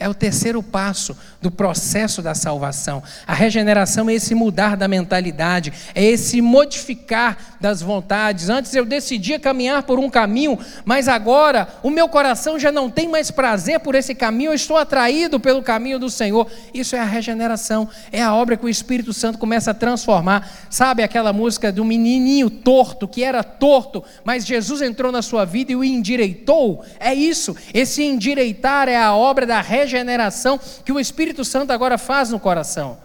É 0.00 0.08
o 0.08 0.14
terceiro 0.14 0.62
passo 0.62 1.16
do 1.42 1.50
processo 1.50 2.22
da 2.22 2.32
salvação. 2.32 3.02
A 3.26 3.34
regeneração 3.34 4.08
é 4.08 4.14
esse 4.14 4.32
mudar 4.32 4.76
da 4.76 4.86
mentalidade, 4.86 5.72
é 5.92 6.04
esse 6.04 6.40
modificar 6.40 7.36
das 7.60 7.82
vontades. 7.82 8.48
Antes 8.48 8.72
eu 8.76 8.84
decidia 8.84 9.40
caminhar 9.40 9.82
por 9.82 9.98
um 9.98 10.08
caminho, 10.08 10.56
mas 10.84 11.08
agora 11.08 11.66
o 11.82 11.90
meu 11.90 12.08
coração 12.08 12.60
já 12.60 12.70
não 12.70 12.88
tem 12.88 13.08
mais 13.08 13.32
prazer 13.32 13.80
por 13.80 13.96
esse 13.96 14.14
caminho, 14.14 14.52
eu 14.52 14.54
estou 14.54 14.76
atraído 14.76 15.40
pelo 15.40 15.64
caminho 15.64 15.98
do 15.98 16.08
Senhor. 16.08 16.48
Isso 16.72 16.94
é 16.94 17.00
a 17.00 17.04
regeneração, 17.04 17.88
é 18.12 18.22
a 18.22 18.32
obra 18.32 18.56
que 18.56 18.66
o 18.66 18.68
Espírito 18.68 19.12
Santo 19.12 19.36
começa 19.36 19.72
a 19.72 19.74
transformar. 19.74 20.48
Sabe 20.70 21.02
aquela 21.02 21.32
música 21.32 21.72
do 21.72 21.84
menininho 21.84 22.48
torto, 22.48 23.08
que 23.08 23.24
era 23.24 23.42
torto, 23.42 24.04
mas 24.22 24.46
Jesus 24.46 24.80
entrou 24.80 25.10
na 25.10 25.22
sua 25.22 25.44
vida 25.44 25.72
e 25.72 25.76
o 25.76 25.82
endireitou? 25.82 26.84
É 27.00 27.12
isso, 27.12 27.56
esse 27.74 28.04
endireitar 28.04 28.88
é 28.88 28.96
a 28.96 29.12
obra 29.12 29.44
da 29.44 29.60
regeneração 29.60 29.87
regeneração 29.88 30.60
que 30.84 30.92
o 30.92 31.00
Espírito 31.00 31.44
Santo 31.44 31.72
agora 31.72 31.96
faz 31.96 32.30
no 32.30 32.38
coração. 32.38 32.98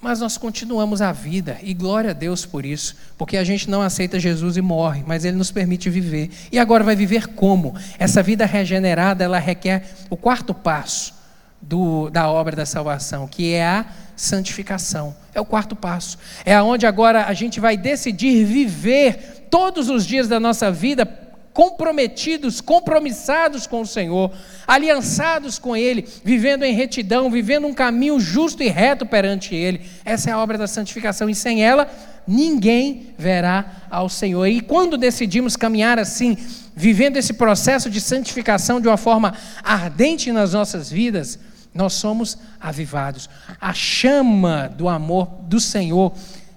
Mas 0.00 0.18
nós 0.18 0.36
continuamos 0.36 1.00
a 1.00 1.12
vida, 1.12 1.58
e 1.62 1.72
glória 1.72 2.10
a 2.10 2.12
Deus 2.12 2.44
por 2.44 2.66
isso, 2.66 2.96
porque 3.16 3.36
a 3.36 3.44
gente 3.44 3.70
não 3.70 3.82
aceita 3.82 4.18
Jesus 4.18 4.56
e 4.56 4.60
morre, 4.60 5.04
mas 5.06 5.24
Ele 5.24 5.36
nos 5.36 5.52
permite 5.52 5.88
viver. 5.88 6.28
E 6.50 6.58
agora 6.58 6.82
vai 6.82 6.96
viver 6.96 7.28
como? 7.28 7.76
Essa 8.00 8.20
vida 8.20 8.44
regenerada, 8.44 9.22
ela 9.22 9.38
requer 9.38 9.84
o 10.10 10.16
quarto 10.16 10.52
passo 10.52 11.14
do, 11.60 12.10
da 12.10 12.28
obra 12.28 12.56
da 12.56 12.66
salvação, 12.66 13.28
que 13.28 13.52
é 13.52 13.64
a 13.64 13.86
santificação. 14.16 15.14
É 15.32 15.40
o 15.40 15.44
quarto 15.44 15.76
passo. 15.76 16.18
É 16.44 16.52
aonde 16.52 16.84
agora 16.84 17.26
a 17.26 17.32
gente 17.32 17.60
vai 17.60 17.76
decidir 17.76 18.44
viver 18.44 19.46
todos 19.48 19.88
os 19.88 20.04
dias 20.04 20.26
da 20.26 20.40
nossa 20.40 20.70
vida 20.72 21.06
comprometidos, 21.52 22.60
compromissados 22.60 23.66
com 23.66 23.82
o 23.82 23.86
Senhor, 23.86 24.32
aliançados 24.66 25.58
com 25.58 25.76
Ele, 25.76 26.08
vivendo 26.24 26.64
em 26.64 26.74
retidão, 26.74 27.30
vivendo 27.30 27.66
um 27.66 27.74
caminho 27.74 28.18
justo 28.18 28.62
e 28.62 28.68
reto 28.68 29.04
perante 29.04 29.54
Ele. 29.54 29.82
Essa 30.04 30.30
é 30.30 30.32
a 30.32 30.38
obra 30.38 30.56
da 30.56 30.66
santificação 30.66 31.28
e 31.28 31.34
sem 31.34 31.64
ela 31.64 31.88
ninguém 32.26 33.08
verá 33.18 33.82
ao 33.90 34.08
Senhor. 34.08 34.46
E 34.46 34.60
quando 34.60 34.96
decidimos 34.96 35.56
caminhar 35.56 35.98
assim, 35.98 36.36
vivendo 36.74 37.16
esse 37.16 37.32
processo 37.34 37.90
de 37.90 38.00
santificação 38.00 38.80
de 38.80 38.88
uma 38.88 38.96
forma 38.96 39.34
ardente 39.62 40.32
nas 40.32 40.52
nossas 40.52 40.90
vidas, 40.90 41.38
nós 41.74 41.94
somos 41.94 42.38
avivados. 42.60 43.28
A 43.60 43.72
chama 43.72 44.68
do 44.68 44.88
amor 44.88 45.26
do 45.42 45.58
Senhor 45.58 46.12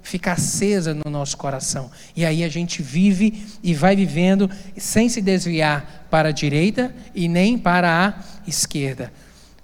fica 0.05 0.33
acesa 0.33 0.93
no 0.93 1.09
nosso 1.09 1.35
coração. 1.35 1.89
E 2.15 2.23
aí 2.23 2.43
a 2.43 2.49
gente 2.49 2.81
vive 2.81 3.43
e 3.63 3.73
vai 3.73 3.95
vivendo 3.95 4.49
sem 4.77 5.09
se 5.09 5.19
desviar 5.21 6.05
para 6.11 6.29
a 6.29 6.31
direita 6.31 6.93
e 7.13 7.27
nem 7.27 7.57
para 7.57 8.07
a 8.07 8.13
esquerda. 8.47 9.11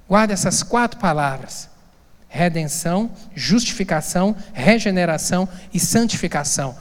Guarda 0.09 0.33
essas 0.33 0.63
quatro 0.63 0.99
palavras: 0.99 1.69
redenção, 2.27 3.11
justificação, 3.35 4.35
regeneração 4.51 5.47
e 5.71 5.79
santificação. 5.79 6.75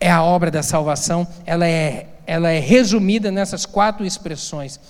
É 0.00 0.10
a 0.10 0.22
obra 0.22 0.50
da 0.50 0.62
salvação, 0.62 1.26
ela 1.46 1.66
é, 1.66 2.08
ela 2.26 2.50
é 2.50 2.58
resumida 2.58 3.30
nessas 3.30 3.64
quatro 3.64 4.04
expressões. 4.04 4.80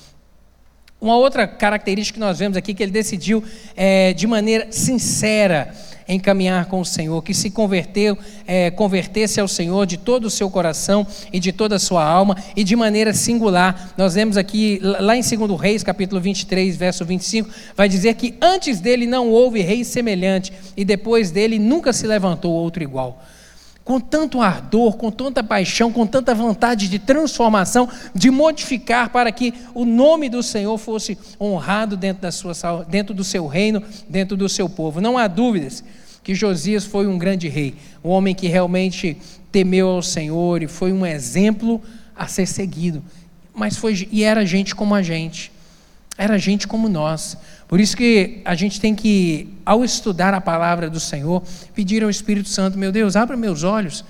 Uma 1.05 1.19
outra 1.19 1.47
característica 1.47 2.15
que 2.15 2.21
nós 2.21 2.39
vemos 2.39 2.57
aqui 2.57 2.73
que 2.73 2.83
ele 2.83 2.91
decidiu 2.91 3.45
é, 3.77 4.15
de 4.15 4.27
maneira 4.27 4.69
sincera 4.71 5.71
em 6.09 6.19
caminhar 6.19 6.65
com 6.65 6.81
o 6.81 6.85
Senhor, 6.85 7.21
que 7.23 7.35
se 7.35 7.51
converteu, 7.51 8.17
é, 8.47 8.71
convertesse 8.71 9.39
ao 9.39 9.47
Senhor 9.47 9.85
de 9.85 9.99
todo 9.99 10.25
o 10.25 10.31
seu 10.31 10.49
coração 10.49 11.07
e 11.31 11.39
de 11.39 11.53
toda 11.53 11.77
a 11.77 11.79
sua 11.79 12.03
alma 12.03 12.39
e 12.57 12.65
de 12.65 12.75
maneira 12.75 13.13
singular. 13.13 13.93
Nós 13.99 14.15
vemos 14.15 14.39
aqui, 14.39 14.81
lá 14.83 15.15
em 15.15 15.21
2 15.21 15.61
Reis, 15.61 15.83
capítulo 15.83 16.23
23, 16.23 16.75
verso 16.75 17.05
25, 17.05 17.51
vai 17.77 17.87
dizer 17.87 18.15
que 18.15 18.35
antes 18.41 18.81
dele 18.81 19.07
não 19.07 19.29
houve 19.29 19.61
rei 19.61 19.85
semelhante 19.85 20.55
e 20.75 20.87
depois 20.87 21.31
dele 21.31 21.59
nunca 21.59 21.93
se 21.93 22.07
levantou 22.07 22.51
outro 22.51 22.83
igual 22.83 23.23
com 23.85 24.01
tanto 24.01 24.41
ardor, 24.41 24.97
com 24.97 25.11
tanta 25.11 25.45
paixão, 25.45 25.93
com 25.93 26.07
tanta 26.07 26.35
vontade 26.35 26.89
de 26.89 26.99
transformação, 26.99 27.89
de 28.15 28.31
modificar 28.31 29.11
para 29.11 29.31
que 29.31 29.53
o 29.75 29.85
nome 29.85 30.31
do 30.31 30.43
Senhor 30.43 30.79
fosse 30.79 31.19
honrado 31.39 31.97
dentro, 31.97 32.23
da 32.23 32.33
sua, 32.33 32.55
dentro 32.89 33.15
do 33.15 33.23
seu 33.23 33.47
reino, 33.47 33.83
dentro 34.09 34.37
do 34.37 34.49
seu 34.49 34.69
povo. 34.71 35.03
Não 35.03 35.19
há 35.19 35.27
dúvidas 35.27 35.85
que 36.23 36.35
Josias 36.35 36.87
foi 36.87 37.07
um 37.07 37.19
grande 37.19 37.49
rei, 37.49 37.75
um 38.03 38.09
homem 38.09 38.35
que 38.35 38.49
realmente 38.49 39.19
temeu 39.53 39.89
ao 39.89 40.03
Senhor 40.03 40.63
e 40.63 40.67
foi 40.67 40.91
um 40.91 41.05
exemplo 41.05 41.83
a 42.17 42.27
ser 42.27 42.47
seguido. 42.47 43.05
Mas 43.55 43.77
foi 43.77 44.09
e 44.11 44.25
era 44.25 44.47
gente 44.47 44.75
como 44.75 44.95
a 44.95 45.03
gente. 45.03 45.53
Era 46.17 46.39
gente 46.39 46.67
como 46.67 46.89
nós. 46.89 47.37
Por 47.69 47.81
isso 47.81 47.97
que 47.97 48.41
a 48.45 48.55
gente 48.55 48.81
tem 48.81 48.95
que, 48.95 49.49
ao 49.65 49.85
estudar 49.85 50.35
a 50.35 50.41
palavra 50.41 50.91
do 50.91 51.01
Senhor, 51.01 51.43
pedir 51.75 52.03
ao 52.03 52.11
Espírito 52.11 52.49
Santo, 52.49 52.79
meu 52.79 52.93
Deus, 52.93 53.17
abra 53.17 53.37
meus 53.37 53.63
olhos 53.63 54.05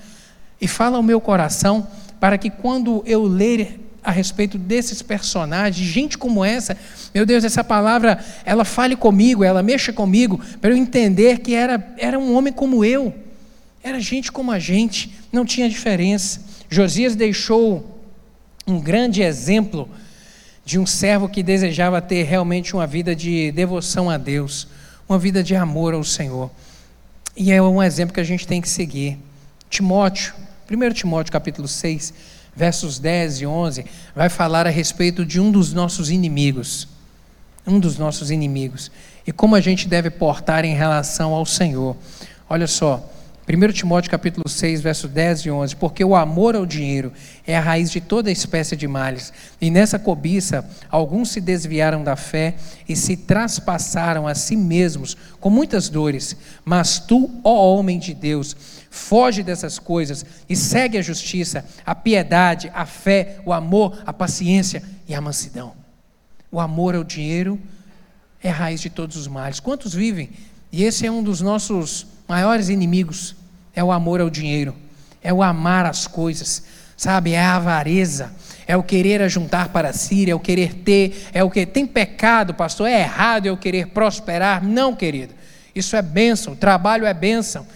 e 0.59 0.67
fala 0.67 0.97
ao 0.97 1.03
meu 1.03 1.21
coração, 1.21 1.87
para 2.19 2.37
que 2.37 2.49
quando 2.49 3.03
eu 3.05 3.23
ler 3.23 3.79
a 4.03 4.11
respeito 4.11 4.57
desses 4.57 5.01
personagens, 5.01 5.87
gente 5.87 6.17
como 6.17 6.45
essa, 6.45 6.77
meu 7.13 7.25
Deus, 7.25 7.43
essa 7.43 7.63
palavra, 7.63 8.23
ela 8.45 8.63
fale 8.63 8.95
comigo, 8.95 9.43
ela 9.43 9.63
mexa 9.63 9.91
comigo, 9.91 10.39
para 10.61 10.69
eu 10.69 10.77
entender 10.77 11.39
que 11.39 11.55
era, 11.55 11.93
era 11.97 12.19
um 12.19 12.35
homem 12.35 12.53
como 12.53 12.85
eu, 12.85 13.13
era 13.83 13.99
gente 13.99 14.31
como 14.31 14.51
a 14.51 14.59
gente, 14.59 15.15
não 15.31 15.45
tinha 15.45 15.69
diferença. 15.69 16.41
Josias 16.69 17.15
deixou 17.15 18.01
um 18.67 18.79
grande 18.79 19.21
exemplo 19.21 19.89
de 20.65 20.79
um 20.79 20.85
servo 20.85 21.29
que 21.29 21.43
desejava 21.43 22.01
ter 22.01 22.23
realmente 22.23 22.75
uma 22.75 22.87
vida 22.87 23.15
de 23.15 23.51
devoção 23.51 24.09
a 24.09 24.17
Deus, 24.17 24.67
uma 25.07 25.19
vida 25.19 25.43
de 25.43 25.55
amor 25.55 25.93
ao 25.93 26.03
Senhor. 26.03 26.49
E 27.37 27.51
é 27.51 27.61
um 27.61 27.83
exemplo 27.83 28.15
que 28.15 28.19
a 28.19 28.25
gente 28.25 28.47
tem 28.47 28.59
que 28.59 28.67
seguir. 28.67 29.19
Timóteo, 29.69 30.33
1 30.69 30.93
Timóteo 30.93 31.31
capítulo 31.31 31.67
6, 31.67 32.13
versos 32.55 32.97
10 32.97 33.41
e 33.41 33.45
11, 33.45 33.85
vai 34.15 34.27
falar 34.27 34.65
a 34.65 34.71
respeito 34.71 35.23
de 35.23 35.39
um 35.39 35.51
dos 35.51 35.71
nossos 35.71 36.09
inimigos. 36.09 36.87
Um 37.67 37.79
dos 37.79 37.97
nossos 37.99 38.31
inimigos. 38.31 38.91
E 39.27 39.31
como 39.31 39.55
a 39.55 39.61
gente 39.61 39.87
deve 39.87 40.09
portar 40.09 40.65
em 40.65 40.73
relação 40.73 41.33
ao 41.33 41.45
Senhor. 41.45 41.95
Olha 42.49 42.67
só, 42.67 43.07
1 43.47 43.73
Timóteo 43.73 44.09
capítulo 44.09 44.49
6, 44.49 44.81
versos 44.81 45.11
10 45.11 45.41
e 45.41 45.51
11, 45.51 45.75
porque 45.75 46.03
o 46.03 46.15
amor 46.15 46.55
ao 46.55 46.65
dinheiro 46.65 47.13
é 47.45 47.55
a 47.55 47.61
raiz 47.61 47.91
de 47.91 48.01
toda 48.01 48.31
espécie 48.31 48.75
de 48.75 48.87
males, 48.87 49.31
e 49.61 49.69
nessa 49.69 49.99
cobiça 49.99 50.67
alguns 50.89 51.29
se 51.29 51.39
desviaram 51.39 52.03
da 52.03 52.15
fé 52.15 52.55
e 52.89 52.95
se 52.95 53.15
traspassaram 53.15 54.27
a 54.27 54.33
si 54.33 54.55
mesmos 54.55 55.15
com 55.39 55.51
muitas 55.51 55.89
dores, 55.89 56.35
mas 56.65 56.97
tu, 56.97 57.29
ó 57.43 57.75
homem 57.75 57.99
de 57.99 58.15
Deus, 58.15 58.55
foge 58.89 59.43
dessas 59.43 59.77
coisas 59.77 60.25
e 60.49 60.55
segue 60.55 60.97
a 60.97 61.03
justiça, 61.03 61.63
a 61.85 61.93
piedade, 61.93 62.71
a 62.73 62.87
fé, 62.87 63.37
o 63.45 63.53
amor, 63.53 64.01
a 64.07 64.11
paciência 64.11 64.81
e 65.07 65.13
a 65.13 65.21
mansidão. 65.21 65.73
O 66.51 66.59
amor 66.59 66.95
ao 66.95 67.03
dinheiro 67.03 67.59
é 68.41 68.49
a 68.49 68.53
raiz 68.53 68.81
de 68.81 68.89
todos 68.89 69.15
os 69.15 69.27
males. 69.27 69.59
Quantos 69.59 69.93
vivem? 69.93 70.31
E 70.71 70.83
esse 70.83 71.05
é 71.05 71.11
um 71.11 71.21
dos 71.21 71.41
nossos 71.41 72.14
maiores 72.27 72.69
inimigos 72.69 73.35
é 73.75 73.83
o 73.83 73.91
amor 73.91 74.21
ao 74.21 74.29
dinheiro, 74.29 74.75
é 75.21 75.33
o 75.33 75.43
amar 75.43 75.85
as 75.85 76.07
coisas, 76.07 76.63
sabe? 76.95 77.33
É 77.33 77.41
a 77.41 77.55
avareza, 77.55 78.33
é 78.67 78.75
o 78.75 78.83
querer 78.83 79.21
ajuntar 79.21 79.69
para 79.69 79.93
si, 79.93 80.29
é 80.29 80.35
o 80.35 80.39
querer 80.39 80.73
ter, 80.73 81.29
é 81.33 81.43
o 81.43 81.49
que 81.49 81.65
tem 81.65 81.85
pecado, 81.85 82.53
pastor, 82.53 82.87
é 82.87 83.01
errado 83.01 83.45
eu 83.45 83.57
querer 83.57 83.87
prosperar, 83.87 84.63
não, 84.63 84.95
querido. 84.95 85.33
Isso 85.73 85.95
é 85.95 86.01
bênção, 86.01 86.55
trabalho 86.55 87.05
é 87.05 87.13
bênção. 87.13 87.67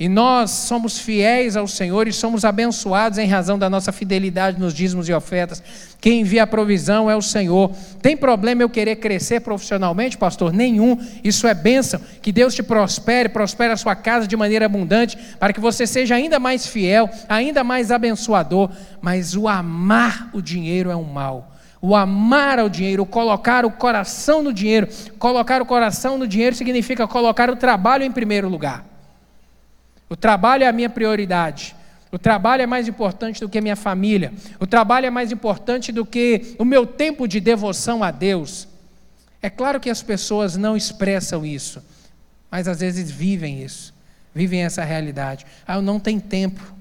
E 0.00 0.08
nós 0.08 0.52
somos 0.52 1.00
fiéis 1.00 1.56
ao 1.56 1.66
Senhor 1.66 2.06
e 2.06 2.12
somos 2.12 2.44
abençoados 2.44 3.18
em 3.18 3.26
razão 3.26 3.58
da 3.58 3.68
nossa 3.68 3.90
fidelidade 3.90 4.60
nos 4.60 4.72
dízimos 4.72 5.08
e 5.08 5.12
ofertas. 5.12 5.60
Quem 6.00 6.20
envia 6.20 6.44
a 6.44 6.46
provisão 6.46 7.10
é 7.10 7.16
o 7.16 7.22
Senhor. 7.22 7.72
Tem 8.00 8.16
problema 8.16 8.62
eu 8.62 8.70
querer 8.70 8.96
crescer 8.96 9.40
profissionalmente, 9.40 10.16
pastor? 10.16 10.52
Nenhum. 10.52 10.96
Isso 11.24 11.48
é 11.48 11.54
bênção. 11.54 12.00
Que 12.22 12.30
Deus 12.30 12.54
te 12.54 12.62
prospere, 12.62 13.28
prospere 13.28 13.72
a 13.72 13.76
sua 13.76 13.96
casa 13.96 14.28
de 14.28 14.36
maneira 14.36 14.66
abundante, 14.66 15.18
para 15.40 15.52
que 15.52 15.58
você 15.58 15.84
seja 15.84 16.14
ainda 16.14 16.38
mais 16.38 16.64
fiel, 16.64 17.10
ainda 17.28 17.64
mais 17.64 17.90
abençoador. 17.90 18.70
Mas 19.00 19.34
o 19.34 19.48
amar 19.48 20.30
o 20.32 20.40
dinheiro 20.40 20.92
é 20.92 20.96
um 20.96 21.02
mal. 21.02 21.56
O 21.82 21.96
amar 21.96 22.60
ao 22.60 22.68
dinheiro, 22.68 23.02
o 23.02 23.06
colocar 23.06 23.66
o 23.66 23.70
coração 23.72 24.44
no 24.44 24.52
dinheiro. 24.52 24.86
Colocar 25.18 25.60
o 25.60 25.66
coração 25.66 26.16
no 26.16 26.26
dinheiro 26.28 26.54
significa 26.54 27.08
colocar 27.08 27.50
o 27.50 27.56
trabalho 27.56 28.04
em 28.04 28.12
primeiro 28.12 28.48
lugar. 28.48 28.97
O 30.08 30.16
trabalho 30.16 30.64
é 30.64 30.66
a 30.66 30.72
minha 30.72 30.88
prioridade. 30.88 31.76
O 32.10 32.18
trabalho 32.18 32.62
é 32.62 32.66
mais 32.66 32.88
importante 32.88 33.40
do 33.40 33.48
que 33.48 33.58
a 33.58 33.60
minha 33.60 33.76
família. 33.76 34.32
O 34.58 34.66
trabalho 34.66 35.06
é 35.06 35.10
mais 35.10 35.30
importante 35.30 35.92
do 35.92 36.06
que 36.06 36.54
o 36.58 36.64
meu 36.64 36.86
tempo 36.86 37.28
de 37.28 37.38
devoção 37.38 38.02
a 38.02 38.10
Deus. 38.10 38.66
É 39.42 39.50
claro 39.50 39.78
que 39.78 39.90
as 39.90 40.02
pessoas 40.02 40.56
não 40.56 40.76
expressam 40.76 41.44
isso, 41.44 41.82
mas 42.50 42.66
às 42.66 42.80
vezes 42.80 43.10
vivem 43.10 43.62
isso, 43.62 43.94
vivem 44.34 44.64
essa 44.64 44.82
realidade. 44.82 45.46
Ah, 45.66 45.76
eu 45.76 45.82
não 45.82 46.00
tenho 46.00 46.20
tempo 46.20 46.74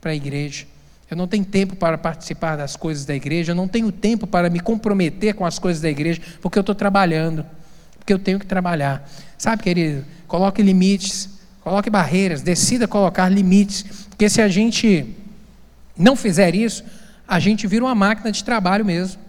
para 0.00 0.10
a 0.10 0.14
igreja. 0.14 0.66
Eu 1.10 1.16
não 1.16 1.28
tenho 1.28 1.44
tempo 1.44 1.76
para 1.76 1.96
participar 1.96 2.56
das 2.56 2.76
coisas 2.76 3.04
da 3.04 3.14
igreja, 3.14 3.52
eu 3.52 3.56
não 3.56 3.68
tenho 3.68 3.92
tempo 3.92 4.26
para 4.26 4.50
me 4.50 4.58
comprometer 4.58 5.34
com 5.34 5.46
as 5.46 5.58
coisas 5.58 5.80
da 5.80 5.88
igreja, 5.88 6.20
porque 6.40 6.58
eu 6.58 6.62
estou 6.62 6.74
trabalhando, 6.74 7.46
porque 7.98 8.12
eu 8.12 8.18
tenho 8.18 8.38
que 8.38 8.46
trabalhar. 8.46 9.08
Sabe, 9.38 9.62
querido, 9.62 10.04
coloque 10.26 10.62
limites, 10.62 11.33
coloque 11.64 11.88
barreiras, 11.88 12.42
decida 12.42 12.86
colocar 12.86 13.28
limites, 13.28 13.82
porque 14.10 14.28
se 14.28 14.42
a 14.42 14.48
gente 14.48 15.16
não 15.96 16.14
fizer 16.14 16.54
isso, 16.54 16.84
a 17.26 17.40
gente 17.40 17.66
vira 17.66 17.84
uma 17.84 17.94
máquina 17.94 18.30
de 18.30 18.44
trabalho 18.44 18.84
mesmo. 18.84 19.20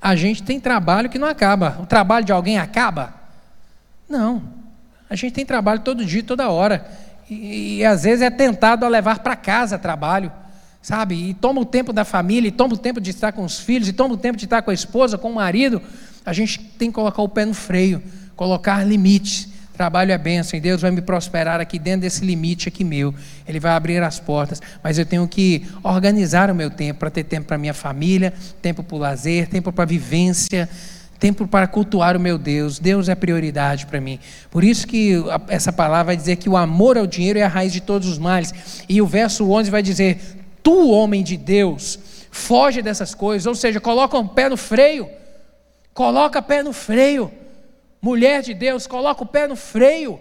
A 0.00 0.14
gente 0.14 0.42
tem 0.42 0.60
trabalho 0.60 1.08
que 1.08 1.18
não 1.18 1.26
acaba. 1.26 1.78
O 1.82 1.86
trabalho 1.86 2.24
de 2.24 2.32
alguém 2.32 2.58
acaba? 2.58 3.14
Não. 4.08 4.42
A 5.08 5.16
gente 5.16 5.32
tem 5.32 5.46
trabalho 5.46 5.80
todo 5.80 6.04
dia, 6.04 6.22
toda 6.22 6.50
hora. 6.50 6.86
E, 7.28 7.78
e 7.78 7.84
às 7.84 8.04
vezes 8.04 8.20
é 8.20 8.30
tentado 8.30 8.84
a 8.84 8.88
levar 8.88 9.20
para 9.20 9.34
casa 9.34 9.78
trabalho 9.78 10.30
sabe? 10.80 11.30
E 11.30 11.34
toma 11.34 11.60
o 11.60 11.64
tempo 11.64 11.92
da 11.92 12.04
família, 12.04 12.48
e 12.48 12.52
toma 12.52 12.74
o 12.74 12.78
tempo 12.78 13.00
de 13.00 13.10
estar 13.10 13.32
com 13.32 13.44
os 13.44 13.58
filhos, 13.58 13.88
e 13.88 13.92
toma 13.92 14.14
o 14.14 14.16
tempo 14.16 14.38
de 14.38 14.46
estar 14.46 14.62
com 14.62 14.70
a 14.70 14.74
esposa, 14.74 15.18
com 15.18 15.30
o 15.30 15.34
marido. 15.34 15.82
A 16.24 16.32
gente 16.32 16.58
tem 16.78 16.88
que 16.88 16.94
colocar 16.94 17.20
o 17.20 17.28
pé 17.28 17.44
no 17.44 17.52
freio, 17.52 18.02
colocar 18.36 18.84
limites. 18.86 19.48
Trabalho 19.78 20.10
é 20.10 20.18
bênção 20.18 20.58
e 20.58 20.60
Deus 20.60 20.82
vai 20.82 20.90
me 20.90 21.00
prosperar 21.00 21.60
aqui 21.60 21.78
dentro 21.78 22.00
desse 22.00 22.24
limite 22.24 22.66
aqui 22.66 22.82
meu. 22.82 23.14
Ele 23.46 23.60
vai 23.60 23.70
abrir 23.70 24.02
as 24.02 24.18
portas, 24.18 24.60
mas 24.82 24.98
eu 24.98 25.06
tenho 25.06 25.28
que 25.28 25.68
organizar 25.84 26.50
o 26.50 26.54
meu 26.54 26.68
tempo 26.68 26.98
para 26.98 27.10
ter 27.10 27.22
tempo 27.22 27.46
para 27.46 27.56
minha 27.56 27.72
família, 27.72 28.34
tempo 28.60 28.82
para 28.82 28.96
o 28.96 28.98
lazer, 28.98 29.46
tempo 29.46 29.72
para 29.72 29.84
a 29.84 29.86
vivência, 29.86 30.68
tempo 31.20 31.46
para 31.46 31.68
cultuar 31.68 32.16
o 32.16 32.20
meu 32.20 32.36
Deus. 32.36 32.80
Deus 32.80 33.08
é 33.08 33.14
prioridade 33.14 33.86
para 33.86 34.00
mim. 34.00 34.18
Por 34.50 34.64
isso 34.64 34.84
que 34.84 35.12
essa 35.46 35.72
palavra 35.72 36.06
vai 36.06 36.16
dizer 36.16 36.34
que 36.34 36.48
o 36.48 36.56
amor 36.56 36.98
ao 36.98 37.06
dinheiro 37.06 37.38
é 37.38 37.44
a 37.44 37.48
raiz 37.48 37.72
de 37.72 37.80
todos 37.80 38.08
os 38.08 38.18
males. 38.18 38.52
E 38.88 39.00
o 39.00 39.06
verso 39.06 39.48
11 39.48 39.70
vai 39.70 39.80
dizer: 39.80 40.18
tu, 40.60 40.90
homem 40.90 41.22
de 41.22 41.36
Deus, 41.36 42.00
foge 42.32 42.82
dessas 42.82 43.14
coisas, 43.14 43.46
ou 43.46 43.54
seja, 43.54 43.78
coloca 43.78 44.18
um 44.18 44.26
pé 44.26 44.48
no 44.48 44.56
freio, 44.56 45.08
coloca 45.94 46.42
pé 46.42 46.64
no 46.64 46.72
freio. 46.72 47.30
Mulher 48.00 48.42
de 48.42 48.54
Deus, 48.54 48.86
coloca 48.86 49.22
o 49.22 49.26
pé 49.26 49.46
no 49.46 49.56
freio. 49.56 50.20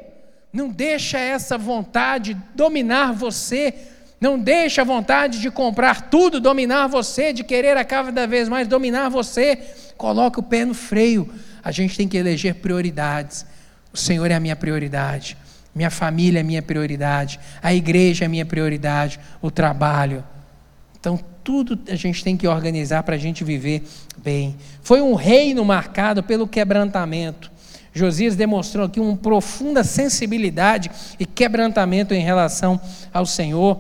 Não 0.52 0.70
deixa 0.70 1.20
essa 1.20 1.58
vontade 1.58 2.36
dominar 2.56 3.14
você. 3.14 3.74
Não 4.20 4.40
deixa 4.40 4.82
a 4.82 4.86
vontade 4.86 5.40
de 5.40 5.52
comprar 5.52 6.10
tudo 6.10 6.40
dominar 6.40 6.88
você, 6.88 7.32
de 7.32 7.44
querer 7.44 7.78
a 7.78 7.86
cada 7.86 8.26
vez 8.26 8.50
mais 8.50 8.68
dominar 8.68 9.10
você. 9.10 9.58
Coloca 9.96 10.40
o 10.40 10.44
pé 10.44 10.66
no 10.66 10.74
freio. 10.74 11.32
A 11.64 11.72
gente 11.72 11.96
tem 11.96 12.08
que 12.08 12.18
eleger 12.18 12.56
prioridades. 12.56 13.46
O 13.94 13.98
Senhor 13.98 14.30
é 14.32 14.34
a 14.34 14.40
minha 14.40 14.56
prioridade. 14.56 15.38
Minha 15.76 15.92
família 15.92 16.40
é 16.40 16.44
minha 16.44 16.62
prioridade. 16.64 17.40
A 17.62 17.74
igreja 17.74 18.26
é 18.26 18.28
minha 18.28 18.46
prioridade. 18.46 19.20
O 19.42 19.52
trabalho 19.52 20.24
então, 21.08 21.18
tudo 21.42 21.80
a 21.90 21.96
gente 21.96 22.22
tem 22.22 22.36
que 22.36 22.46
organizar 22.48 23.02
para 23.04 23.16
a 23.16 23.18
gente 23.18 23.42
viver 23.42 23.84
bem. 24.18 24.58
Foi 24.82 25.00
um 25.00 25.14
reino 25.14 25.64
marcado 25.64 26.22
pelo 26.22 26.46
quebrantamento. 26.46 27.50
Josias 27.98 28.36
demonstrou 28.36 28.86
aqui 28.86 29.00
uma 29.00 29.18
profunda 29.18 29.84
sensibilidade 29.84 30.92
e 31.20 31.26
quebrantamento 31.26 32.14
em 32.14 32.22
relação 32.22 32.80
ao 33.14 33.26
Senhor. 33.26 33.80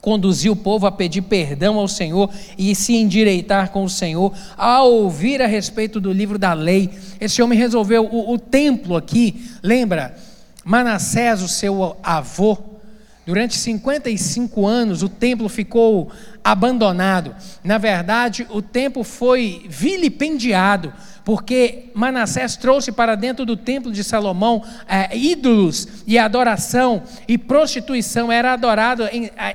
Conduziu 0.00 0.52
o 0.52 0.56
povo 0.56 0.86
a 0.86 0.92
pedir 0.92 1.22
perdão 1.22 1.78
ao 1.78 1.86
Senhor 1.86 2.28
e 2.58 2.74
se 2.74 2.94
endireitar 2.94 3.70
com 3.70 3.84
o 3.84 3.90
Senhor, 3.90 4.32
a 4.56 4.82
ouvir 4.82 5.40
a 5.40 5.46
respeito 5.46 6.00
do 6.00 6.12
livro 6.12 6.38
da 6.38 6.52
lei. 6.52 6.90
Esse 7.20 7.40
homem 7.40 7.58
resolveu 7.58 8.04
o, 8.04 8.32
o 8.32 8.38
templo 8.38 8.96
aqui, 8.96 9.48
lembra? 9.62 10.16
Manassés, 10.64 11.40
o 11.40 11.48
seu 11.48 11.96
avô, 12.02 12.58
Durante 13.24 13.56
55 13.56 14.66
anos 14.66 15.02
o 15.02 15.08
templo 15.08 15.48
ficou 15.48 16.10
abandonado. 16.42 17.34
Na 17.62 17.78
verdade, 17.78 18.46
o 18.50 18.60
templo 18.60 19.04
foi 19.04 19.64
vilipendiado, 19.68 20.92
porque 21.24 21.90
Manassés 21.94 22.56
trouxe 22.56 22.92
para 22.92 23.14
dentro 23.14 23.44
do 23.44 23.56
templo 23.56 23.92
de 23.92 24.02
Salomão 24.02 24.62
é, 24.88 25.16
ídolos 25.16 25.86
e 26.06 26.18
adoração 26.18 27.02
e 27.28 27.38
prostituição. 27.38 28.30
Era 28.30 28.52
adorado, 28.52 29.04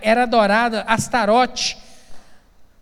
era 0.02 0.24
adorada 0.24 0.82
Astarote 0.88 1.78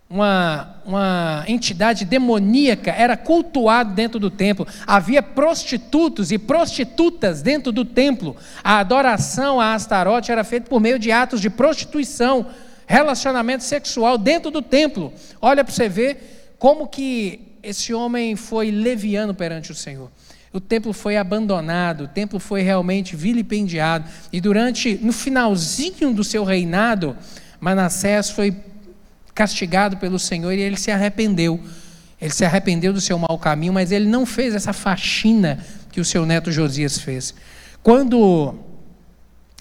uma, 0.10 0.76
uma 0.86 1.44
entidade 1.48 2.06
demoníaca 2.06 2.92
era 2.92 3.18
cultuado 3.18 3.94
dentro 3.94 4.20
do 4.20 4.30
templo. 4.30 4.68
Havia 4.86 5.22
prostitutos 5.22 6.32
e 6.32 6.38
prostitutas 6.38 7.42
dentro 7.42 7.72
do 7.72 7.84
templo. 7.84 8.36
A 8.64 8.80
adoração 8.80 9.60
a 9.60 9.74
Astarote 9.74 10.32
era 10.32 10.44
feita 10.44 10.70
por 10.70 10.80
meio 10.80 11.00
de 11.00 11.12
atos 11.12 11.42
de 11.42 11.50
prostituição, 11.50 12.46
relacionamento 12.86 13.64
sexual 13.64 14.18
dentro 14.18 14.52
do 14.52 14.62
templo. 14.62 15.12
Olha 15.42 15.64
para 15.64 15.74
você 15.74 15.90
ver 15.90 16.56
como 16.60 16.88
que 16.88 17.45
esse 17.66 17.94
homem 17.94 18.36
foi 18.36 18.70
leviano 18.70 19.34
perante 19.34 19.72
o 19.72 19.76
Senhor. 19.76 20.12
O 20.54 20.60
templo 20.60 20.94
foi 20.94 21.18
abandonado, 21.18 22.06
o 22.06 22.08
templo 22.08 22.40
foi 22.40 22.62
realmente 22.62 23.16
vilipendiado. 23.16 24.10
E 24.32 24.40
durante, 24.40 24.98
no 25.02 25.12
finalzinho 25.12 26.14
do 26.14 26.24
seu 26.24 26.44
reinado, 26.44 27.18
Manassés 27.60 28.30
foi 28.30 28.56
castigado 29.34 29.98
pelo 29.98 30.18
Senhor 30.18 30.54
e 30.54 30.62
ele 30.62 30.78
se 30.78 30.92
arrependeu. 30.92 31.60
Ele 32.22 32.32
se 32.32 32.46
arrependeu 32.46 32.94
do 32.94 33.02
seu 33.02 33.18
mau 33.18 33.38
caminho, 33.38 33.74
mas 33.74 33.92
ele 33.92 34.06
não 34.08 34.26
fez 34.26 34.56
essa 34.56 34.72
faxina 34.72 35.60
que 35.92 36.00
o 36.00 36.06
seu 36.06 36.26
neto 36.26 36.52
Josias 36.52 37.00
fez. 37.00 37.34
Quando 37.84 38.56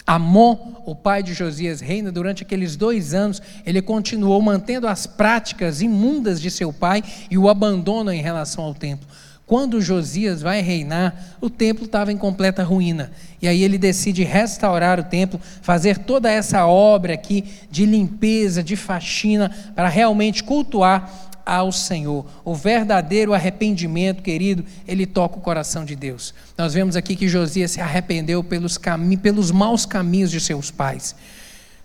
Amon, 0.05 0.75
o 0.85 0.93
pai 0.93 1.23
de 1.23 1.33
Josias, 1.33 1.81
reina 1.81 2.11
durante 2.11 2.43
aqueles 2.43 2.75
dois 2.75 3.13
anos, 3.13 3.41
ele 3.65 3.81
continuou 3.81 4.39
mantendo 4.41 4.87
as 4.87 5.07
práticas 5.07 5.81
imundas 5.81 6.39
de 6.39 6.51
seu 6.51 6.71
pai 6.71 7.03
e 7.29 7.37
o 7.37 7.49
abandono 7.49 8.11
em 8.11 8.21
relação 8.21 8.63
ao 8.63 8.73
templo. 8.73 9.07
Quando 9.47 9.81
Josias 9.81 10.41
vai 10.41 10.61
reinar, 10.61 11.37
o 11.39 11.49
templo 11.49 11.85
estava 11.85 12.11
em 12.11 12.17
completa 12.17 12.63
ruína. 12.63 13.11
E 13.41 13.47
aí 13.47 13.63
ele 13.63 13.77
decide 13.77 14.23
restaurar 14.23 14.99
o 14.99 15.03
templo, 15.03 15.39
fazer 15.61 15.99
toda 15.99 16.31
essa 16.31 16.65
obra 16.65 17.13
aqui 17.13 17.43
de 17.69 17.85
limpeza, 17.85 18.63
de 18.63 18.75
faxina, 18.75 19.51
para 19.75 19.87
realmente 19.87 20.43
cultuar 20.43 21.31
ao 21.45 21.71
Senhor. 21.71 22.25
O 22.43 22.55
verdadeiro 22.55 23.33
arrependimento, 23.33 24.23
querido, 24.23 24.65
ele 24.87 25.05
toca 25.05 25.37
o 25.37 25.41
coração 25.41 25.85
de 25.85 25.95
Deus. 25.95 26.33
Nós 26.57 26.73
vemos 26.73 26.95
aqui 26.95 27.15
que 27.15 27.27
Josias 27.27 27.71
se 27.71 27.81
arrependeu 27.81 28.43
pelos, 28.43 28.77
caminhos, 28.77 29.21
pelos 29.21 29.51
maus 29.51 29.85
caminhos 29.85 30.31
de 30.31 30.39
seus 30.39 30.71
pais. 30.71 31.15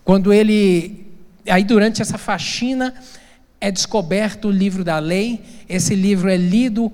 Quando 0.04 0.32
ele. 0.32 1.06
Aí, 1.48 1.64
durante 1.64 2.00
essa 2.00 2.18
faxina, 2.18 2.94
é 3.60 3.70
descoberto 3.70 4.48
o 4.48 4.50
livro 4.50 4.82
da 4.84 4.98
lei, 4.98 5.42
esse 5.68 5.94
livro 5.94 6.30
é 6.30 6.36
lido 6.36 6.92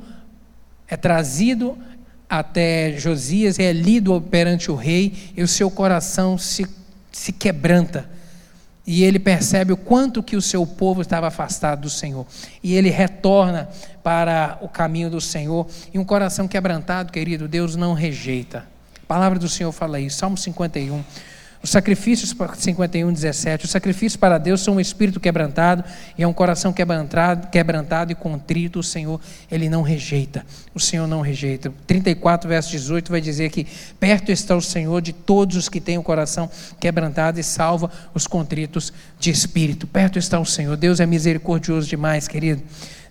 é 0.89 0.97
trazido 0.97 1.77
até 2.29 2.97
Josias, 2.99 3.59
é 3.59 3.73
lido 3.73 4.21
perante 4.21 4.71
o 4.71 4.75
rei, 4.75 5.33
e 5.37 5.43
o 5.43 5.49
seu 5.49 5.71
coração 5.71 6.37
se, 6.37 6.67
se 7.13 7.33
quebranta. 7.33 8.09
E 8.87 9.03
ele 9.03 9.19
percebe 9.19 9.73
o 9.73 9.77
quanto 9.77 10.23
que 10.23 10.37
o 10.37 10.43
seu 10.43 10.65
povo 10.65 11.03
estava 11.03 11.27
afastado 11.27 11.83
do 11.83 11.91
Senhor. 11.91 12.25
E 12.63 12.75
ele 12.75 12.89
retorna 12.89 13.69
para 14.03 14.59
o 14.61 14.69
caminho 14.69 15.11
do 15.11 15.21
Senhor. 15.21 15.67
E 15.93 15.99
um 15.99 16.05
coração 16.05 16.47
quebrantado, 16.47 17.13
querido, 17.13 17.49
Deus 17.49 17.75
não 17.75 17.95
rejeita. 17.95 18.65
A 19.03 19.07
palavra 19.07 19.39
do 19.39 19.49
Senhor 19.49 19.73
fala 19.73 19.99
isso. 19.99 20.19
Salmo 20.19 20.37
51. 20.37 21.03
Os 21.63 21.71
sacrifícios, 21.71 22.35
51, 22.57 23.13
17, 23.13 23.65
os 23.65 23.71
sacrifícios 23.71 24.17
para 24.17 24.39
Deus 24.39 24.61
são 24.61 24.77
um 24.77 24.81
espírito 24.81 25.19
quebrantado 25.19 25.83
e 26.17 26.23
é 26.23 26.29
um 26.29 26.33
coração 26.33 26.73
quebrantado, 26.73 27.49
quebrantado 27.49 28.13
e 28.13 28.15
contrito. 28.15 28.81
O 28.81 28.83
Senhor, 28.83 29.21
Ele 29.51 29.69
não 29.69 29.83
rejeita. 29.83 30.45
O 30.75 30.81
Senhor 30.81 31.07
não 31.07 31.21
rejeita. 31.21 31.73
34, 31.87 32.49
verso 32.49 32.71
18 32.71 33.11
vai 33.11 33.21
dizer 33.21 33.51
que 33.51 33.67
perto 33.99 34.31
está 34.31 34.55
o 34.55 34.63
Senhor 34.63 35.01
de 35.01 35.13
todos 35.13 35.57
os 35.57 35.69
que 35.69 35.81
têm 35.81 35.99
o 35.99 36.03
coração 36.03 36.51
quebrantado 36.79 37.41
e 37.41 37.43
salva 37.43 37.91
os 38.15 38.27
contritos 38.27 38.93
de 39.19 39.31
espírito. 39.31 39.87
Perto 39.87 40.19
está 40.19 40.39
o 40.39 40.47
Senhor. 40.47 40.77
Deus 40.77 41.01
é 41.01 41.07
misericordioso 41.07 41.89
demais, 41.89 42.29
querido. 42.29 42.63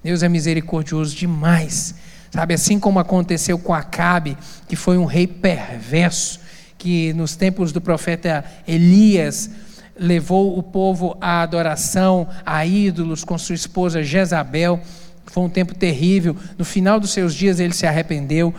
Deus 0.03 0.23
é 0.23 0.29
misericordioso 0.29 1.15
demais. 1.15 1.95
Sabe, 2.31 2.53
assim 2.53 2.79
como 2.79 2.99
aconteceu 2.99 3.57
com 3.57 3.73
Acabe, 3.73 4.37
que 4.67 4.75
foi 4.75 4.97
um 4.97 5.05
rei 5.05 5.25
perverso 5.25 6.44
que 6.85 7.13
nos 7.13 7.35
tempos 7.35 7.71
do 7.71 7.81
profeta 7.81 8.45
Elias 8.67 9.49
levou 9.97 10.55
o 10.55 10.61
povo 10.61 11.17
à 11.19 11.41
adoração 11.41 12.27
a 12.45 12.63
ídolos 12.63 13.23
com 13.23 13.35
sua 13.39 13.55
esposa 13.55 14.03
Jezabel. 14.03 14.79
Foi 15.25 15.41
um 15.41 15.49
tempo 15.49 15.73
terrível. 15.73 16.37
No 16.55 16.63
final 16.63 16.99
dos 16.99 17.09
seus 17.09 17.33
dias 17.33 17.59
ele 17.59 17.73
se 17.73 17.87
arrependeu, 17.87 18.53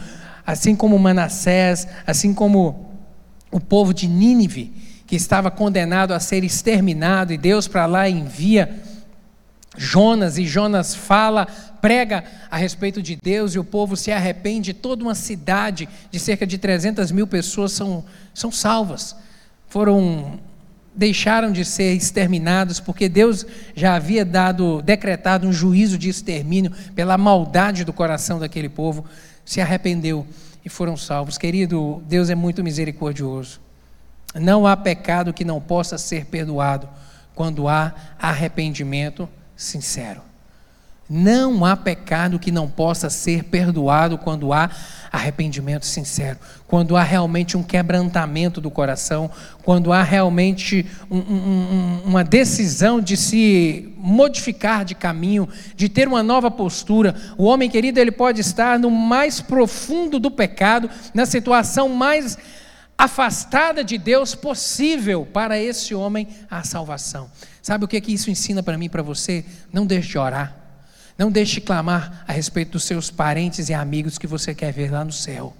assim 0.45 0.74
como 0.74 0.99
Manassés, 0.99 1.87
assim 2.05 2.35
como 2.35 2.91
o 3.53 3.61
povo 3.61 3.95
de 3.95 4.09
Nínive, 4.09 4.72
que 5.07 5.14
estava 5.14 5.49
condenado 5.49 6.12
a 6.12 6.18
ser 6.18 6.43
exterminado, 6.43 7.33
e 7.33 7.39
Deus 7.39 7.68
para 7.68 7.87
lá 7.87 8.09
envia 8.09 8.83
Jonas, 9.77 10.39
e 10.39 10.47
Jonas 10.47 10.95
fala, 10.95 11.47
prega 11.81 12.24
a 12.51 12.57
respeito 12.57 13.03
de 13.03 13.16
Deus, 13.16 13.55
e 13.55 13.59
o 13.59 13.64
povo 13.64 13.97
se 13.97 14.11
arrepende. 14.11 14.72
Toda 14.72 15.03
uma 15.03 15.14
cidade 15.14 15.89
de 16.11 16.18
cerca 16.18 16.47
de 16.47 16.59
300 16.59 17.11
mil 17.12 17.27
pessoas 17.27 17.72
são, 17.72 18.05
são 18.35 18.51
salvas. 18.51 19.16
Foram 19.68 20.41
deixaram 20.97 21.53
de 21.53 21.62
ser 21.62 21.93
exterminados 21.93 22.81
porque 22.81 23.07
Deus 23.07 23.45
já 23.74 23.95
havia 23.95 24.24
dado 24.24 24.81
decretado 24.81 25.47
um 25.47 25.53
juízo 25.53 25.99
de 25.99 26.09
extermínio 26.09 26.72
pela 26.95 27.18
maldade 27.18 27.85
do 27.85 27.93
coração 27.93 28.39
daquele 28.39 28.70
povo, 28.70 29.05
se 29.45 29.61
arrependeu 29.61 30.27
e 30.64 30.70
foram 30.70 30.97
salvos. 30.97 31.37
Querido, 31.37 32.03
Deus 32.09 32.31
é 32.31 32.35
muito 32.35 32.64
misericordioso. 32.64 33.61
Não 34.35 34.66
há 34.66 34.77
pecado 34.77 35.35
que 35.35 35.45
não 35.45 35.61
possa 35.61 35.99
ser 35.99 36.24
perdoado 36.24 36.89
quando 37.35 37.68
há 37.68 37.95
arrependimento 38.18 39.29
sincero. 39.57 40.20
Não 41.09 41.64
há 41.64 41.76
pecado 41.76 42.36
que 42.36 42.50
não 42.50 42.68
possa 42.68 43.09
ser 43.09 43.44
perdoado 43.44 44.18
quando 44.18 44.52
há 44.52 44.68
arrependimento 45.12 45.86
sincero, 45.86 46.36
quando 46.66 46.96
há 46.96 47.02
realmente 47.04 47.57
um 47.57 47.62
quebrantamento 47.62 48.61
do 48.61 48.72
coração, 48.72 49.30
quando 49.62 49.92
há 49.92 50.02
realmente 50.02 50.84
um, 51.09 51.18
um, 51.18 52.02
uma 52.07 52.24
decisão 52.24 53.00
de 53.00 53.16
se 53.16 53.94
modificar 53.96 54.84
de 54.84 54.96
caminho, 54.96 55.48
de 55.76 55.88
ter 55.88 56.09
uma 56.09 56.24
nova 56.24 56.50
postura. 56.50 57.14
O 57.38 57.44
homem 57.44 57.70
querido, 57.70 58.00
ele 58.00 58.11
pode 58.11 58.40
estar 58.40 58.76
no 58.76 58.90
mais 58.90 59.40
profundo 59.40 60.18
do 60.18 60.30
pecado, 60.30 60.90
na 61.14 61.24
situação 61.24 61.88
mais 61.88 62.36
afastada 62.99 63.84
de 63.84 63.99
Deus 63.99 64.34
possível 64.34 65.26
para 65.26 65.59
esse 65.59 65.94
homem 65.94 66.28
a 66.51 66.62
salvação. 66.62 67.30
Sabe 67.61 67.84
o 67.84 67.88
que, 67.88 67.97
é 67.97 68.01
que 68.01 68.12
isso 68.12 68.30
ensina 68.30 68.62
para 68.62 68.78
mim 68.78 68.86
e 68.86 68.88
para 68.88 69.03
você? 69.03 69.44
Não 69.72 69.86
deixe 69.86 70.09
de 70.09 70.18
orar. 70.18 70.57
Não 71.18 71.30
deixe 71.30 71.55
de 71.55 71.61
clamar 71.62 72.24
a 72.28 72.32
respeito 72.32 72.72
dos 72.72 72.84
seus 72.84 73.11
parentes 73.11 73.68
e 73.68 73.74
amigos 73.74 74.18
que 74.18 74.26
você 74.26 74.55
quer 74.55 74.72
ver 74.72 74.90
lá 74.90 75.05
no 75.05 75.12
céu. 75.12 75.57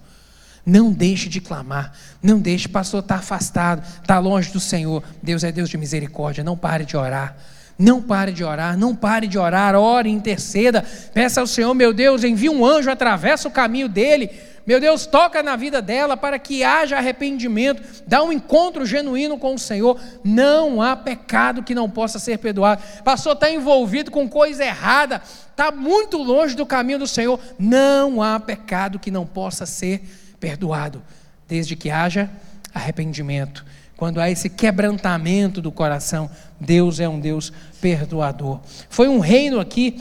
Não 0.65 0.91
deixe 0.91 1.29
de 1.29 1.39
clamar. 1.41 1.93
Não 2.21 2.39
deixe, 2.39 2.67
pastor, 2.67 3.01
está 3.01 3.15
afastado, 3.15 3.83
está 4.01 4.19
longe 4.19 4.51
do 4.51 4.59
Senhor. 4.59 5.03
Deus 5.21 5.43
é 5.43 5.51
Deus 5.51 5.69
de 5.69 5.77
misericórdia. 5.77 6.43
Não 6.43 6.57
pare 6.57 6.85
de 6.85 6.95
orar. 6.95 7.35
Não 7.79 8.01
pare 8.01 8.31
de 8.31 8.43
orar, 8.43 8.75
não 8.75 8.95
pare 8.95 9.27
de 9.27 9.37
orar, 9.37 9.75
ore, 9.75 10.09
interceda, 10.09 10.83
peça 11.13 11.41
ao 11.41 11.45
Senhor, 11.45 11.71
meu 11.75 11.93
Deus, 11.93 12.23
envie 12.23 12.49
um 12.49 12.65
anjo, 12.65 12.89
atravessa 12.89 13.47
o 13.47 13.51
caminho 13.51 13.87
dele, 13.87 14.31
meu 14.67 14.81
Deus, 14.81 15.05
toca 15.05 15.41
na 15.41 15.55
vida 15.55 15.81
dela 15.81 16.17
para 16.17 16.37
que 16.37 16.61
haja 16.61 16.97
arrependimento, 16.97 17.81
dá 18.05 18.21
um 18.21 18.33
encontro 18.33 18.85
genuíno 18.85 19.37
com 19.37 19.55
o 19.55 19.59
Senhor. 19.59 19.97
Não 20.25 20.81
há 20.81 20.93
pecado 20.93 21.63
que 21.63 21.73
não 21.73 21.89
possa 21.89 22.19
ser 22.19 22.37
perdoado. 22.37 22.83
Pastor 23.01 23.31
está 23.31 23.49
envolvido 23.49 24.11
com 24.11 24.27
coisa 24.27 24.65
errada, 24.65 25.21
está 25.49 25.71
muito 25.71 26.17
longe 26.21 26.53
do 26.53 26.65
caminho 26.65 26.99
do 26.99 27.07
Senhor. 27.07 27.39
Não 27.57 28.21
há 28.21 28.37
pecado 28.41 28.99
que 28.99 29.09
não 29.09 29.25
possa 29.25 29.65
ser 29.65 30.01
perdoado, 30.37 31.01
desde 31.47 31.73
que 31.77 31.89
haja 31.89 32.29
arrependimento. 32.73 33.65
Quando 33.95 34.19
há 34.19 34.29
esse 34.29 34.49
quebrantamento 34.49 35.61
do 35.61 35.71
coração, 35.71 36.29
Deus 36.59 36.99
é 36.99 37.07
um 37.07 37.21
Deus 37.21 37.53
perdoador. 37.79 38.59
Foi 38.89 39.07
um 39.07 39.19
reino 39.19 39.61
aqui 39.61 39.97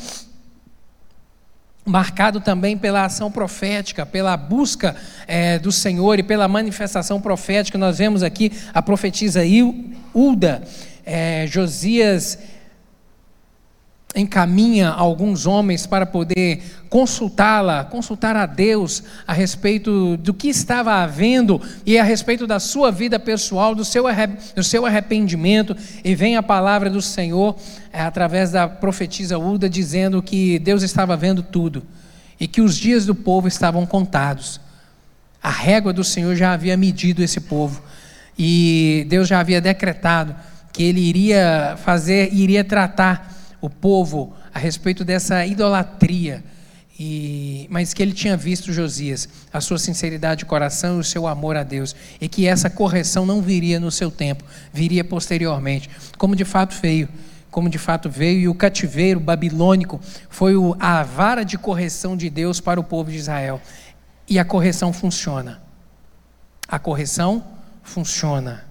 marcado 1.87 2.41
também 2.41 2.77
pela 2.77 3.05
ação 3.05 3.31
profética, 3.31 4.05
pela 4.05 4.37
busca 4.37 4.97
é, 5.27 5.59
do 5.59 5.71
Senhor 5.71 6.19
e 6.19 6.23
pela 6.23 6.49
manifestação 6.49 7.21
profética. 7.21 7.79
Nós 7.79 7.99
vemos 7.99 8.25
aqui 8.25 8.53
a 8.75 8.83
profetisa 8.83 9.43
Ulda, 10.13 10.63
é, 11.05 11.47
Josias 11.47 12.39
encaminha 14.17 14.89
alguns 14.89 15.47
homens 15.47 15.87
para 15.87 16.07
poder 16.07 16.63
consultá-la, 16.97 17.85
consultar 17.85 18.35
a 18.37 18.47
Deus 18.47 19.03
a 19.27 19.35
respeito 19.35 20.17
do 20.17 20.33
que 20.33 20.49
estava 20.49 20.95
havendo 21.03 21.61
e 21.85 21.99
a 21.99 22.03
respeito 22.03 22.47
da 22.47 22.59
sua 22.59 22.91
vida 22.91 23.19
pessoal, 23.19 23.75
do 23.75 23.85
seu, 23.85 24.05
do 24.55 24.65
seu 24.65 24.87
arrependimento, 24.87 25.77
e 26.03 26.15
vem 26.15 26.39
a 26.39 26.43
palavra 26.43 26.89
do 26.89 27.03
Senhor 27.03 27.55
é, 27.93 28.01
através 28.01 28.53
da 28.53 28.67
profetisa 28.67 29.37
Uda 29.37 29.69
dizendo 29.69 30.23
que 30.23 30.59
Deus 30.59 30.83
estava 30.83 31.15
vendo 31.19 31.43
tudo 31.43 31.83
e 32.41 32.49
que 32.49 32.63
os 32.63 32.75
dias 32.75 33.05
do 33.05 33.15
povo 33.15 33.47
estavam 33.47 33.85
contados. 33.85 34.59
A 35.43 35.51
régua 35.51 35.93
do 35.93 36.03
Senhor 36.03 36.35
já 36.35 36.55
havia 36.55 36.79
medido 36.79 37.23
esse 37.23 37.41
povo 37.41 37.83
e 38.39 39.05
Deus 39.11 39.29
já 39.29 39.39
havia 39.39 39.61
decretado 39.61 40.35
que 40.73 40.83
ele 40.83 41.01
iria 41.01 41.77
fazer, 41.77 42.33
iria 42.33 42.65
tratar 42.65 43.35
o 43.61 43.69
povo 43.69 44.35
a 44.55 44.59
respeito 44.59 45.05
dessa 45.05 45.45
idolatria, 45.45 46.43
e, 46.99 47.67
mas 47.71 47.93
que 47.93 48.03
ele 48.03 48.13
tinha 48.13 48.37
visto 48.37 48.73
Josias, 48.73 49.29
a 49.53 49.61
sua 49.61 49.79
sinceridade 49.79 50.41
de 50.41 50.45
coração 50.47 50.97
e 50.97 51.01
o 51.01 51.05
seu 51.05 51.27
amor 51.27 51.57
a 51.57 51.63
Deus, 51.63 51.95
e 52.21 52.29
que 52.29 52.47
essa 52.47 52.71
correção 52.71 53.27
não 53.27 53.43
viria 53.43 53.79
no 53.79 53.91
seu 53.91 54.11
tempo, 54.11 54.45
viria 54.73 55.05
posteriormente, 55.05 55.91
como 56.17 56.35
de 56.35 56.45
fato 56.45 56.75
veio. 56.81 57.09
Como 57.51 57.71
de 57.71 57.79
fato 57.79 58.11
veio, 58.11 58.41
e 58.41 58.49
o 58.49 58.55
cativeiro 58.55 59.19
babilônico 59.19 59.99
foi 60.29 60.55
o, 60.57 60.77
a 60.79 61.03
vara 61.03 61.43
de 61.43 61.57
correção 61.57 62.15
de 62.15 62.29
Deus 62.29 62.61
para 62.61 62.79
o 62.79 62.85
povo 62.85 63.11
de 63.11 63.17
Israel. 63.17 63.63
E 64.29 64.39
a 64.39 64.45
correção 64.45 64.93
funciona. 64.93 65.63
A 66.69 66.79
correção 66.79 67.43
funciona. 67.83 68.67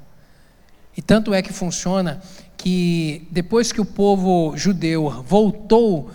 E 0.96 1.02
tanto 1.02 1.34
é 1.34 1.42
que 1.42 1.52
funciona 1.52 2.22
que 2.56 3.28
depois 3.32 3.72
que 3.72 3.82
o 3.82 3.86
povo 3.86 4.56
judeu 4.56 5.24
voltou 5.24 6.12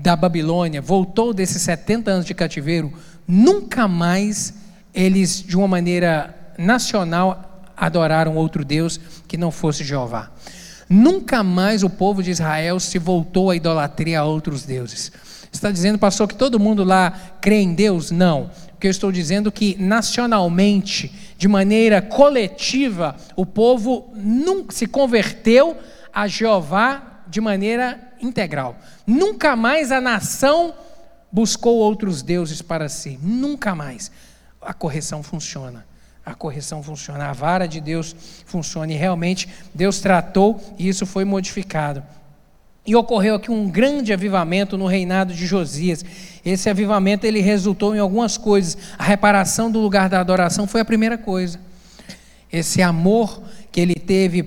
da 0.00 0.14
Babilônia, 0.14 0.80
voltou 0.80 1.34
desses 1.34 1.62
70 1.62 2.10
anos 2.10 2.26
de 2.26 2.34
cativeiro, 2.34 2.92
nunca 3.26 3.88
mais 3.88 4.54
eles, 4.94 5.42
de 5.42 5.56
uma 5.56 5.68
maneira 5.68 6.34
nacional, 6.56 7.64
adoraram 7.76 8.36
outro 8.36 8.64
Deus 8.64 8.98
que 9.26 9.36
não 9.36 9.50
fosse 9.50 9.84
Jeová. 9.84 10.30
Nunca 10.88 11.42
mais 11.42 11.82
o 11.82 11.90
povo 11.90 12.22
de 12.22 12.30
Israel 12.30 12.80
se 12.80 12.98
voltou 12.98 13.50
à 13.50 13.56
idolatria 13.56 14.20
a 14.20 14.24
outros 14.24 14.64
deuses. 14.64 15.12
Está 15.52 15.70
dizendo, 15.70 15.98
pastor, 15.98 16.28
que 16.28 16.34
todo 16.34 16.58
mundo 16.58 16.84
lá 16.84 17.10
crê 17.40 17.60
em 17.60 17.74
Deus? 17.74 18.10
Não. 18.10 18.50
Porque 18.70 18.86
eu 18.86 18.90
estou 18.90 19.10
dizendo 19.12 19.50
que 19.50 19.76
nacionalmente, 19.78 21.12
de 21.36 21.48
maneira 21.48 22.00
coletiva, 22.00 23.16
o 23.36 23.44
povo 23.44 24.12
nunca 24.14 24.72
se 24.72 24.86
converteu 24.86 25.76
a 26.12 26.26
Jeová 26.26 27.22
de 27.28 27.40
maneira 27.40 28.07
integral. 28.20 28.76
Nunca 29.06 29.54
mais 29.56 29.92
a 29.92 30.00
nação 30.00 30.74
buscou 31.30 31.76
outros 31.76 32.22
deuses 32.22 32.62
para 32.62 32.88
si. 32.88 33.18
Nunca 33.22 33.74
mais. 33.74 34.10
A 34.60 34.72
correção 34.72 35.22
funciona. 35.22 35.86
A 36.24 36.34
correção 36.34 36.82
funciona. 36.82 37.28
A 37.28 37.32
vara 37.32 37.66
de 37.66 37.80
Deus 37.80 38.14
funciona. 38.44 38.92
E 38.92 38.96
realmente 38.96 39.48
Deus 39.74 40.00
tratou 40.00 40.60
e 40.78 40.88
isso 40.88 41.06
foi 41.06 41.24
modificado. 41.24 42.02
E 42.86 42.96
ocorreu 42.96 43.34
aqui 43.34 43.50
um 43.50 43.68
grande 43.68 44.12
avivamento 44.12 44.78
no 44.78 44.86
reinado 44.86 45.34
de 45.34 45.46
Josias. 45.46 46.04
Esse 46.44 46.70
avivamento 46.70 47.26
ele 47.26 47.40
resultou 47.40 47.94
em 47.94 47.98
algumas 47.98 48.38
coisas. 48.38 48.78
A 48.98 49.04
reparação 49.04 49.70
do 49.70 49.78
lugar 49.78 50.08
da 50.08 50.20
adoração 50.20 50.66
foi 50.66 50.80
a 50.80 50.84
primeira 50.84 51.18
coisa. 51.18 51.60
Esse 52.50 52.80
amor 52.80 53.42
que 53.70 53.80
ele 53.80 53.94
teve 53.94 54.42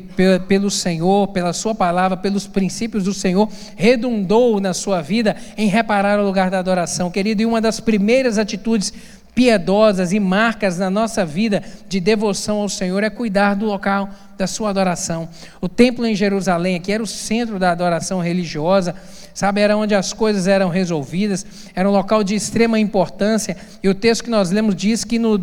pelo 0.47 0.71
Senhor, 0.71 1.27
pela 1.27 1.53
sua 1.53 1.75
palavra, 1.75 2.17
pelos 2.17 2.47
princípios 2.47 3.03
do 3.03 3.13
Senhor, 3.13 3.49
redundou 3.75 4.59
na 4.59 4.73
sua 4.73 5.01
vida 5.01 5.35
em 5.57 5.67
reparar 5.67 6.19
o 6.19 6.25
lugar 6.25 6.49
da 6.49 6.59
adoração. 6.59 7.11
Querido, 7.11 7.41
e 7.41 7.45
uma 7.45 7.61
das 7.61 7.79
primeiras 7.79 8.37
atitudes 8.37 8.93
piedosas 9.33 10.11
e 10.11 10.19
marcas 10.19 10.77
na 10.77 10.89
nossa 10.89 11.25
vida 11.25 11.63
de 11.87 11.99
devoção 11.99 12.57
ao 12.57 12.69
Senhor 12.69 13.03
é 13.03 13.09
cuidar 13.09 13.55
do 13.55 13.65
local 13.65 14.09
da 14.37 14.45
sua 14.45 14.69
adoração. 14.69 15.29
O 15.61 15.69
templo 15.69 16.05
em 16.05 16.15
Jerusalém 16.15 16.75
aqui 16.75 16.91
era 16.91 17.01
o 17.01 17.07
centro 17.07 17.57
da 17.57 17.71
adoração 17.71 18.19
religiosa, 18.19 18.95
sabe, 19.33 19.61
era 19.61 19.77
onde 19.77 19.95
as 19.95 20.11
coisas 20.11 20.47
eram 20.47 20.69
resolvidas, 20.69 21.45
era 21.73 21.87
um 21.87 21.91
local 21.91 22.23
de 22.23 22.35
extrema 22.35 22.79
importância, 22.79 23.55
e 23.81 23.87
o 23.87 23.95
texto 23.95 24.25
que 24.25 24.29
nós 24.29 24.51
lemos 24.51 24.75
diz 24.75 25.03
que 25.03 25.17
no, 25.17 25.37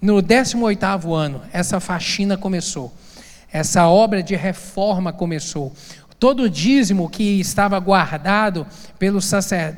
no 0.00 0.22
18º 0.22 1.12
ano 1.12 1.42
essa 1.52 1.78
faxina 1.78 2.36
começou. 2.36 2.92
Essa 3.52 3.88
obra 3.88 4.22
de 4.22 4.34
reforma 4.34 5.12
começou. 5.12 5.72
Todo 6.18 6.44
o 6.44 6.50
dízimo 6.50 7.10
que 7.10 7.38
estava 7.38 7.78
guardado 7.78 8.66
pelos, 8.98 9.30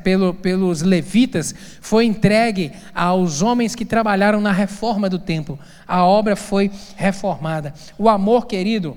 pelo, 0.03 0.33
pelos 0.33 0.81
levitas 0.81 1.53
foi 1.81 2.05
entregue 2.05 2.71
aos 2.95 3.41
homens 3.41 3.75
que 3.75 3.83
trabalharam 3.83 4.39
na 4.39 4.51
reforma 4.51 5.09
do 5.09 5.19
templo. 5.19 5.59
A 5.85 6.05
obra 6.05 6.37
foi 6.37 6.71
reformada. 6.95 7.73
O 7.97 8.07
amor, 8.07 8.47
querido, 8.47 8.95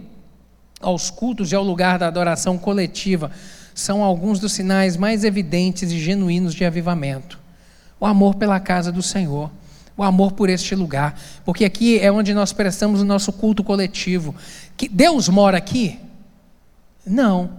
aos 0.81 1.11
cultos 1.11 1.51
e 1.51 1.57
ao 1.57 1.65
lugar 1.65 1.99
da 1.99 2.07
adoração 2.07 2.57
coletiva 2.57 3.31
são 3.75 4.05
alguns 4.05 4.39
dos 4.39 4.53
sinais 4.53 4.97
mais 4.97 5.25
evidentes 5.25 5.91
e 5.91 5.99
genuínos 5.99 6.55
de 6.55 6.65
avivamento. 6.65 7.41
O 7.99 8.07
amor 8.07 8.35
pela 8.35 8.61
casa 8.61 8.93
do 8.93 9.03
Senhor, 9.03 9.51
o 9.97 10.03
amor 10.03 10.33
por 10.33 10.49
este 10.49 10.75
lugar, 10.75 11.19
porque 11.45 11.65
aqui 11.65 11.99
é 11.99 12.11
onde 12.11 12.33
nós 12.33 12.53
prestamos 12.53 13.01
o 13.01 13.05
nosso 13.05 13.33
culto 13.33 13.63
coletivo. 13.63 14.35
Que 14.77 14.89
Deus 14.89 15.29
mora 15.29 15.59
aqui? 15.59 15.99
Não. 17.07 17.51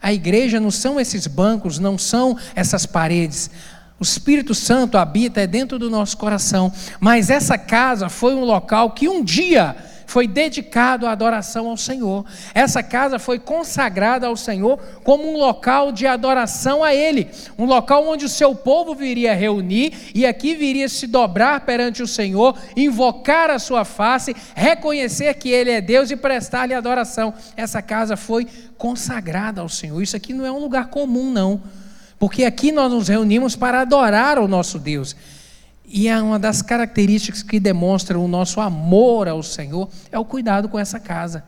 A 0.00 0.12
igreja 0.12 0.60
não 0.60 0.70
são 0.70 1.00
esses 1.00 1.26
bancos, 1.26 1.78
não 1.78 1.96
são 1.96 2.36
essas 2.54 2.84
paredes. 2.84 3.50
O 3.98 4.02
Espírito 4.02 4.54
Santo 4.54 4.98
habita 4.98 5.40
é 5.40 5.46
dentro 5.46 5.78
do 5.78 5.88
nosso 5.88 6.16
coração, 6.16 6.72
mas 7.00 7.30
essa 7.30 7.56
casa 7.56 8.08
foi 8.08 8.34
um 8.34 8.44
local 8.44 8.90
que 8.90 9.08
um 9.08 9.24
dia 9.24 9.74
foi 10.06 10.26
dedicado 10.26 11.06
à 11.06 11.12
adoração 11.12 11.68
ao 11.68 11.76
Senhor. 11.76 12.24
Essa 12.54 12.82
casa 12.82 13.18
foi 13.18 13.38
consagrada 13.38 14.26
ao 14.26 14.36
Senhor 14.36 14.78
como 15.02 15.28
um 15.28 15.36
local 15.36 15.92
de 15.92 16.06
adoração 16.06 16.82
a 16.82 16.94
Ele, 16.94 17.28
um 17.58 17.64
local 17.64 18.06
onde 18.06 18.24
o 18.24 18.28
seu 18.28 18.54
povo 18.54 18.94
viria 18.94 19.34
reunir 19.34 20.10
e 20.14 20.26
aqui 20.26 20.54
viria 20.54 20.88
se 20.88 21.06
dobrar 21.06 21.60
perante 21.60 22.02
o 22.02 22.06
Senhor, 22.06 22.56
invocar 22.76 23.50
a 23.50 23.58
sua 23.58 23.84
face, 23.84 24.34
reconhecer 24.54 25.34
que 25.34 25.50
Ele 25.50 25.70
é 25.70 25.80
Deus 25.80 26.10
e 26.10 26.16
prestar-lhe 26.16 26.74
adoração. 26.74 27.34
Essa 27.56 27.80
casa 27.82 28.16
foi 28.16 28.46
consagrada 28.76 29.60
ao 29.60 29.68
Senhor. 29.68 30.02
Isso 30.02 30.16
aqui 30.16 30.32
não 30.32 30.44
é 30.44 30.52
um 30.52 30.58
lugar 30.58 30.88
comum, 30.88 31.30
não. 31.30 31.62
Porque 32.18 32.44
aqui 32.44 32.72
nós 32.72 32.92
nos 32.92 33.08
reunimos 33.08 33.56
para 33.56 33.80
adorar 33.80 34.38
o 34.38 34.48
nosso 34.48 34.78
Deus. 34.78 35.16
E 35.84 36.08
é 36.08 36.20
uma 36.20 36.38
das 36.38 36.62
características 36.62 37.42
que 37.42 37.60
demonstram 37.60 38.24
o 38.24 38.28
nosso 38.28 38.60
amor 38.60 39.28
ao 39.28 39.42
Senhor 39.42 39.88
é 40.10 40.18
o 40.18 40.24
cuidado 40.24 40.68
com 40.68 40.78
essa 40.78 40.98
casa. 40.98 41.44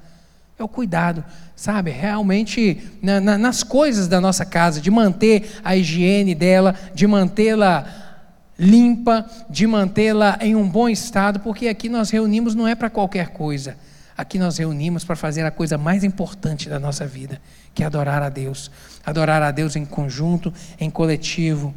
É 0.58 0.64
o 0.64 0.68
cuidado, 0.68 1.22
sabe? 1.54 1.90
Realmente 1.90 2.80
na, 3.02 3.20
na, 3.20 3.36
nas 3.36 3.62
coisas 3.62 4.08
da 4.08 4.20
nossa 4.20 4.44
casa, 4.44 4.80
de 4.80 4.90
manter 4.90 5.60
a 5.62 5.76
higiene 5.76 6.34
dela, 6.34 6.74
de 6.94 7.06
mantê-la 7.06 7.84
limpa, 8.58 9.26
de 9.50 9.66
mantê-la 9.66 10.38
em 10.40 10.56
um 10.56 10.66
bom 10.66 10.88
estado, 10.88 11.40
porque 11.40 11.68
aqui 11.68 11.88
nós 11.90 12.08
reunimos 12.08 12.54
não 12.54 12.66
é 12.66 12.74
para 12.74 12.88
qualquer 12.88 13.28
coisa. 13.28 13.76
Aqui 14.16 14.38
nós 14.38 14.56
reunimos 14.56 15.04
para 15.04 15.14
fazer 15.14 15.44
a 15.44 15.50
coisa 15.50 15.76
mais 15.76 16.02
importante 16.02 16.70
da 16.70 16.80
nossa 16.80 17.06
vida, 17.06 17.38
que 17.74 17.82
é 17.82 17.86
adorar 17.86 18.22
a 18.22 18.30
Deus. 18.30 18.70
Adorar 19.04 19.42
a 19.42 19.50
Deus 19.50 19.76
em 19.76 19.84
conjunto, 19.84 20.52
em 20.80 20.88
coletivo. 20.88 21.74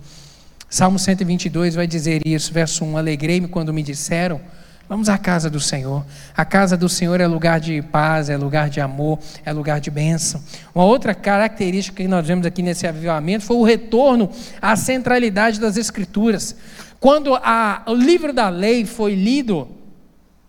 Salmo 0.70 0.99
122 0.99 1.74
vai 1.74 1.88
dizer 1.88 2.22
isso, 2.24 2.53
verso 2.53 2.86
1: 2.86 2.95
Alegrei-me 2.95 3.47
quando 3.47 3.74
me 3.74 3.82
disseram, 3.82 4.39
vamos 4.88 5.09
à 5.09 5.17
casa 5.17 5.49
do 5.49 5.59
Senhor. 5.59 6.05
A 6.38 6.45
casa 6.45 6.78
do 6.78 6.88
Senhor 6.88 7.20
é 7.20 7.26
lugar 7.26 7.59
de 7.59 7.82
paz, 7.82 8.30
é 8.30 8.38
lugar 8.38 8.70
de 8.70 8.80
amor, 8.80 9.17
é 9.43 9.51
lugar 9.51 9.82
de 9.82 9.89
bênção. 9.89 10.39
Uma 10.74 10.86
outra 10.86 11.15
característica 11.15 12.03
que 12.03 12.07
nós 12.07 12.28
vemos 12.28 12.45
aqui 12.45 12.61
nesse 12.61 12.86
avivamento 12.86 13.45
foi 13.45 13.57
o 13.57 13.63
retorno 13.63 14.30
à 14.61 14.76
centralidade 14.76 15.59
das 15.59 15.76
Escrituras. 15.76 16.55
Quando 16.99 17.34
a, 17.34 17.82
o 17.88 17.95
livro 17.95 18.32
da 18.32 18.49
lei 18.49 18.86
foi 18.86 19.15
lido, 19.15 19.67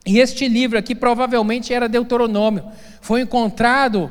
e 0.04 0.18
este 0.18 0.46
livro 0.48 0.76
aqui 0.76 0.94
provavelmente 0.94 1.72
era 1.72 1.88
Deuteronômio, 1.88 2.64
foi 3.00 3.22
encontrado 3.22 4.10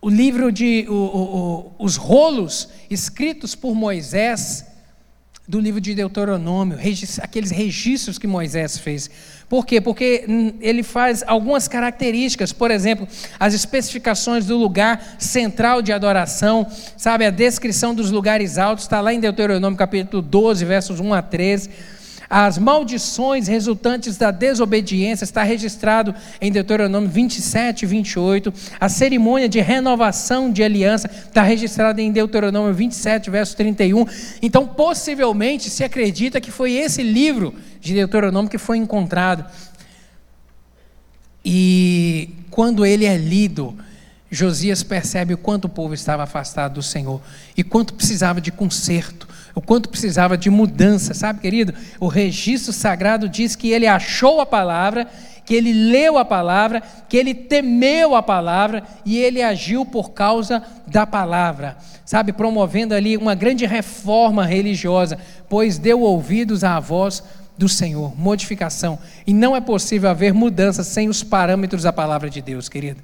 o 0.00 0.08
livro 0.08 0.50
de 0.50 0.86
o, 0.88 0.94
o, 0.94 1.72
os 1.78 1.96
rolos 1.96 2.70
escritos 2.88 3.54
por 3.54 3.74
Moisés 3.74 4.67
do 5.48 5.58
livro 5.58 5.80
de 5.80 5.94
Deuteronômio, 5.94 6.78
aqueles 7.22 7.50
registros 7.50 8.18
que 8.18 8.26
Moisés 8.26 8.76
fez. 8.76 9.10
Por 9.48 9.64
quê? 9.64 9.80
Porque 9.80 10.26
ele 10.60 10.82
faz 10.82 11.24
algumas 11.26 11.66
características, 11.66 12.52
por 12.52 12.70
exemplo, 12.70 13.08
as 13.40 13.54
especificações 13.54 14.44
do 14.44 14.58
lugar 14.58 15.16
central 15.18 15.80
de 15.80 15.90
adoração, 15.90 16.66
sabe, 16.98 17.24
a 17.24 17.30
descrição 17.30 17.94
dos 17.94 18.10
lugares 18.10 18.58
altos, 18.58 18.84
está 18.84 19.00
lá 19.00 19.14
em 19.14 19.20
Deuteronômio 19.20 19.78
capítulo 19.78 20.20
12, 20.20 20.66
versos 20.66 21.00
1 21.00 21.14
a 21.14 21.22
13 21.22 21.70
as 22.30 22.58
maldições 22.58 23.48
resultantes 23.48 24.18
da 24.18 24.30
desobediência 24.30 25.24
está 25.24 25.42
registrado 25.42 26.14
em 26.40 26.52
Deuteronômio 26.52 27.08
27 27.08 27.82
e 27.82 27.86
28. 27.86 28.52
A 28.78 28.88
cerimônia 28.88 29.48
de 29.48 29.60
renovação 29.60 30.52
de 30.52 30.62
aliança 30.62 31.08
está 31.08 31.42
registrada 31.42 32.02
em 32.02 32.12
Deuteronômio 32.12 32.74
27, 32.74 33.30
verso 33.30 33.56
31. 33.56 34.04
Então, 34.42 34.66
possivelmente, 34.66 35.70
se 35.70 35.82
acredita 35.82 36.40
que 36.40 36.50
foi 36.50 36.72
esse 36.72 37.02
livro 37.02 37.54
de 37.80 37.94
Deuteronômio 37.94 38.50
que 38.50 38.58
foi 38.58 38.76
encontrado. 38.76 39.46
E 41.42 42.28
quando 42.50 42.84
ele 42.84 43.06
é 43.06 43.16
lido, 43.16 43.74
Josias 44.30 44.82
percebe 44.82 45.34
o 45.34 45.38
quanto 45.38 45.66
o 45.66 45.68
povo 45.68 45.94
estava 45.94 46.22
afastado 46.22 46.74
do 46.74 46.82
Senhor 46.82 47.20
e 47.56 47.64
quanto 47.64 47.94
precisava 47.94 48.40
de 48.40 48.52
conserto 48.52 49.28
o 49.58 49.60
quanto 49.60 49.88
precisava 49.88 50.38
de 50.38 50.48
mudança, 50.50 51.12
sabe, 51.14 51.40
querido? 51.40 51.74
O 51.98 52.06
registro 52.06 52.72
sagrado 52.72 53.28
diz 53.28 53.56
que 53.56 53.72
ele 53.72 53.88
achou 53.88 54.40
a 54.40 54.46
palavra, 54.46 55.08
que 55.44 55.52
ele 55.52 55.72
leu 55.72 56.16
a 56.16 56.24
palavra, 56.24 56.80
que 57.08 57.16
ele 57.16 57.34
temeu 57.34 58.14
a 58.14 58.22
palavra 58.22 58.84
e 59.04 59.18
ele 59.18 59.42
agiu 59.42 59.84
por 59.84 60.12
causa 60.12 60.62
da 60.86 61.04
palavra, 61.04 61.76
sabe, 62.04 62.32
promovendo 62.32 62.94
ali 62.94 63.16
uma 63.16 63.34
grande 63.34 63.66
reforma 63.66 64.46
religiosa, 64.46 65.18
pois 65.48 65.76
deu 65.76 66.02
ouvidos 66.02 66.62
à 66.62 66.78
voz 66.78 67.20
do 67.56 67.68
Senhor, 67.68 68.16
modificação. 68.16 68.96
E 69.26 69.34
não 69.34 69.56
é 69.56 69.60
possível 69.60 70.08
haver 70.08 70.32
mudança 70.32 70.84
sem 70.84 71.08
os 71.08 71.24
parâmetros 71.24 71.82
da 71.82 71.92
palavra 71.92 72.30
de 72.30 72.40
Deus, 72.40 72.68
querido. 72.68 73.02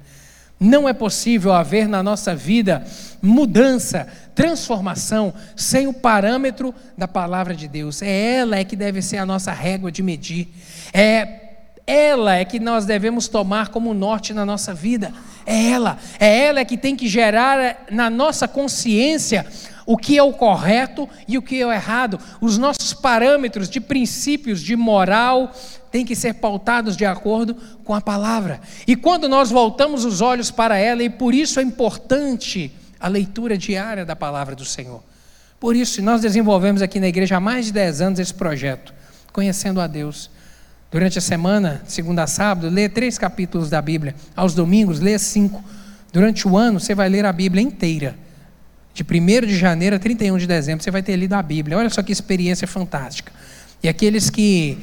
Não 0.59 0.87
é 0.87 0.93
possível 0.93 1.51
haver 1.51 1.87
na 1.87 2.01
nossa 2.01 2.35
vida 2.35 2.85
mudança, 3.21 4.07
transformação, 4.33 5.33
sem 5.55 5.87
o 5.87 5.93
parâmetro 5.93 6.73
da 6.97 7.07
palavra 7.07 7.55
de 7.55 7.67
Deus. 7.67 8.01
É 8.01 8.37
ela 8.37 8.57
é 8.57 8.63
que 8.63 8.75
deve 8.75 9.01
ser 9.01 9.17
a 9.17 9.25
nossa 9.25 9.51
régua 9.51 9.91
de 9.91 10.01
medir. 10.01 10.47
É 10.93 11.41
ela 11.87 12.35
é 12.35 12.43
que 12.43 12.59
nós 12.59 12.85
devemos 12.85 13.27
tomar 13.27 13.69
como 13.69 13.93
norte 13.93 14.33
na 14.33 14.45
nossa 14.45 14.73
vida. 14.73 15.13
É 15.45 15.71
ela, 15.71 15.99
é 16.19 16.45
ela 16.45 16.59
é 16.59 16.65
que 16.65 16.77
tem 16.77 16.95
que 16.95 17.07
gerar 17.07 17.85
na 17.91 18.09
nossa 18.09 18.47
consciência 18.47 19.45
o 19.85 19.97
que 19.97 20.17
é 20.17 20.23
o 20.23 20.33
correto 20.33 21.07
e 21.27 21.37
o 21.37 21.41
que 21.41 21.61
é 21.61 21.65
o 21.65 21.71
errado. 21.71 22.19
Os 22.41 22.57
nossos 22.57 22.93
parâmetros 22.93 23.69
de 23.69 23.79
princípios 23.79 24.61
de 24.61 24.75
moral 24.75 25.53
têm 25.91 26.05
que 26.05 26.15
ser 26.15 26.35
pautados 26.35 26.97
de 26.97 27.05
acordo 27.05 27.55
com 27.83 27.93
a 27.93 28.01
palavra. 28.01 28.59
E 28.87 28.95
quando 28.95 29.29
nós 29.29 29.51
voltamos 29.51 30.03
os 30.03 30.21
olhos 30.21 30.51
para 30.51 30.77
ela, 30.77 31.03
e 31.03 31.09
por 31.09 31.33
isso 31.33 31.59
é 31.59 31.63
importante 31.63 32.71
a 32.99 33.07
leitura 33.07 33.57
diária 33.57 34.05
da 34.05 34.15
palavra 34.15 34.55
do 34.55 34.65
Senhor. 34.65 35.03
Por 35.59 35.75
isso, 35.75 36.01
nós 36.01 36.21
desenvolvemos 36.21 36.81
aqui 36.81 36.99
na 36.99 37.07
igreja 37.07 37.37
há 37.37 37.39
mais 37.39 37.67
de 37.67 37.73
10 37.73 38.01
anos 38.01 38.19
esse 38.19 38.33
projeto, 38.33 38.93
Conhecendo 39.31 39.81
a 39.81 39.87
Deus. 39.87 40.29
Durante 40.91 41.17
a 41.17 41.21
semana, 41.21 41.81
segunda 41.85 42.23
a 42.23 42.27
sábado, 42.27 42.69
lê 42.69 42.87
três 42.87 43.17
capítulos 43.17 43.69
da 43.69 43.81
Bíblia. 43.81 44.15
Aos 44.35 44.53
domingos, 44.53 44.99
lê 44.99 45.17
cinco. 45.19 45.61
Durante 46.13 46.47
o 46.47 46.55
ano, 46.55 46.79
você 46.79 46.95
vai 46.95 47.09
ler 47.09 47.25
a 47.25 47.33
Bíblia 47.33 47.61
inteira. 47.61 48.15
De 48.95 49.03
1 49.03 49.45
de 49.45 49.57
janeiro 49.57 49.97
a 49.97 49.99
31 49.99 50.37
de 50.37 50.47
dezembro, 50.47 50.81
você 50.83 50.89
vai 50.89 51.03
ter 51.03 51.17
lido 51.17 51.33
a 51.33 51.43
Bíblia. 51.43 51.77
Olha 51.77 51.89
só 51.89 52.01
que 52.01 52.13
experiência 52.13 52.65
fantástica. 52.65 53.31
E 53.83 53.89
aqueles 53.89 54.29
que 54.29 54.77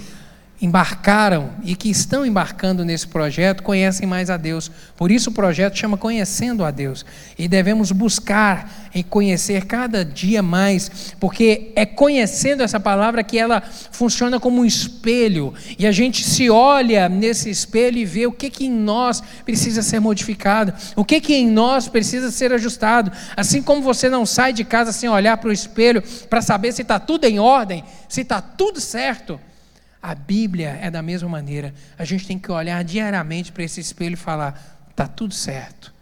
embarcaram 0.62 1.50
e 1.64 1.74
que 1.74 1.90
estão 1.90 2.24
embarcando 2.24 2.84
nesse 2.84 3.08
projeto 3.08 3.64
conhecem 3.64 4.06
mais 4.06 4.30
a 4.30 4.36
Deus. 4.36 4.70
Por 4.96 5.10
isso 5.10 5.30
o 5.30 5.32
projeto 5.32 5.76
chama 5.76 5.98
Conhecendo 5.98 6.64
a 6.64 6.70
Deus. 6.70 7.04
E 7.36 7.48
devemos 7.48 7.90
buscar 7.90 8.88
e 8.94 9.02
conhecer 9.02 9.64
cada 9.64 10.04
dia 10.04 10.40
mais, 10.40 11.16
porque 11.18 11.72
é 11.74 11.84
conhecendo 11.84 12.62
essa 12.62 12.78
palavra 12.78 13.24
que 13.24 13.36
ela 13.36 13.60
funciona 13.90 14.38
como 14.38 14.60
um 14.60 14.64
espelho. 14.64 15.52
E 15.76 15.84
a 15.84 15.90
gente 15.90 16.22
se 16.22 16.48
olha 16.48 17.08
nesse 17.08 17.50
espelho 17.50 17.98
e 17.98 18.04
vê 18.04 18.28
o 18.28 18.32
que, 18.32 18.48
que 18.48 18.66
em 18.66 18.70
nós 18.70 19.20
precisa 19.44 19.82
ser 19.82 19.98
modificado, 19.98 20.72
o 20.94 21.04
que, 21.04 21.20
que 21.20 21.34
em 21.34 21.48
nós 21.48 21.88
precisa 21.88 22.30
ser 22.30 22.52
ajustado. 22.52 23.10
Assim 23.36 23.60
como 23.60 23.82
você 23.82 24.08
não 24.08 24.24
sai 24.24 24.52
de 24.52 24.62
casa 24.62 24.92
sem 24.92 25.08
olhar 25.08 25.38
para 25.38 25.48
o 25.48 25.52
espelho 25.52 26.04
para 26.30 26.40
saber 26.40 26.70
se 26.70 26.82
está 26.82 27.00
tudo 27.00 27.24
em 27.24 27.40
ordem, 27.40 27.82
se 28.08 28.20
está 28.20 28.40
tudo 28.40 28.80
certo. 28.80 29.40
A 30.02 30.16
Bíblia 30.16 30.78
é 30.82 30.90
da 30.90 31.00
mesma 31.00 31.28
maneira. 31.28 31.72
A 31.96 32.04
gente 32.04 32.26
tem 32.26 32.36
que 32.36 32.50
olhar 32.50 32.82
diariamente 32.82 33.52
para 33.52 33.62
esse 33.62 33.80
espelho 33.80 34.14
e 34.14 34.16
falar: 34.16 34.84
está 34.90 35.06
tudo 35.06 35.32
certo. 35.32 35.94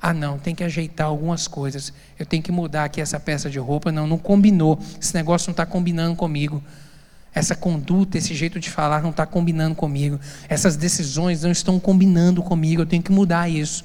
Ah, 0.00 0.12
não, 0.12 0.38
tem 0.38 0.54
que 0.54 0.64
ajeitar 0.64 1.06
algumas 1.06 1.46
coisas. 1.46 1.92
Eu 2.18 2.26
tenho 2.26 2.42
que 2.42 2.50
mudar 2.50 2.84
aqui 2.84 3.00
essa 3.00 3.18
peça 3.18 3.48
de 3.48 3.58
roupa. 3.58 3.92
Não, 3.92 4.06
não 4.06 4.18
combinou. 4.18 4.80
Esse 5.00 5.14
negócio 5.14 5.48
não 5.48 5.52
está 5.52 5.64
combinando 5.64 6.16
comigo. 6.16 6.62
Essa 7.32 7.54
conduta, 7.54 8.18
esse 8.18 8.34
jeito 8.34 8.58
de 8.58 8.70
falar 8.70 9.02
não 9.02 9.10
está 9.10 9.26
combinando 9.26 9.74
comigo. 9.74 10.18
Essas 10.48 10.76
decisões 10.76 11.42
não 11.42 11.50
estão 11.50 11.78
combinando 11.78 12.42
comigo. 12.42 12.82
Eu 12.82 12.86
tenho 12.86 13.02
que 13.02 13.12
mudar 13.12 13.48
isso. 13.48 13.84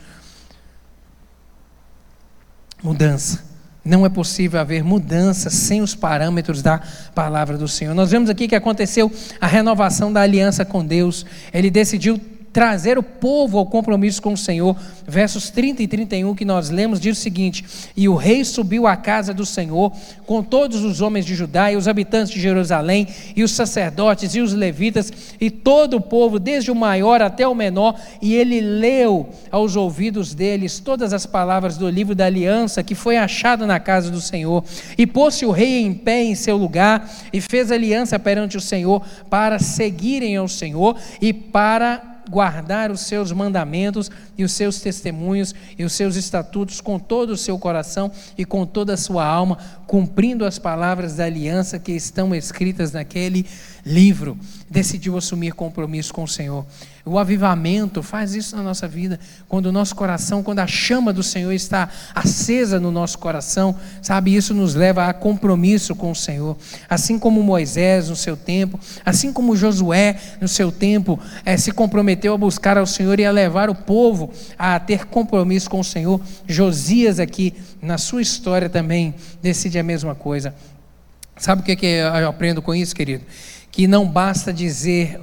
Mudança. 2.81 3.52
Não 3.85 4.05
é 4.05 4.09
possível 4.09 4.59
haver 4.59 4.83
mudança 4.83 5.49
sem 5.49 5.81
os 5.81 5.93
parâmetros 5.93 6.61
da 6.61 6.81
palavra 7.13 7.57
do 7.57 7.67
Senhor. 7.67 7.93
Nós 7.93 8.11
vemos 8.11 8.29
aqui 8.29 8.47
que 8.47 8.55
aconteceu 8.55 9.11
a 9.41 9.47
renovação 9.47 10.11
da 10.11 10.21
aliança 10.21 10.63
com 10.63 10.85
Deus. 10.85 11.25
Ele 11.53 11.69
decidiu 11.69 12.19
trazer 12.53 12.99
o 12.99 13.03
povo 13.03 13.57
ao 13.57 13.65
compromisso 13.65 14.21
com 14.21 14.33
o 14.33 14.37
Senhor. 14.37 14.75
Versos 15.07 15.49
30 15.49 15.81
e 15.81 15.87
31 15.87 16.35
que 16.35 16.45
nós 16.45 16.69
lemos 16.69 16.99
diz 16.99 17.17
o 17.17 17.21
seguinte: 17.21 17.65
E 17.97 18.07
o 18.07 18.15
rei 18.15 18.45
subiu 18.45 18.85
à 18.85 18.95
casa 18.95 19.33
do 19.33 19.45
Senhor 19.45 19.91
com 20.27 20.43
todos 20.43 20.83
os 20.83 21.01
homens 21.01 21.25
de 21.25 21.33
Judá 21.33 21.71
e 21.71 21.75
os 21.75 21.87
habitantes 21.87 22.31
de 22.31 22.39
Jerusalém 22.39 23.07
e 23.35 23.43
os 23.43 23.51
sacerdotes 23.51 24.35
e 24.35 24.39
os 24.39 24.53
levitas 24.53 25.11
e 25.41 25.49
todo 25.49 25.97
o 25.97 26.01
povo, 26.01 26.37
desde 26.37 26.71
o 26.71 26.75
maior 26.75 27.21
até 27.21 27.47
o 27.47 27.55
menor, 27.55 27.99
e 28.21 28.35
ele 28.35 28.61
leu 28.61 29.27
aos 29.51 29.75
ouvidos 29.75 30.35
deles 30.35 30.79
todas 30.79 31.11
as 31.11 31.25
palavras 31.25 31.75
do 31.75 31.89
livro 31.89 32.13
da 32.13 32.27
aliança 32.27 32.83
que 32.83 32.93
foi 32.93 33.17
achado 33.17 33.65
na 33.65 33.79
casa 33.79 34.11
do 34.11 34.21
Senhor. 34.21 34.63
E 34.95 35.07
pôs-se 35.07 35.45
o 35.45 35.51
rei 35.51 35.81
em 35.81 35.93
pé 35.93 36.23
em 36.23 36.35
seu 36.35 36.55
lugar 36.55 37.09
e 37.33 37.41
fez 37.41 37.71
aliança 37.71 38.19
perante 38.19 38.55
o 38.55 38.61
Senhor 38.61 39.03
para 39.27 39.57
seguirem 39.57 40.37
ao 40.37 40.47
Senhor 40.47 40.95
e 41.19 41.33
para 41.33 42.12
guardar 42.33 42.89
os 42.89 43.01
seus 43.01 43.31
mandamentos 43.31 44.09
e 44.35 44.43
os 44.43 44.51
seus 44.51 44.81
testemunhos 44.81 45.53
e 45.77 45.85
os 45.85 45.93
seus 45.93 46.15
estatutos 46.15 46.81
com 46.81 46.97
todo 46.97 47.29
o 47.29 47.37
seu 47.37 47.59
coração 47.59 48.11
e 48.35 48.43
com 48.43 48.65
toda 48.65 48.95
a 48.95 48.97
sua 48.97 49.23
alma, 49.23 49.59
cumprindo 49.93 50.43
as 50.43 50.57
palavras 50.57 51.17
da 51.17 51.25
aliança 51.25 51.77
que 51.77 51.91
estão 51.91 52.33
escritas 52.33 52.91
naquele 52.91 53.45
livro. 53.85 54.35
Decidiu 54.67 55.15
assumir 55.15 55.53
compromisso 55.53 56.11
com 56.11 56.23
o 56.23 56.27
Senhor. 56.27 56.65
O 57.05 57.19
avivamento 57.19 58.01
faz 58.01 58.33
isso 58.33 58.55
na 58.55 58.63
nossa 58.63 58.87
vida, 58.87 59.19
quando 59.47 59.65
o 59.65 59.71
nosso 59.73 59.93
coração, 59.93 60.41
quando 60.41 60.59
a 60.59 60.67
chama 60.67 61.11
do 61.11 61.21
Senhor 61.21 61.51
está 61.51 61.89
acesa 62.15 62.79
no 62.79 62.89
nosso 62.89 63.19
coração, 63.19 63.75
sabe, 64.01 64.33
isso 64.33 64.53
nos 64.53 64.73
leva 64.73 65.05
a 65.05 65.13
compromisso 65.13 65.93
com 65.93 66.09
o 66.09 66.15
Senhor. 66.15 66.57
Assim 66.89 67.19
como 67.19 67.43
Moisés 67.43 68.09
no 68.09 68.15
seu 68.15 68.37
tempo, 68.37 68.79
assim 69.05 69.33
como 69.33 69.55
Josué 69.55 70.15
no 70.39 70.47
seu 70.47 70.71
tempo, 70.71 71.19
é, 71.43 71.57
se 71.57 71.73
comprometeu 71.73 72.33
a 72.33 72.37
buscar 72.37 72.77
ao 72.77 72.87
Senhor 72.87 73.19
e 73.19 73.25
a 73.25 73.31
levar 73.31 73.69
o 73.69 73.75
povo 73.75 74.31
a 74.57 74.79
ter 74.79 75.05
compromisso 75.05 75.69
com 75.69 75.81
o 75.81 75.83
Senhor, 75.83 76.21
Josias 76.47 77.19
aqui, 77.19 77.53
na 77.81 77.97
sua 77.97 78.21
história 78.21 78.69
também, 78.69 79.13
decide 79.41 79.77
a 79.83 79.85
mesma 79.85 80.15
coisa. 80.15 80.55
Sabe 81.37 81.61
o 81.61 81.65
que, 81.65 81.75
que 81.75 81.85
eu 81.85 82.27
aprendo 82.27 82.61
com 82.61 82.73
isso, 82.73 82.95
querido? 82.95 83.23
Que 83.71 83.87
não 83.87 84.07
basta 84.07 84.51
dizer 84.51 85.19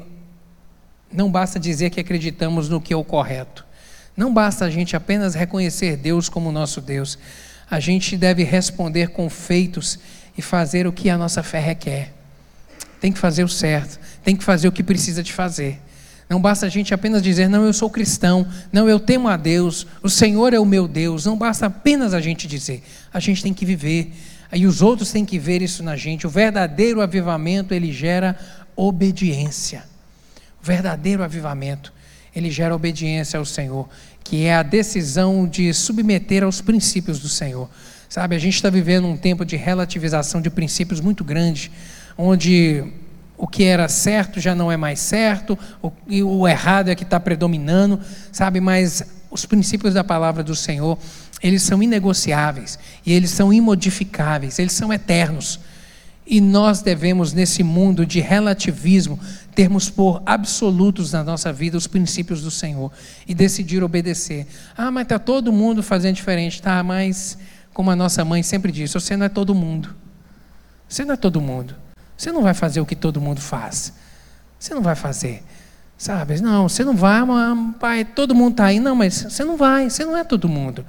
não 1.12 1.30
basta 1.30 1.58
dizer 1.58 1.90
que 1.90 1.98
acreditamos 1.98 2.68
no 2.68 2.80
que 2.80 2.92
é 2.92 2.96
o 2.96 3.02
correto. 3.02 3.66
Não 4.16 4.32
basta 4.32 4.64
a 4.64 4.70
gente 4.70 4.94
apenas 4.94 5.34
reconhecer 5.34 5.96
Deus 5.96 6.28
como 6.28 6.52
nosso 6.52 6.80
Deus. 6.80 7.18
A 7.68 7.80
gente 7.80 8.16
deve 8.16 8.44
responder 8.44 9.08
com 9.08 9.28
feitos 9.28 9.98
e 10.38 10.42
fazer 10.42 10.86
o 10.86 10.92
que 10.92 11.10
a 11.10 11.18
nossa 11.18 11.42
fé 11.42 11.58
requer. 11.58 12.12
Tem 13.00 13.10
que 13.10 13.18
fazer 13.18 13.42
o 13.42 13.48
certo, 13.48 13.98
tem 14.22 14.36
que 14.36 14.44
fazer 14.44 14.68
o 14.68 14.72
que 14.72 14.82
precisa 14.82 15.22
de 15.22 15.32
fazer. 15.32 15.80
Não 16.28 16.40
basta 16.40 16.66
a 16.66 16.68
gente 16.68 16.94
apenas 16.94 17.22
dizer, 17.22 17.48
não, 17.48 17.64
eu 17.64 17.72
sou 17.72 17.90
cristão, 17.90 18.46
não, 18.72 18.88
eu 18.88 19.00
temo 19.00 19.26
a 19.26 19.36
Deus, 19.36 19.84
o 20.00 20.08
Senhor 20.08 20.54
é 20.54 20.60
o 20.60 20.64
meu 20.64 20.86
Deus. 20.86 21.24
Não 21.24 21.36
basta 21.36 21.66
apenas 21.66 22.14
a 22.14 22.20
gente 22.20 22.46
dizer, 22.46 22.84
a 23.12 23.18
gente 23.18 23.42
tem 23.42 23.52
que 23.52 23.66
viver. 23.66 24.12
E 24.52 24.66
os 24.66 24.82
outros 24.82 25.12
têm 25.12 25.24
que 25.24 25.38
ver 25.38 25.62
isso 25.62 25.82
na 25.82 25.96
gente. 25.96 26.26
O 26.26 26.30
verdadeiro 26.30 27.00
avivamento, 27.00 27.72
ele 27.72 27.92
gera 27.92 28.36
obediência. 28.74 29.84
O 30.62 30.66
verdadeiro 30.66 31.22
avivamento, 31.22 31.92
ele 32.34 32.50
gera 32.50 32.74
obediência 32.74 33.38
ao 33.38 33.44
Senhor, 33.44 33.88
que 34.24 34.44
é 34.44 34.54
a 34.54 34.62
decisão 34.62 35.46
de 35.46 35.72
submeter 35.72 36.42
aos 36.42 36.60
princípios 36.60 37.20
do 37.20 37.28
Senhor. 37.28 37.68
Sabe, 38.08 38.34
a 38.34 38.38
gente 38.38 38.56
está 38.56 38.68
vivendo 38.68 39.06
um 39.06 39.16
tempo 39.16 39.44
de 39.44 39.56
relativização 39.56 40.42
de 40.42 40.50
princípios 40.50 41.00
muito 41.00 41.22
grande, 41.22 41.70
onde 42.18 42.84
o 43.38 43.46
que 43.46 43.64
era 43.64 43.88
certo 43.88 44.40
já 44.40 44.54
não 44.54 44.70
é 44.70 44.76
mais 44.76 44.98
certo, 45.00 45.58
o, 45.80 45.92
e 46.06 46.22
o 46.22 46.46
errado 46.46 46.90
é 46.90 46.94
que 46.94 47.04
está 47.04 47.18
predominando, 47.18 48.00
sabe? 48.32 48.60
Mas 48.60 49.02
os 49.30 49.46
princípios 49.46 49.94
da 49.94 50.02
palavra 50.02 50.42
do 50.42 50.54
Senhor, 50.54 50.98
eles 51.42 51.62
são 51.62 51.82
inegociáveis 51.82 52.78
e 53.04 53.12
eles 53.12 53.30
são 53.30 53.52
imodificáveis, 53.52 54.58
eles 54.58 54.72
são 54.72 54.92
eternos. 54.92 55.60
E 56.26 56.40
nós 56.40 56.80
devemos, 56.80 57.32
nesse 57.32 57.62
mundo 57.64 58.06
de 58.06 58.20
relativismo, 58.20 59.18
termos 59.52 59.90
por 59.90 60.22
absolutos 60.24 61.12
na 61.12 61.24
nossa 61.24 61.52
vida 61.52 61.76
os 61.76 61.88
princípios 61.88 62.42
do 62.42 62.52
Senhor 62.52 62.92
e 63.26 63.34
decidir 63.34 63.82
obedecer. 63.82 64.46
Ah, 64.76 64.92
mas 64.92 65.04
está 65.04 65.18
todo 65.18 65.52
mundo 65.52 65.82
fazendo 65.82 66.14
diferente. 66.14 66.62
Tá, 66.62 66.84
mas, 66.84 67.36
como 67.74 67.90
a 67.90 67.96
nossa 67.96 68.24
mãe 68.24 68.44
sempre 68.44 68.70
disse, 68.70 68.94
você 68.94 69.16
não 69.16 69.26
é 69.26 69.28
todo 69.28 69.54
mundo. 69.56 69.92
Você 70.88 71.04
não 71.04 71.14
é 71.14 71.16
todo 71.16 71.40
mundo. 71.40 71.74
Você 72.16 72.30
não 72.30 72.42
vai 72.42 72.54
fazer 72.54 72.80
o 72.80 72.86
que 72.86 72.94
todo 72.94 73.20
mundo 73.20 73.40
faz. 73.40 73.92
Você 74.56 74.72
não 74.72 74.82
vai 74.82 74.94
fazer. 74.94 75.42
Sabe? 75.98 76.40
Não, 76.40 76.68
você 76.68 76.84
não 76.84 76.94
vai, 76.94 77.24
mas, 77.24 77.76
pai, 77.76 78.04
todo 78.04 78.36
mundo 78.36 78.52
está 78.52 78.66
aí. 78.66 78.78
Não, 78.78 78.94
mas 78.94 79.26
você 79.28 79.42
não 79.42 79.56
vai, 79.56 79.90
você 79.90 80.04
não 80.04 80.16
é 80.16 80.22
todo 80.22 80.48
mundo. 80.48 80.86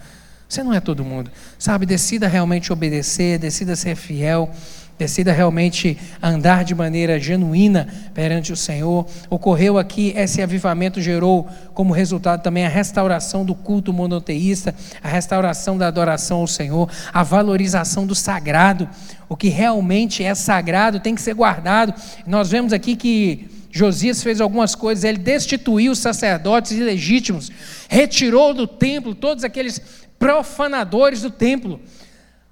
Você 0.52 0.64
não 0.64 0.74
é 0.74 0.82
todo 0.82 1.06
mundo. 1.06 1.32
Sabe? 1.58 1.86
Decida 1.86 2.28
realmente 2.28 2.74
obedecer, 2.74 3.40
decida 3.40 3.74
ser 3.74 3.96
fiel 3.96 4.52
decida 5.00 5.32
realmente 5.32 5.98
andar 6.22 6.64
de 6.64 6.76
maneira 6.76 7.20
genuína 7.20 7.88
perante 8.14 8.54
o 8.54 8.56
Senhor. 8.56 9.08
Ocorreu 9.32 9.80
aqui, 9.80 10.14
esse 10.16 10.44
avivamento 10.44 11.02
gerou 11.02 11.50
como 11.74 11.92
resultado 11.92 12.44
também 12.44 12.68
a 12.68 12.70
restauração 12.70 13.44
do 13.44 13.56
culto 13.56 13.92
monoteísta, 13.92 14.76
a 15.02 15.08
restauração 15.08 15.76
da 15.76 15.88
adoração 15.88 16.42
ao 16.42 16.46
Senhor, 16.46 16.88
a 17.12 17.24
valorização 17.24 18.06
do 18.06 18.14
sagrado. 18.14 18.88
O 19.28 19.36
que 19.36 19.50
realmente 19.50 20.24
é 20.24 20.36
sagrado 20.36 21.00
tem 21.00 21.16
que 21.16 21.22
ser 21.22 21.34
guardado. 21.34 21.96
Nós 22.28 22.52
vemos 22.52 22.72
aqui 22.72 22.96
que 22.96 23.50
Josias 23.72 24.22
fez 24.22 24.42
algumas 24.42 24.76
coisas, 24.76 25.06
ele 25.06 25.18
destituiu 25.18 25.94
os 25.94 26.00
sacerdotes 26.00 26.74
ilegítimos, 26.74 27.50
retirou 27.88 28.54
do 28.54 28.68
templo 28.68 29.16
todos 29.16 29.46
aqueles 29.46 29.82
profanadores 30.22 31.24
do 31.24 31.32
templo. 31.32 31.80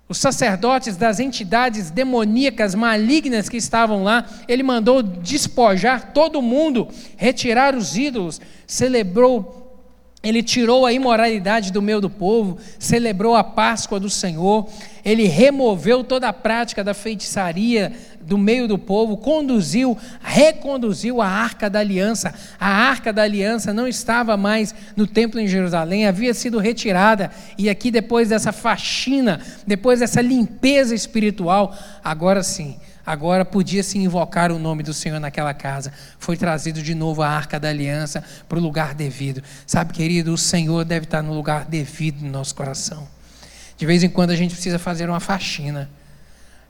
Os 0.08 0.18
sacerdotes 0.18 0.98
das 0.98 1.20
entidades 1.20 1.92
demoníacas 1.92 2.74
malignas 2.74 3.48
que 3.48 3.58
estavam 3.58 4.04
lá, 4.04 4.26
ele 4.48 4.64
mandou 4.64 5.04
despojar 5.04 6.12
todo 6.12 6.42
mundo, 6.42 6.88
retirar 7.16 7.76
os 7.76 7.96
ídolos, 7.96 8.42
celebrou 8.66 9.60
ele 10.22 10.44
tirou 10.44 10.86
a 10.86 10.92
imoralidade 10.92 11.72
do 11.72 11.82
meio 11.82 12.02
do 12.02 12.10
povo, 12.10 12.58
celebrou 12.78 13.36
a 13.36 13.44
Páscoa 13.44 14.02
do 14.02 14.10
Senhor, 14.10 14.68
ele 15.06 15.24
removeu 15.24 16.04
toda 16.04 16.28
a 16.28 16.34
prática 16.34 16.84
da 16.84 16.94
feitiçaria 16.94 17.94
do 18.30 18.38
meio 18.38 18.68
do 18.68 18.78
povo, 18.78 19.18
conduziu, 19.18 19.98
reconduziu 20.22 21.20
a 21.22 21.28
arca 21.28 21.70
da 21.70 21.80
aliança. 21.80 22.34
A 22.60 22.70
arca 22.70 23.12
da 23.12 23.24
aliança 23.24 23.74
não 23.74 23.88
estava 23.88 24.38
mais 24.38 24.74
no 24.96 25.08
templo 25.08 25.40
em 25.40 25.48
Jerusalém, 25.48 26.06
havia 26.06 26.34
sido 26.34 26.60
retirada, 26.60 27.32
e 27.58 27.70
aqui, 27.70 27.90
depois 27.90 28.30
dessa 28.30 28.52
faxina, 28.52 29.42
depois 29.66 30.00
dessa 30.00 30.22
limpeza 30.22 30.94
espiritual, 30.94 31.76
agora 32.04 32.44
sim, 32.44 32.78
agora 33.04 33.44
podia-se 33.44 33.98
invocar 33.98 34.52
o 34.52 34.60
nome 34.60 34.84
do 34.84 34.94
Senhor 34.94 35.20
naquela 35.20 35.54
casa. 35.54 35.92
Foi 36.20 36.38
trazido 36.38 36.82
de 36.82 36.94
novo 36.94 37.24
a 37.24 37.30
arca 37.30 37.60
da 37.60 37.70
aliança 37.70 38.24
para 38.48 38.60
o 38.60 38.62
lugar 38.62 38.94
devido. 38.94 39.42
Sabe, 39.66 39.92
querido, 39.94 40.32
o 40.32 40.38
Senhor 40.38 40.86
deve 40.86 41.06
estar 41.06 41.24
no 41.24 41.34
lugar 41.34 41.66
devido 41.66 42.22
no 42.22 42.30
nosso 42.30 42.54
coração. 42.54 43.08
De 43.76 43.86
vez 43.86 44.04
em 44.04 44.10
quando 44.10 44.30
a 44.30 44.36
gente 44.36 44.54
precisa 44.54 44.78
fazer 44.78 45.10
uma 45.10 45.20
faxina. 45.20 45.90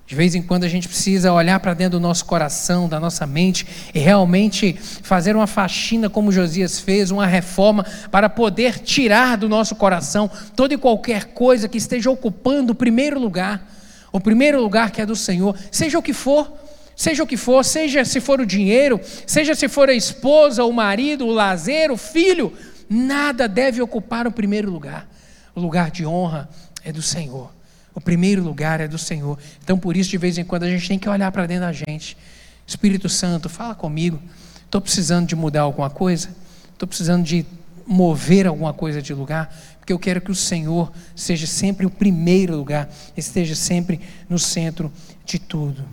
De 0.09 0.15
vez 0.15 0.33
em 0.33 0.41
quando 0.41 0.63
a 0.63 0.67
gente 0.67 0.87
precisa 0.87 1.31
olhar 1.31 1.59
para 1.59 1.75
dentro 1.75 1.99
do 1.99 2.01
nosso 2.01 2.25
coração, 2.25 2.89
da 2.89 2.99
nossa 2.99 3.27
mente 3.27 3.67
e 3.93 3.99
realmente 3.99 4.73
fazer 4.73 5.35
uma 5.35 5.45
faxina 5.45 6.09
como 6.09 6.31
Josias 6.31 6.79
fez, 6.79 7.11
uma 7.11 7.27
reforma 7.27 7.85
para 8.09 8.27
poder 8.27 8.79
tirar 8.79 9.37
do 9.37 9.47
nosso 9.47 9.75
coração 9.75 10.27
toda 10.55 10.73
e 10.73 10.79
qualquer 10.79 11.25
coisa 11.25 11.69
que 11.69 11.77
esteja 11.77 12.09
ocupando 12.09 12.73
o 12.73 12.75
primeiro 12.75 13.19
lugar 13.19 13.69
o 14.11 14.19
primeiro 14.19 14.59
lugar 14.59 14.89
que 14.89 14.99
é 14.99 15.05
do 15.05 15.15
Senhor, 15.15 15.55
seja 15.71 15.99
o 15.99 16.01
que 16.01 16.13
for, 16.13 16.51
seja 16.95 17.21
o 17.21 17.27
que 17.27 17.37
for, 17.37 17.63
seja 17.63 18.03
se 18.03 18.19
for 18.19 18.41
o 18.41 18.45
dinheiro, 18.47 18.99
seja 19.27 19.53
se 19.53 19.67
for 19.67 19.87
a 19.87 19.93
esposa, 19.93 20.63
o 20.63 20.73
marido, 20.73 21.27
o 21.27 21.31
lazer, 21.31 21.91
o 21.91 21.97
filho, 21.97 22.51
nada 22.89 23.47
deve 23.47 23.79
ocupar 23.79 24.25
o 24.25 24.31
primeiro 24.31 24.71
lugar. 24.71 25.07
O 25.53 25.59
lugar 25.59 25.91
de 25.91 26.03
honra 26.03 26.49
é 26.83 26.91
do 26.91 27.03
Senhor. 27.03 27.58
O 27.99 28.01
primeiro 28.01 28.41
lugar 28.41 28.79
é 28.79 28.87
do 28.87 28.97
Senhor. 28.97 29.37
Então, 29.61 29.77
por 29.77 29.97
isso, 29.97 30.09
de 30.09 30.17
vez 30.17 30.37
em 30.37 30.43
quando, 30.45 30.63
a 30.63 30.69
gente 30.69 30.87
tem 30.87 30.97
que 30.97 31.09
olhar 31.09 31.31
para 31.31 31.45
dentro 31.45 31.65
da 31.65 31.73
gente. 31.73 32.17
Espírito 32.65 33.09
Santo, 33.09 33.49
fala 33.49 33.75
comigo. 33.75 34.19
Estou 34.63 34.79
precisando 34.79 35.27
de 35.27 35.35
mudar 35.35 35.61
alguma 35.61 35.89
coisa? 35.89 36.29
Estou 36.71 36.87
precisando 36.87 37.23
de 37.23 37.45
mover 37.85 38.47
alguma 38.47 38.71
coisa 38.71 39.01
de 39.01 39.13
lugar? 39.13 39.53
porque 39.89 39.93
eu 39.93 39.99
quero 39.99 40.21
que 40.21 40.29
o 40.29 40.35
Senhor 40.35 40.91
seja 41.15 41.47
sempre 41.47 41.83
o 41.83 41.89
primeiro 41.89 42.55
lugar, 42.55 42.87
esteja 43.17 43.55
sempre 43.55 43.99
no 44.29 44.37
centro 44.37 44.91
de 45.25 45.39
tudo. 45.39 45.83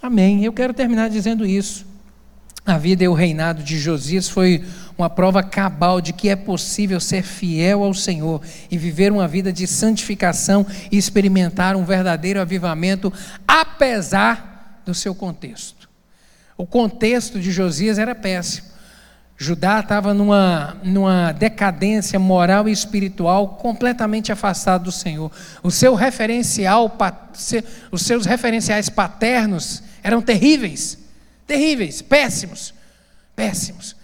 Amém. 0.00 0.42
Eu 0.42 0.54
quero 0.54 0.72
terminar 0.72 1.10
dizendo 1.10 1.44
isso. 1.44 1.84
A 2.68 2.76
vida 2.76 3.02
e 3.02 3.08
o 3.08 3.14
reinado 3.14 3.62
de 3.62 3.78
Josias 3.78 4.28
foi 4.28 4.62
uma 4.98 5.08
prova 5.08 5.42
cabal 5.42 6.02
de 6.02 6.12
que 6.12 6.28
é 6.28 6.36
possível 6.36 7.00
ser 7.00 7.22
fiel 7.22 7.82
ao 7.82 7.94
Senhor 7.94 8.42
e 8.70 8.76
viver 8.76 9.10
uma 9.10 9.26
vida 9.26 9.50
de 9.50 9.66
santificação 9.66 10.66
e 10.92 10.98
experimentar 10.98 11.76
um 11.76 11.84
verdadeiro 11.86 12.38
avivamento, 12.38 13.10
apesar 13.46 14.82
do 14.84 14.92
seu 14.92 15.14
contexto. 15.14 15.88
O 16.58 16.66
contexto 16.66 17.40
de 17.40 17.50
Josias 17.50 17.98
era 17.98 18.14
péssimo. 18.14 18.68
Judá 19.34 19.80
estava 19.80 20.12
numa, 20.12 20.76
numa 20.84 21.32
decadência 21.32 22.18
moral 22.18 22.68
e 22.68 22.72
espiritual 22.72 23.56
completamente 23.56 24.30
afastado 24.30 24.84
do 24.84 24.92
Senhor. 24.92 25.32
O 25.62 25.70
seu 25.70 25.94
referencial, 25.94 26.94
os 27.90 28.02
seus 28.02 28.26
referenciais 28.26 28.90
paternos 28.90 29.82
eram 30.02 30.20
terríveis, 30.20 31.07
terríveis, 31.48 32.00
péssimos, 32.00 32.72
péssimos. 33.34 33.96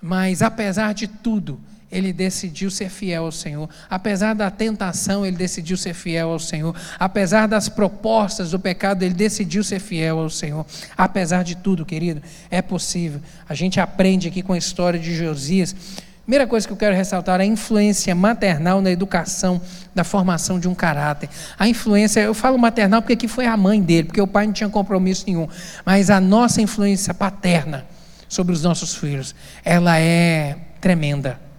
Mas 0.00 0.42
apesar 0.42 0.94
de 0.94 1.08
tudo, 1.08 1.60
ele 1.90 2.12
decidiu 2.12 2.70
ser 2.70 2.88
fiel 2.88 3.24
ao 3.24 3.32
Senhor. 3.32 3.68
Apesar 3.88 4.34
da 4.34 4.50
tentação, 4.50 5.26
ele 5.26 5.36
decidiu 5.36 5.76
ser 5.76 5.94
fiel 5.94 6.30
ao 6.30 6.38
Senhor. 6.38 6.76
Apesar 6.98 7.48
das 7.48 7.68
propostas 7.68 8.52
do 8.52 8.60
pecado, 8.60 9.02
ele 9.02 9.14
decidiu 9.14 9.64
ser 9.64 9.80
fiel 9.80 10.20
ao 10.20 10.30
Senhor. 10.30 10.64
Apesar 10.96 11.42
de 11.42 11.56
tudo, 11.56 11.84
querido, 11.84 12.22
é 12.50 12.62
possível. 12.62 13.20
A 13.48 13.54
gente 13.54 13.80
aprende 13.80 14.28
aqui 14.28 14.42
com 14.42 14.52
a 14.52 14.58
história 14.58 15.00
de 15.00 15.14
Josias. 15.16 15.74
Primeira 16.22 16.46
coisa 16.46 16.66
que 16.66 16.72
eu 16.72 16.76
quero 16.76 16.94
ressaltar 16.94 17.40
é 17.40 17.42
a 17.42 17.46
influência 17.46 18.14
maternal 18.14 18.80
na 18.80 18.90
educação, 18.90 19.60
da 19.94 20.04
formação 20.04 20.60
de 20.60 20.68
um 20.68 20.74
caráter. 20.74 21.28
A 21.58 21.66
influência, 21.66 22.20
eu 22.20 22.34
falo 22.34 22.56
maternal 22.58 23.02
porque 23.02 23.14
aqui 23.14 23.26
foi 23.26 23.46
a 23.46 23.56
mãe 23.56 23.82
dele, 23.82 24.08
porque 24.08 24.20
o 24.20 24.26
pai 24.26 24.46
não 24.46 24.52
tinha 24.52 24.68
compromisso 24.68 25.24
nenhum. 25.26 25.48
Mas 25.84 26.08
a 26.10 26.20
nossa 26.20 26.62
influência 26.62 27.12
paterna 27.12 27.84
sobre 28.28 28.52
os 28.52 28.62
nossos 28.62 28.94
filhos, 28.94 29.34
ela 29.64 29.98
é 29.98 30.56
tremenda 30.80 31.50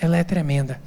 ela 0.00 0.16
é 0.16 0.24
tremenda. 0.24 0.80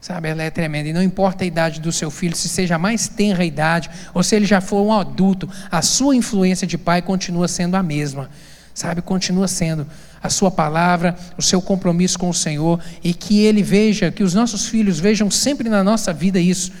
Sabe, 0.00 0.28
ela 0.28 0.42
é 0.42 0.50
tremenda. 0.50 0.88
E 0.88 0.92
não 0.92 1.02
importa 1.02 1.42
a 1.42 1.46
idade 1.46 1.80
do 1.80 1.90
seu 1.90 2.10
filho, 2.10 2.36
se 2.36 2.48
seja 2.48 2.78
mais 2.78 3.08
tenra 3.08 3.44
idade, 3.44 3.90
ou 4.14 4.22
se 4.22 4.36
ele 4.36 4.46
já 4.46 4.60
for 4.60 4.82
um 4.82 4.92
adulto, 4.92 5.48
a 5.70 5.82
sua 5.82 6.14
influência 6.14 6.66
de 6.66 6.78
pai 6.78 7.02
continua 7.02 7.48
sendo 7.48 7.74
a 7.76 7.82
mesma. 7.82 8.30
Sabe, 8.72 9.00
continua 9.00 9.48
sendo 9.48 9.86
a 10.22 10.28
sua 10.28 10.50
palavra, 10.50 11.16
o 11.36 11.42
seu 11.42 11.60
compromisso 11.60 12.18
com 12.18 12.28
o 12.28 12.34
Senhor, 12.34 12.80
e 13.02 13.14
que 13.14 13.40
ele 13.40 13.62
veja, 13.62 14.10
que 14.10 14.22
os 14.22 14.34
nossos 14.34 14.68
filhos 14.68 14.98
vejam 14.98 15.30
sempre 15.30 15.68
na 15.68 15.82
nossa 15.82 16.12
vida 16.12 16.38
isso 16.38 16.72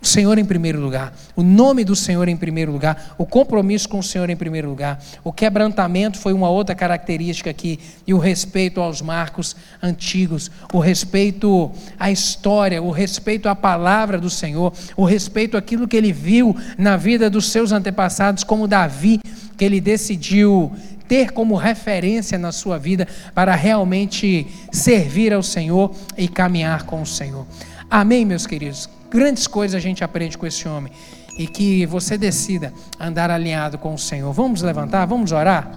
o 0.00 0.06
Senhor 0.06 0.38
em 0.38 0.44
primeiro 0.44 0.80
lugar, 0.80 1.12
o 1.34 1.42
nome 1.42 1.82
do 1.82 1.96
Senhor 1.96 2.28
em 2.28 2.36
primeiro 2.36 2.70
lugar, 2.70 3.16
o 3.18 3.26
compromisso 3.26 3.88
com 3.88 3.98
o 3.98 4.02
Senhor 4.02 4.28
em 4.30 4.36
primeiro 4.36 4.68
lugar. 4.68 5.02
O 5.24 5.32
quebrantamento 5.32 6.18
foi 6.18 6.32
uma 6.32 6.48
outra 6.48 6.74
característica 6.74 7.50
aqui, 7.50 7.80
e 8.06 8.14
o 8.14 8.18
respeito 8.18 8.80
aos 8.80 9.02
marcos 9.02 9.56
antigos, 9.82 10.50
o 10.72 10.78
respeito 10.78 11.72
à 11.98 12.10
história, 12.10 12.80
o 12.80 12.90
respeito 12.90 13.48
à 13.48 13.54
palavra 13.54 14.18
do 14.18 14.30
Senhor, 14.30 14.72
o 14.96 15.04
respeito 15.04 15.56
àquilo 15.56 15.88
que 15.88 15.96
ele 15.96 16.12
viu 16.12 16.54
na 16.78 16.96
vida 16.96 17.28
dos 17.28 17.50
seus 17.50 17.72
antepassados, 17.72 18.44
como 18.44 18.68
Davi, 18.68 19.18
que 19.56 19.64
ele 19.64 19.80
decidiu 19.80 20.72
ter 21.08 21.32
como 21.32 21.56
referência 21.56 22.38
na 22.38 22.52
sua 22.52 22.78
vida 22.78 23.06
para 23.34 23.54
realmente 23.54 24.46
servir 24.72 25.32
ao 25.32 25.42
Senhor 25.42 25.94
e 26.16 26.28
caminhar 26.28 26.84
com 26.84 27.02
o 27.02 27.06
Senhor. 27.06 27.46
Amém, 27.90 28.24
meus 28.24 28.46
queridos? 28.46 28.88
Grandes 29.10 29.46
coisas 29.46 29.74
a 29.74 29.80
gente 29.80 30.02
aprende 30.02 30.36
com 30.36 30.46
esse 30.46 30.66
homem. 30.68 30.92
E 31.38 31.46
que 31.46 31.84
você 31.86 32.16
decida 32.16 32.72
andar 32.98 33.30
alinhado 33.30 33.76
com 33.76 33.92
o 33.92 33.98
Senhor. 33.98 34.32
Vamos 34.32 34.62
levantar, 34.62 35.04
vamos 35.04 35.32
orar? 35.32 35.70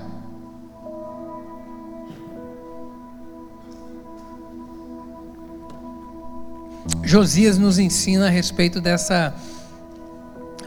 Josias 7.03 7.57
nos 7.57 7.77
ensina 7.77 8.27
a 8.27 8.29
respeito 8.29 8.79
dessa 8.79 9.33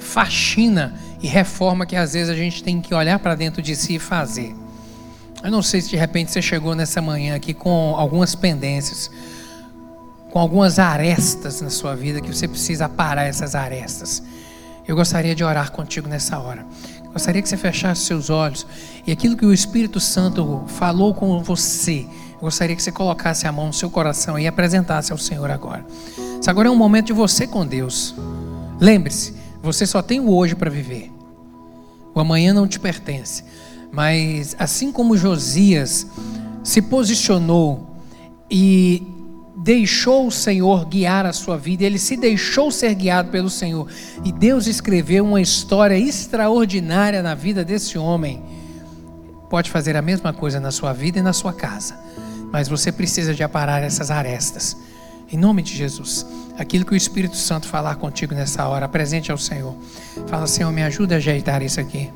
faxina 0.00 0.94
e 1.22 1.26
reforma 1.26 1.86
que 1.86 1.96
às 1.96 2.12
vezes 2.14 2.28
a 2.28 2.34
gente 2.34 2.62
tem 2.62 2.80
que 2.80 2.94
olhar 2.94 3.18
para 3.18 3.34
dentro 3.34 3.62
de 3.62 3.76
si 3.76 3.94
e 3.94 3.98
fazer. 3.98 4.54
Eu 5.42 5.50
não 5.50 5.62
sei 5.62 5.80
se 5.80 5.90
de 5.90 5.96
repente 5.96 6.30
você 6.30 6.42
chegou 6.42 6.74
nessa 6.74 7.00
manhã 7.00 7.34
aqui 7.34 7.54
com 7.54 7.94
algumas 7.96 8.34
pendências 8.34 9.10
com 10.32 10.38
algumas 10.38 10.78
arestas 10.78 11.60
na 11.60 11.68
sua 11.68 11.94
vida 11.94 12.18
que 12.20 12.34
você 12.34 12.48
precisa 12.48 12.88
parar 12.88 13.24
essas 13.24 13.54
arestas. 13.54 14.22
Eu 14.88 14.96
gostaria 14.96 15.34
de 15.34 15.44
orar 15.44 15.70
contigo 15.70 16.08
nessa 16.08 16.38
hora. 16.38 16.64
Gostaria 17.12 17.42
que 17.42 17.48
você 17.48 17.58
fechasse 17.58 18.06
seus 18.06 18.30
olhos 18.30 18.66
e 19.06 19.12
aquilo 19.12 19.36
que 19.36 19.44
o 19.44 19.52
Espírito 19.52 20.00
Santo 20.00 20.64
falou 20.66 21.12
com 21.12 21.42
você, 21.42 22.06
eu 22.32 22.40
gostaria 22.40 22.74
que 22.74 22.82
você 22.82 22.90
colocasse 22.90 23.46
a 23.46 23.52
mão 23.52 23.66
no 23.66 23.72
seu 23.74 23.90
coração 23.90 24.38
e 24.38 24.46
apresentasse 24.46 25.12
ao 25.12 25.18
Senhor 25.18 25.50
agora. 25.50 25.84
Isso 26.40 26.50
agora 26.50 26.68
é 26.68 26.70
um 26.70 26.76
momento 26.76 27.08
de 27.08 27.12
você 27.12 27.46
com 27.46 27.66
Deus. 27.66 28.14
Lembre-se, 28.80 29.34
você 29.62 29.86
só 29.86 30.02
tem 30.02 30.18
o 30.20 30.34
hoje 30.34 30.54
para 30.54 30.70
viver. 30.70 31.10
O 32.14 32.20
amanhã 32.20 32.52
não 32.52 32.66
te 32.66 32.80
pertence. 32.80 33.44
Mas 33.90 34.56
assim 34.58 34.90
como 34.90 35.16
Josias 35.16 36.06
se 36.64 36.82
posicionou 36.82 37.96
e 38.50 39.06
deixou 39.56 40.26
o 40.26 40.32
Senhor 40.32 40.84
guiar 40.86 41.24
a 41.24 41.32
sua 41.32 41.56
vida, 41.56 41.84
ele 41.84 41.98
se 41.98 42.16
deixou 42.16 42.70
ser 42.70 42.94
guiado 42.94 43.30
pelo 43.30 43.48
Senhor. 43.48 43.86
E 44.24 44.32
Deus 44.32 44.66
escreveu 44.66 45.24
uma 45.24 45.40
história 45.40 45.96
extraordinária 45.96 47.22
na 47.22 47.34
vida 47.34 47.64
desse 47.64 47.96
homem. 47.96 48.42
Pode 49.48 49.70
fazer 49.70 49.96
a 49.96 50.02
mesma 50.02 50.32
coisa 50.32 50.58
na 50.58 50.70
sua 50.70 50.92
vida 50.92 51.18
e 51.18 51.22
na 51.22 51.32
sua 51.32 51.52
casa, 51.52 51.98
mas 52.50 52.68
você 52.68 52.90
precisa 52.90 53.34
de 53.34 53.42
aparar 53.42 53.82
essas 53.82 54.10
arestas. 54.10 54.76
Em 55.30 55.36
nome 55.36 55.62
de 55.62 55.76
Jesus, 55.76 56.26
aquilo 56.62 56.84
que 56.84 56.92
o 56.92 56.96
Espírito 56.96 57.36
Santo 57.36 57.66
falar 57.66 57.96
contigo 57.96 58.34
nessa 58.34 58.66
hora, 58.66 58.86
apresente 58.86 59.30
ao 59.30 59.38
Senhor. 59.38 59.74
Fala, 60.26 60.46
Senhor, 60.46 60.72
me 60.72 60.82
ajude 60.82 61.12
a 61.12 61.16
ajeitar 61.18 61.62
isso 61.62 61.80
aqui. 61.80 62.10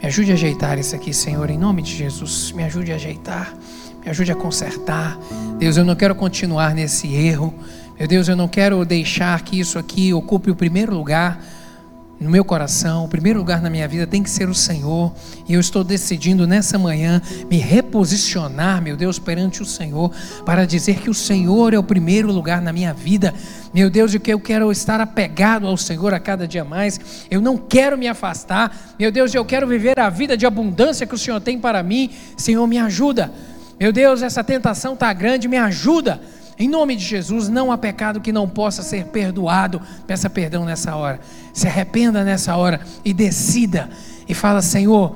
Me 0.00 0.08
ajude 0.08 0.30
a 0.30 0.34
ajeitar 0.34 0.78
isso 0.78 0.94
aqui, 0.94 1.12
Senhor, 1.12 1.48
em 1.50 1.58
nome 1.58 1.82
de 1.82 1.94
Jesus. 1.94 2.52
Me 2.52 2.64
ajude 2.64 2.92
a 2.92 2.96
ajeitar. 2.96 3.54
Me 4.02 4.10
ajude 4.10 4.32
a 4.32 4.34
consertar. 4.34 5.18
Deus, 5.58 5.76
eu 5.76 5.84
não 5.84 5.94
quero 5.94 6.14
continuar 6.14 6.74
nesse 6.74 7.14
erro. 7.14 7.54
Meu 7.98 8.08
Deus, 8.08 8.28
eu 8.28 8.36
não 8.36 8.48
quero 8.48 8.84
deixar 8.84 9.40
que 9.42 9.58
isso 9.58 9.78
aqui 9.78 10.12
ocupe 10.12 10.50
o 10.50 10.56
primeiro 10.56 10.94
lugar 10.94 11.40
no 12.18 12.30
meu 12.30 12.44
coração, 12.44 13.04
o 13.04 13.08
primeiro 13.08 13.38
lugar 13.38 13.60
na 13.60 13.68
minha 13.68 13.86
vida 13.86 14.06
tem 14.06 14.22
que 14.22 14.30
ser 14.30 14.48
o 14.48 14.54
Senhor, 14.54 15.12
e 15.46 15.52
eu 15.52 15.60
estou 15.60 15.84
decidindo 15.84 16.46
nessa 16.46 16.78
manhã 16.78 17.20
me 17.50 17.58
reposicionar, 17.58 18.80
meu 18.80 18.96
Deus, 18.96 19.18
perante 19.18 19.60
o 19.60 19.66
Senhor, 19.66 20.10
para 20.44 20.66
dizer 20.66 20.98
que 21.00 21.10
o 21.10 21.14
Senhor 21.14 21.74
é 21.74 21.78
o 21.78 21.82
primeiro 21.82 22.32
lugar 22.32 22.62
na 22.62 22.72
minha 22.72 22.94
vida, 22.94 23.34
meu 23.74 23.90
Deus, 23.90 24.14
e 24.14 24.18
que 24.18 24.32
eu 24.32 24.40
quero 24.40 24.72
estar 24.72 24.98
apegado 24.98 25.66
ao 25.66 25.76
Senhor 25.76 26.14
a 26.14 26.20
cada 26.20 26.48
dia 26.48 26.64
mais, 26.64 26.98
eu 27.30 27.42
não 27.42 27.58
quero 27.58 27.98
me 27.98 28.08
afastar, 28.08 28.94
meu 28.98 29.12
Deus, 29.12 29.34
eu 29.34 29.44
quero 29.44 29.66
viver 29.66 30.00
a 30.00 30.08
vida 30.08 30.38
de 30.38 30.46
abundância 30.46 31.06
que 31.06 31.14
o 31.14 31.18
Senhor 31.18 31.40
tem 31.40 31.58
para 31.58 31.82
mim, 31.82 32.10
Senhor, 32.36 32.66
me 32.66 32.78
ajuda. 32.78 33.30
Meu 33.78 33.92
Deus, 33.92 34.22
essa 34.22 34.42
tentação 34.42 34.94
está 34.94 35.12
grande, 35.12 35.46
me 35.48 35.58
ajuda. 35.58 36.18
Em 36.58 36.68
nome 36.68 36.96
de 36.96 37.04
Jesus, 37.04 37.48
não 37.48 37.70
há 37.70 37.76
pecado 37.76 38.20
que 38.20 38.32
não 38.32 38.48
possa 38.48 38.82
ser 38.82 39.06
perdoado. 39.06 39.80
Peça 40.06 40.30
perdão 40.30 40.64
nessa 40.64 40.96
hora. 40.96 41.20
Se 41.52 41.66
arrependa 41.66 42.24
nessa 42.24 42.56
hora 42.56 42.80
e 43.04 43.12
decida. 43.12 43.90
E 44.26 44.32
fala: 44.32 44.62
Senhor, 44.62 45.14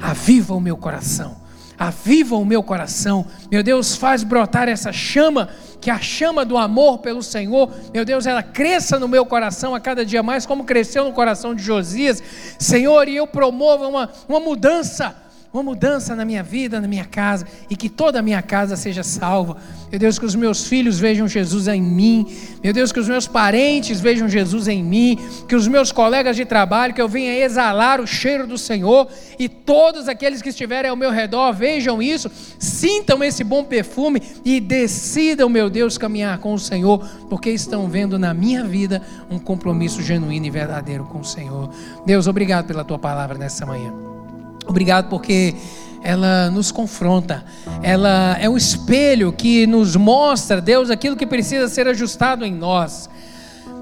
aviva 0.00 0.54
o 0.54 0.60
meu 0.60 0.76
coração. 0.76 1.40
Aviva 1.78 2.36
o 2.36 2.44
meu 2.44 2.62
coração. 2.62 3.26
Meu 3.50 3.62
Deus, 3.62 3.96
faz 3.96 4.22
brotar 4.22 4.68
essa 4.68 4.92
chama, 4.92 5.48
que 5.80 5.90
a 5.90 5.98
chama 5.98 6.44
do 6.44 6.58
amor 6.58 6.98
pelo 6.98 7.22
Senhor, 7.22 7.72
meu 7.92 8.04
Deus, 8.04 8.26
ela 8.26 8.42
cresça 8.42 9.00
no 9.00 9.08
meu 9.08 9.26
coração 9.26 9.74
a 9.74 9.80
cada 9.80 10.06
dia 10.06 10.22
mais, 10.22 10.46
como 10.46 10.62
cresceu 10.62 11.04
no 11.04 11.12
coração 11.12 11.54
de 11.54 11.62
Josias. 11.62 12.22
Senhor, 12.58 13.08
e 13.08 13.16
eu 13.16 13.26
promova 13.26 13.88
uma, 13.88 14.10
uma 14.28 14.38
mudança 14.38 15.21
uma 15.52 15.62
mudança 15.62 16.16
na 16.16 16.24
minha 16.24 16.42
vida, 16.42 16.80
na 16.80 16.88
minha 16.88 17.04
casa, 17.04 17.46
e 17.68 17.76
que 17.76 17.88
toda 17.88 18.20
a 18.20 18.22
minha 18.22 18.40
casa 18.40 18.74
seja 18.74 19.02
salva. 19.02 19.58
Meu 19.90 19.98
Deus, 19.98 20.18
que 20.18 20.24
os 20.24 20.34
meus 20.34 20.66
filhos 20.66 20.98
vejam 20.98 21.28
Jesus 21.28 21.68
em 21.68 21.82
mim. 21.82 22.26
Meu 22.64 22.72
Deus, 22.72 22.90
que 22.90 22.98
os 22.98 23.06
meus 23.06 23.26
parentes 23.26 24.00
vejam 24.00 24.26
Jesus 24.26 24.66
em 24.66 24.82
mim. 24.82 25.18
Que 25.46 25.54
os 25.54 25.68
meus 25.68 25.92
colegas 25.92 26.36
de 26.36 26.46
trabalho, 26.46 26.94
que 26.94 27.02
eu 27.02 27.08
venha 27.08 27.44
exalar 27.44 28.00
o 28.00 28.06
cheiro 28.06 28.46
do 28.46 28.56
Senhor. 28.56 29.06
E 29.38 29.48
todos 29.48 30.08
aqueles 30.08 30.40
que 30.40 30.48
estiverem 30.48 30.90
ao 30.90 30.96
meu 30.96 31.10
redor 31.10 31.52
vejam 31.52 32.00
isso, 32.00 32.30
sintam 32.58 33.22
esse 33.22 33.44
bom 33.44 33.62
perfume 33.62 34.22
e 34.44 34.58
decidam, 34.58 35.50
meu 35.50 35.68
Deus, 35.68 35.98
caminhar 35.98 36.38
com 36.38 36.54
o 36.54 36.58
Senhor, 36.58 37.06
porque 37.28 37.50
estão 37.50 37.88
vendo 37.88 38.18
na 38.18 38.32
minha 38.32 38.64
vida 38.64 39.02
um 39.30 39.38
compromisso 39.38 40.02
genuíno 40.02 40.46
e 40.46 40.50
verdadeiro 40.50 41.04
com 41.04 41.20
o 41.20 41.24
Senhor. 41.24 41.70
Deus, 42.06 42.26
obrigado 42.26 42.66
pela 42.66 42.84
tua 42.84 42.98
palavra 42.98 43.36
nessa 43.36 43.66
manhã. 43.66 44.11
Obrigado 44.66 45.08
porque 45.08 45.54
ela 46.02 46.50
nos 46.50 46.72
confronta, 46.72 47.44
ela 47.82 48.36
é 48.40 48.48
um 48.48 48.56
espelho 48.56 49.32
que 49.32 49.66
nos 49.66 49.94
mostra, 49.94 50.60
Deus, 50.60 50.90
aquilo 50.90 51.16
que 51.16 51.26
precisa 51.26 51.68
ser 51.68 51.86
ajustado 51.86 52.44
em 52.44 52.52
nós. 52.52 53.08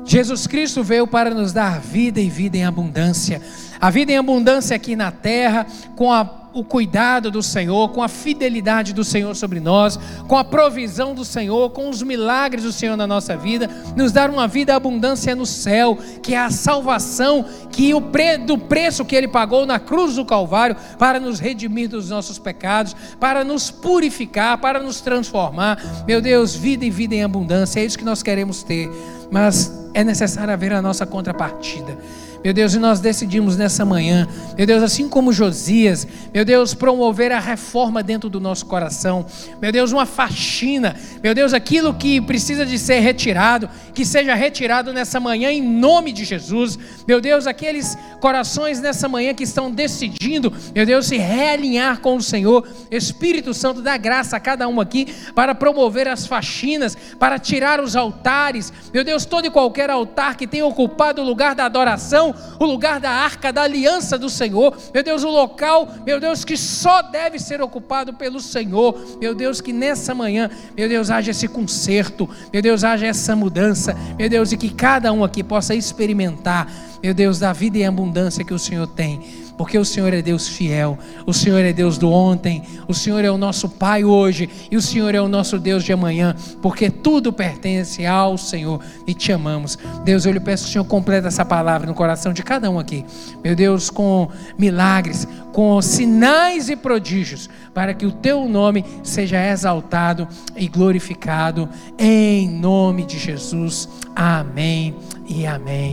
Jesus 0.05 0.47
Cristo 0.47 0.83
veio 0.83 1.07
para 1.07 1.31
nos 1.31 1.53
dar 1.53 1.81
vida 1.81 2.21
e 2.21 2.29
vida 2.29 2.57
em 2.57 2.65
abundância. 2.65 3.41
A 3.81 3.91
vida 3.91 4.13
em 4.13 4.19
abundância 4.19 4.77
aqui 4.77 4.95
na 4.97 5.11
terra, 5.11 5.67
com 5.97 6.13
a 6.13 6.40
o 6.53 6.65
cuidado 6.65 7.31
do 7.31 7.43
Senhor, 7.43 7.91
com 7.91 8.03
a 8.03 8.09
fidelidade 8.09 8.93
do 8.93 9.05
Senhor 9.05 9.35
sobre 9.37 9.61
nós, 9.61 9.99
com 10.27 10.37
a 10.37 10.45
provisão 10.45 11.15
do 11.15 11.25
Senhor, 11.25 11.71
com 11.71 11.89
os 11.89 12.03
milagres 12.03 12.65
do 12.65 12.73
Senhor 12.73 12.97
na 12.97 13.07
nossa 13.07 13.37
vida, 13.37 13.69
nos 13.97 14.13
dar 14.13 14.31
uma 14.31 14.49
vida 14.49 14.75
abundância 14.75 15.35
no 15.35 15.47
céu, 15.47 15.99
que 16.23 16.35
é 16.35 16.39
a 16.39 16.51
salvação 16.51 17.45
que 17.71 17.95
o 17.95 18.01
pre, 18.01 18.39
do 18.39 18.59
preço 18.59 19.05
que 19.05 19.15
ele 19.15 19.29
pagou 19.29 19.65
na 19.65 19.79
cruz 19.79 20.17
do 20.17 20.25
Calvário 20.25 20.77
para 20.99 21.21
nos 21.21 21.39
redimir 21.39 21.89
dos 21.89 22.11
nossos 22.11 22.39
pecados, 22.39 22.95
para 23.19 23.45
nos 23.45 23.71
purificar, 23.71 24.59
para 24.59 24.81
nos 24.81 25.01
transformar. 25.01 26.05
Meu 26.07 26.21
Deus, 26.21 26.55
vida 26.55 26.85
e 26.85 26.91
vida 26.91 27.15
em 27.15 27.23
abundância, 27.23 27.81
é 27.81 27.85
isso 27.85 27.99
que 27.99 28.05
nós 28.05 28.23
queremos 28.23 28.63
ter, 28.63 28.91
mas 29.31 29.73
é 29.95 30.05
necessário 30.05 30.53
haver 30.53 30.73
a 30.73 30.83
nossa 30.83 31.07
contrapartida. 31.07 31.97
Meu 32.43 32.55
Deus, 32.55 32.73
e 32.73 32.79
nós 32.79 33.01
decidimos 33.01 33.55
nessa 33.55 33.85
manhã, 33.85 34.27
meu 34.57 34.67
Deus, 34.67 34.83
assim 34.83 35.11
como 35.11 35.31
Josias, 35.31 36.09
meu 36.33 36.43
Deus, 36.43 36.73
promover 36.73 37.33
a 37.33 37.39
reforma 37.39 38.03
dentro 38.03 38.31
do 38.31 38.41
nosso 38.41 38.65
coração, 38.65 39.27
meu 39.61 39.71
Deus, 39.71 39.93
uma 39.93 40.07
faxina, 40.07 40.97
meu 41.23 41.35
Deus, 41.35 41.53
aquilo 41.53 41.93
que 41.93 42.19
precisa 42.19 42.65
de 42.65 42.79
ser 42.79 43.01
retirado, 43.01 43.69
que 43.93 44.07
seja 44.07 44.35
retirado 44.35 44.91
nessa 44.91 45.21
manhã 45.21 45.51
em 45.51 45.63
nome 45.63 46.13
de 46.13 46.25
Jesus, 46.25 46.79
meu 47.07 47.21
Deus, 47.21 47.47
aqueles 47.47 47.99
corações 48.23 48.81
nessa 48.81 49.07
manhã 49.07 49.35
que 49.35 49.45
estão 49.45 49.71
decidindo, 49.71 50.51
meu 50.75 50.87
Deus, 50.87 51.09
se 51.09 51.19
realinhar 51.19 52.01
com 52.01 52.17
o 52.17 52.23
Senhor, 52.23 52.67
Espírito 52.91 53.53
Santo, 53.53 53.83
dá 53.83 53.99
graça 53.99 54.39
a 54.39 54.41
cada 54.41 54.67
um 54.67 54.81
aqui 54.81 55.15
para 55.35 55.55
promover 55.55 56.09
as 56.09 56.27
faxinas, 56.27 56.97
para 57.19 57.39
tirar 57.39 57.83
os 57.83 57.95
altares, 57.95 58.73
meu 58.95 59.05
Deus, 59.05 59.27
todo 59.27 59.45
e 59.47 59.51
qualquer 59.51 59.91
altar 59.91 60.37
que 60.37 60.47
tenha 60.47 60.65
ocupado 60.65 61.21
o 61.21 61.25
lugar 61.25 61.55
da 61.55 61.67
adoração, 61.67 62.30
o 62.59 62.65
lugar 62.65 63.01
da 63.01 63.11
arca 63.11 63.53
da 63.53 63.63
aliança 63.63 64.19
do 64.19 64.29
Senhor, 64.29 64.77
meu 64.93 65.03
Deus, 65.03 65.23
o 65.23 65.31
local, 65.31 65.89
meu 66.05 66.21
Deus, 66.21 66.45
que 66.45 66.57
só 66.57 67.03
deve 67.03 67.39
ser 67.39 67.61
ocupado 67.61 68.15
pelo 68.15 68.41
Senhor, 68.41 69.19
meu 69.21 69.35
Deus, 69.35 69.61
que 69.61 69.73
nessa 69.73 70.15
manhã, 70.15 70.51
meu 70.77 70.89
Deus, 70.89 71.11
haja 71.11 71.31
esse 71.31 71.49
conserto, 71.49 72.29
meu 72.53 72.63
Deus, 72.63 72.85
haja 72.85 73.07
essa 73.07 73.35
mudança, 73.35 73.97
meu 74.19 74.29
Deus, 74.29 74.53
e 74.53 74.57
que 74.57 74.71
cada 74.71 75.13
um 75.13 75.25
aqui 75.25 75.43
possa 75.43 75.75
experimentar, 75.75 76.71
meu 77.03 77.15
Deus, 77.15 77.39
da 77.39 77.53
vida 77.53 77.79
e 77.79 77.85
abundância 77.85 78.45
que 78.45 78.55
o 78.55 78.59
Senhor 78.59 78.87
tem 78.87 79.50
porque 79.61 79.77
o 79.77 79.85
Senhor 79.85 80.15
é 80.15 80.23
Deus 80.23 80.49
fiel, 80.49 80.99
o 81.27 81.35
Senhor 81.35 81.63
é 81.63 81.71
Deus 81.71 81.99
do 81.99 82.11
ontem, 82.11 82.63
o 82.89 82.95
Senhor 82.95 83.23
é 83.23 83.31
o 83.31 83.37
nosso 83.37 83.69
Pai 83.69 84.03
hoje 84.03 84.49
e 84.71 84.77
o 84.79 84.81
Senhor 84.81 85.15
é 85.15 85.21
o 85.21 85.29
nosso 85.29 85.59
Deus 85.59 85.85
de 85.85 85.93
amanhã, 85.93 86.35
porque 86.63 86.89
tudo 86.89 87.31
pertence 87.31 88.07
ao 88.07 88.39
Senhor 88.39 88.83
e 89.07 89.13
te 89.13 89.31
amamos. 89.33 89.77
Deus, 90.03 90.25
eu 90.25 90.33
lhe 90.33 90.41
peço 90.41 90.65
que 90.65 90.71
o 90.71 90.73
Senhor 90.73 90.85
complete 90.87 91.27
essa 91.27 91.45
palavra 91.45 91.87
no 91.87 91.93
coração 91.93 92.33
de 92.33 92.43
cada 92.43 92.71
um 92.71 92.79
aqui, 92.79 93.05
meu 93.45 93.55
Deus, 93.55 93.91
com 93.91 94.31
milagres, 94.59 95.29
com 95.53 95.83
sinais 95.83 96.71
e 96.71 96.75
prodígios, 96.75 97.51
para 97.75 97.93
que 97.93 98.07
o 98.07 98.13
teu 98.13 98.49
nome 98.49 98.83
seja 99.03 99.47
exaltado 99.47 100.27
e 100.57 100.69
glorificado, 100.69 101.69
em 101.99 102.49
nome 102.49 103.05
de 103.05 103.19
Jesus. 103.19 103.87
Amém 104.17 104.97
e 105.29 105.47
amém. 105.47 105.93